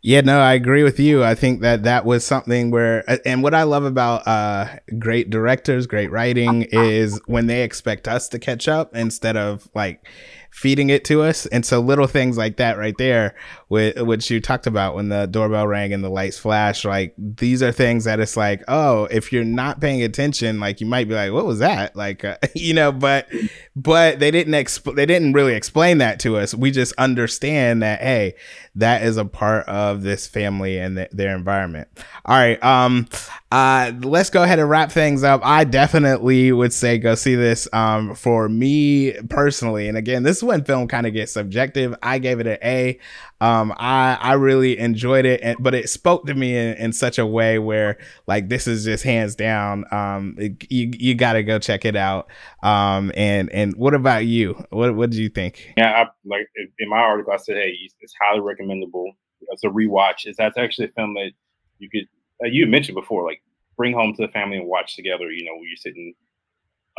Yeah, 0.03 0.21
no, 0.21 0.39
I 0.39 0.53
agree 0.53 0.83
with 0.83 0.99
you. 0.99 1.23
I 1.23 1.35
think 1.35 1.61
that 1.61 1.83
that 1.83 2.05
was 2.05 2.25
something 2.25 2.71
where, 2.71 3.03
and 3.25 3.43
what 3.43 3.53
I 3.53 3.63
love 3.63 3.83
about 3.83 4.27
uh, 4.27 4.67
great 4.97 5.29
directors, 5.29 5.85
great 5.85 6.11
writing 6.11 6.63
is 6.71 7.21
when 7.27 7.47
they 7.47 7.63
expect 7.63 8.07
us 8.07 8.27
to 8.29 8.39
catch 8.39 8.67
up 8.67 8.95
instead 8.95 9.37
of 9.37 9.69
like 9.75 10.07
feeding 10.51 10.89
it 10.89 11.05
to 11.05 11.21
us. 11.21 11.45
And 11.47 11.65
so 11.65 11.79
little 11.79 12.07
things 12.07 12.37
like 12.37 12.57
that 12.57 12.77
right 12.77 12.95
there, 12.97 13.35
which 13.69 14.29
you 14.29 14.41
talked 14.41 14.67
about 14.67 14.95
when 14.95 15.07
the 15.07 15.25
doorbell 15.25 15.65
rang 15.65 15.93
and 15.93 16.03
the 16.03 16.09
lights 16.09 16.37
flash, 16.37 16.83
like 16.83 17.15
these 17.17 17.63
are 17.63 17.71
things 17.71 18.03
that 18.03 18.19
it's 18.19 18.35
like, 18.35 18.61
oh, 18.67 19.05
if 19.05 19.31
you're 19.31 19.45
not 19.45 19.79
paying 19.79 20.03
attention, 20.03 20.59
like 20.59 20.81
you 20.81 20.87
might 20.87 21.07
be 21.07 21.15
like, 21.15 21.31
what 21.31 21.45
was 21.45 21.59
that? 21.59 21.95
Like, 21.95 22.25
uh, 22.25 22.37
you 22.53 22.73
know, 22.73 22.91
but 22.91 23.27
but 23.75 24.19
they 24.19 24.29
didn't 24.29 24.53
exp- 24.53 24.95
they 24.95 25.05
didn't 25.05 25.33
really 25.33 25.55
explain 25.55 25.99
that 25.99 26.19
to 26.19 26.37
us. 26.37 26.53
We 26.53 26.69
just 26.69 26.93
understand 26.97 27.81
that 27.81 28.01
hey, 28.01 28.35
that 28.75 29.03
is 29.03 29.17
a 29.17 29.25
part 29.25 29.67
of 29.67 30.01
this 30.01 30.27
family 30.27 30.77
and 30.79 30.97
th- 30.97 31.09
their 31.11 31.35
environment. 31.35 31.87
All 32.25 32.37
right, 32.37 32.61
um, 32.63 33.07
uh, 33.51 33.91
let's 34.01 34.29
go 34.29 34.43
ahead 34.43 34.59
and 34.59 34.69
wrap 34.69 34.91
things 34.91 35.23
up. 35.23 35.41
I 35.43 35.65
definitely 35.65 36.51
would 36.51 36.71
say 36.71 36.97
go 36.97 37.15
see 37.15 37.35
this. 37.35 37.67
Um, 37.73 38.15
for 38.15 38.47
me 38.47 39.13
personally, 39.29 39.87
and 39.87 39.97
again, 39.97 40.23
this 40.23 40.37
is 40.37 40.43
when 40.43 40.63
film 40.63 40.87
kind 40.87 41.05
of 41.05 41.13
gets 41.13 41.33
subjective. 41.33 41.95
I 42.01 42.19
gave 42.19 42.39
it 42.39 42.47
an 42.47 42.57
A. 42.63 42.99
Um, 43.41 43.73
I 43.75 44.17
I 44.21 44.33
really 44.33 44.77
enjoyed 44.77 45.25
it, 45.25 45.41
and, 45.41 45.57
but 45.59 45.73
it 45.73 45.89
spoke 45.89 46.27
to 46.27 46.33
me 46.35 46.55
in, 46.55 46.75
in 46.75 46.93
such 46.93 47.17
a 47.17 47.25
way 47.25 47.57
where 47.57 47.97
like 48.27 48.49
this 48.49 48.67
is 48.67 48.85
just 48.85 49.03
hands 49.03 49.35
down. 49.35 49.85
Um, 49.91 50.35
it, 50.37 50.71
you 50.71 50.91
you 50.97 51.15
got 51.15 51.33
to 51.33 51.43
go 51.43 51.57
check 51.57 51.83
it 51.83 51.95
out. 51.95 52.29
Um, 52.61 53.11
and 53.15 53.51
and 53.51 53.75
what 53.75 53.95
about 53.95 54.25
you? 54.25 54.63
What 54.69 54.95
what 54.95 55.09
did 55.09 55.19
you 55.19 55.29
think? 55.29 55.73
Yeah, 55.75 55.89
I, 55.89 56.09
like 56.23 56.47
in 56.77 56.87
my 56.87 56.99
article, 56.99 57.33
I 57.33 57.37
said, 57.37 57.57
hey, 57.57 57.73
it's 57.99 58.13
highly 58.21 58.41
recommendable. 58.61 59.11
It's 59.49 59.63
a 59.63 59.67
rewatch. 59.67 60.25
is 60.25 60.37
that's 60.37 60.57
actually 60.57 60.87
a 60.87 60.91
film 60.91 61.13
that 61.15 61.31
you 61.79 61.89
could 61.89 62.07
uh, 62.43 62.47
you 62.47 62.65
mentioned 62.67 62.95
before, 62.95 63.25
like 63.25 63.41
bring 63.77 63.93
home 63.93 64.13
to 64.15 64.25
the 64.25 64.31
family 64.31 64.57
and 64.57 64.67
watch 64.67 64.95
together. 64.95 65.31
You 65.31 65.45
know, 65.45 65.53
when 65.53 65.65
you're 65.67 65.77
sitting 65.77 66.13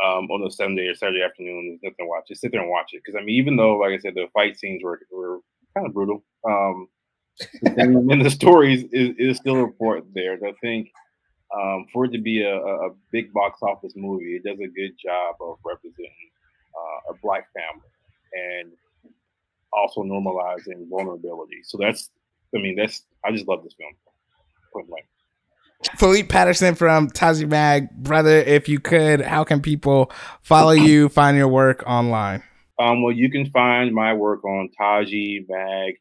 um, 0.03 0.29
on 0.31 0.45
a 0.45 0.51
Sunday 0.51 0.87
or 0.87 0.95
Saturday 0.95 1.21
afternoon, 1.23 1.79
there's 1.81 1.91
nothing 1.91 2.05
to 2.05 2.09
watch. 2.09 2.27
Just 2.27 2.41
sit 2.41 2.51
there 2.51 2.61
and 2.61 2.69
watch 2.69 2.91
it. 2.93 3.01
Because 3.03 3.19
I 3.19 3.23
mean, 3.23 3.35
even 3.35 3.55
though, 3.55 3.77
like 3.77 3.91
I 3.91 3.97
said, 3.97 4.13
the 4.15 4.27
fight 4.33 4.57
scenes 4.57 4.83
were, 4.83 4.99
were 5.11 5.39
kind 5.75 5.87
of 5.87 5.93
brutal, 5.93 6.23
um, 6.47 6.87
and 7.77 8.23
the 8.23 8.29
stories 8.29 8.83
is, 8.91 9.15
is 9.17 9.37
still 9.37 9.63
important 9.63 10.13
there. 10.13 10.33
I 10.33 10.53
think 10.61 10.91
um, 11.55 11.85
for 11.91 12.05
it 12.05 12.11
to 12.11 12.19
be 12.19 12.43
a, 12.43 12.55
a, 12.55 12.89
big 13.11 13.31
box 13.31 13.59
office 13.61 13.93
movie, 13.95 14.35
it 14.35 14.43
does 14.43 14.59
a 14.59 14.67
good 14.67 14.97
job 15.03 15.35
of 15.39 15.57
representing 15.63 16.31
uh, 16.75 17.13
a 17.13 17.17
black 17.21 17.47
family 17.53 17.89
and 18.33 18.71
also 19.75 20.03
normalizing 20.03 20.87
vulnerability. 20.89 21.61
So 21.63 21.77
that's, 21.79 22.09
I 22.55 22.59
mean, 22.59 22.75
that's 22.75 23.03
I 23.25 23.31
just 23.31 23.47
love 23.47 23.63
this 23.63 23.73
film. 23.77 23.93
Blank. 24.87 25.05
Philippe 25.97 26.29
Patterson 26.29 26.75
from 26.75 27.09
Taji 27.09 27.45
Mag, 27.45 27.91
brother. 27.91 28.37
If 28.37 28.67
you 28.69 28.79
could, 28.79 29.21
how 29.21 29.43
can 29.43 29.61
people 29.61 30.11
follow 30.41 30.71
you, 30.71 31.09
find 31.09 31.37
your 31.37 31.47
work 31.47 31.83
online? 31.85 32.41
Um, 32.79 33.03
well, 33.03 33.11
you 33.13 33.29
can 33.29 33.51
find 33.51 33.93
my 33.93 34.13
work 34.13 34.43
on 34.43 34.69
tajimag.com. 34.79 35.93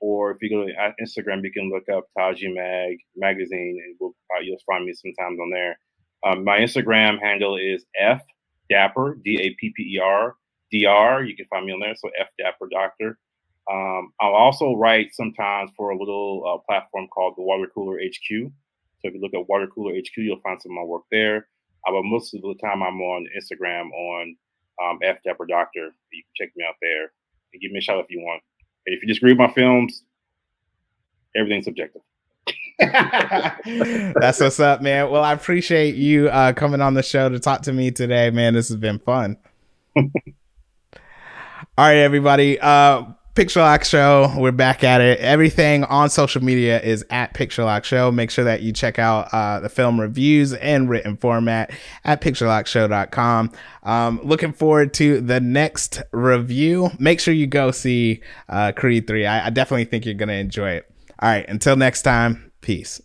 or 0.00 0.30
if 0.30 0.38
you 0.40 0.48
go 0.48 0.64
to 0.64 0.72
Instagram, 1.02 1.42
you 1.44 1.52
can 1.52 1.70
look 1.70 1.88
up 1.94 2.04
Taji 2.16 2.48
Mag 2.54 2.96
magazine, 3.16 3.78
and 3.84 3.96
we'll, 4.00 4.14
uh, 4.34 4.40
you'll 4.42 4.56
find 4.66 4.86
me 4.86 4.94
sometimes 4.94 5.38
on 5.38 5.50
there. 5.50 5.78
Um, 6.24 6.44
my 6.44 6.58
Instagram 6.58 7.20
handle 7.20 7.56
is 7.56 7.84
F 7.98 8.22
Dapper 8.70 9.18
D 9.22 9.38
A 9.42 9.54
P 9.58 9.72
P 9.76 9.82
E 9.96 10.00
R 10.02 10.36
D 10.70 10.86
R. 10.86 11.22
You 11.22 11.36
can 11.36 11.46
find 11.46 11.66
me 11.66 11.72
on 11.72 11.80
there. 11.80 11.94
So 11.96 12.10
F 12.18 12.28
Dapper 12.38 12.68
Doctor. 12.70 13.18
Um, 13.70 14.12
I'll 14.20 14.34
also 14.34 14.74
write 14.74 15.14
sometimes 15.14 15.70
for 15.76 15.90
a 15.90 15.98
little 15.98 16.42
uh, 16.46 16.58
platform 16.66 17.06
called 17.08 17.34
the 17.36 17.42
Water 17.42 17.68
Cooler 17.72 17.98
HQ. 17.98 18.50
So 19.00 19.08
if 19.08 19.14
you 19.14 19.20
look 19.20 19.34
at 19.34 19.48
Water 19.48 19.66
Cooler 19.66 19.94
HQ, 19.94 20.16
you'll 20.16 20.40
find 20.40 20.60
some 20.60 20.72
of 20.72 20.76
my 20.76 20.84
work 20.84 21.02
there. 21.10 21.48
Uh, 21.86 21.92
but 21.92 22.04
most 22.04 22.34
of 22.34 22.42
the 22.42 22.54
time, 22.60 22.82
I'm 22.82 23.00
on 23.00 23.26
Instagram 23.38 23.90
on 23.90 24.36
um, 24.82 24.98
F 25.02 25.18
Dapper 25.24 25.46
Doctor. 25.46 25.94
You 26.12 26.22
can 26.22 26.46
check 26.46 26.52
me 26.56 26.64
out 26.68 26.74
there 26.82 27.12
and 27.52 27.62
give 27.62 27.70
me 27.70 27.78
a 27.78 27.82
shout 27.82 27.98
if 27.98 28.10
you 28.10 28.20
want. 28.20 28.42
And 28.86 28.96
if 28.96 29.02
you 29.02 29.08
disagree 29.08 29.32
with 29.32 29.38
my 29.38 29.52
films, 29.52 30.02
everything's 31.36 31.64
subjective. 31.64 32.02
That's 32.80 34.40
what's 34.40 34.58
up, 34.58 34.82
man. 34.82 35.10
Well, 35.10 35.22
I 35.22 35.32
appreciate 35.32 35.94
you 35.94 36.28
uh, 36.28 36.52
coming 36.54 36.80
on 36.80 36.94
the 36.94 37.02
show 37.02 37.28
to 37.28 37.38
talk 37.38 37.62
to 37.62 37.72
me 37.72 37.90
today, 37.90 38.30
man. 38.30 38.54
This 38.54 38.68
has 38.68 38.78
been 38.78 38.98
fun. 38.98 39.36
All 41.78 41.86
right, 41.86 41.98
everybody. 41.98 42.58
Uh, 42.60 43.04
Picture 43.34 43.60
Lock 43.60 43.84
Show. 43.84 44.30
We're 44.36 44.50
back 44.52 44.84
at 44.84 45.00
it. 45.00 45.18
Everything 45.20 45.84
on 45.84 46.10
social 46.10 46.42
media 46.42 46.80
is 46.80 47.06
at 47.10 47.32
Picture 47.32 47.64
Lock 47.64 47.84
Show. 47.84 48.10
Make 48.10 48.30
sure 48.30 48.44
that 48.44 48.60
you 48.60 48.72
check 48.72 48.98
out 48.98 49.32
uh, 49.32 49.60
the 49.60 49.68
film 49.68 49.98
reviews 50.00 50.52
in 50.52 50.88
written 50.88 51.16
format 51.16 51.70
at 52.04 52.20
picturelockshow.com. 52.20 53.52
Um, 53.84 54.20
looking 54.22 54.52
forward 54.52 54.92
to 54.94 55.20
the 55.20 55.40
next 55.40 56.02
review. 56.12 56.90
Make 56.98 57.20
sure 57.20 57.32
you 57.32 57.46
go 57.46 57.70
see 57.70 58.20
uh, 58.48 58.72
Creed 58.72 59.06
3. 59.06 59.24
I, 59.24 59.46
I 59.46 59.50
definitely 59.50 59.84
think 59.84 60.04
you're 60.04 60.14
going 60.14 60.28
to 60.28 60.34
enjoy 60.34 60.72
it. 60.72 60.92
All 61.20 61.30
right. 61.30 61.48
Until 61.48 61.76
next 61.76 62.02
time, 62.02 62.52
peace. 62.60 63.00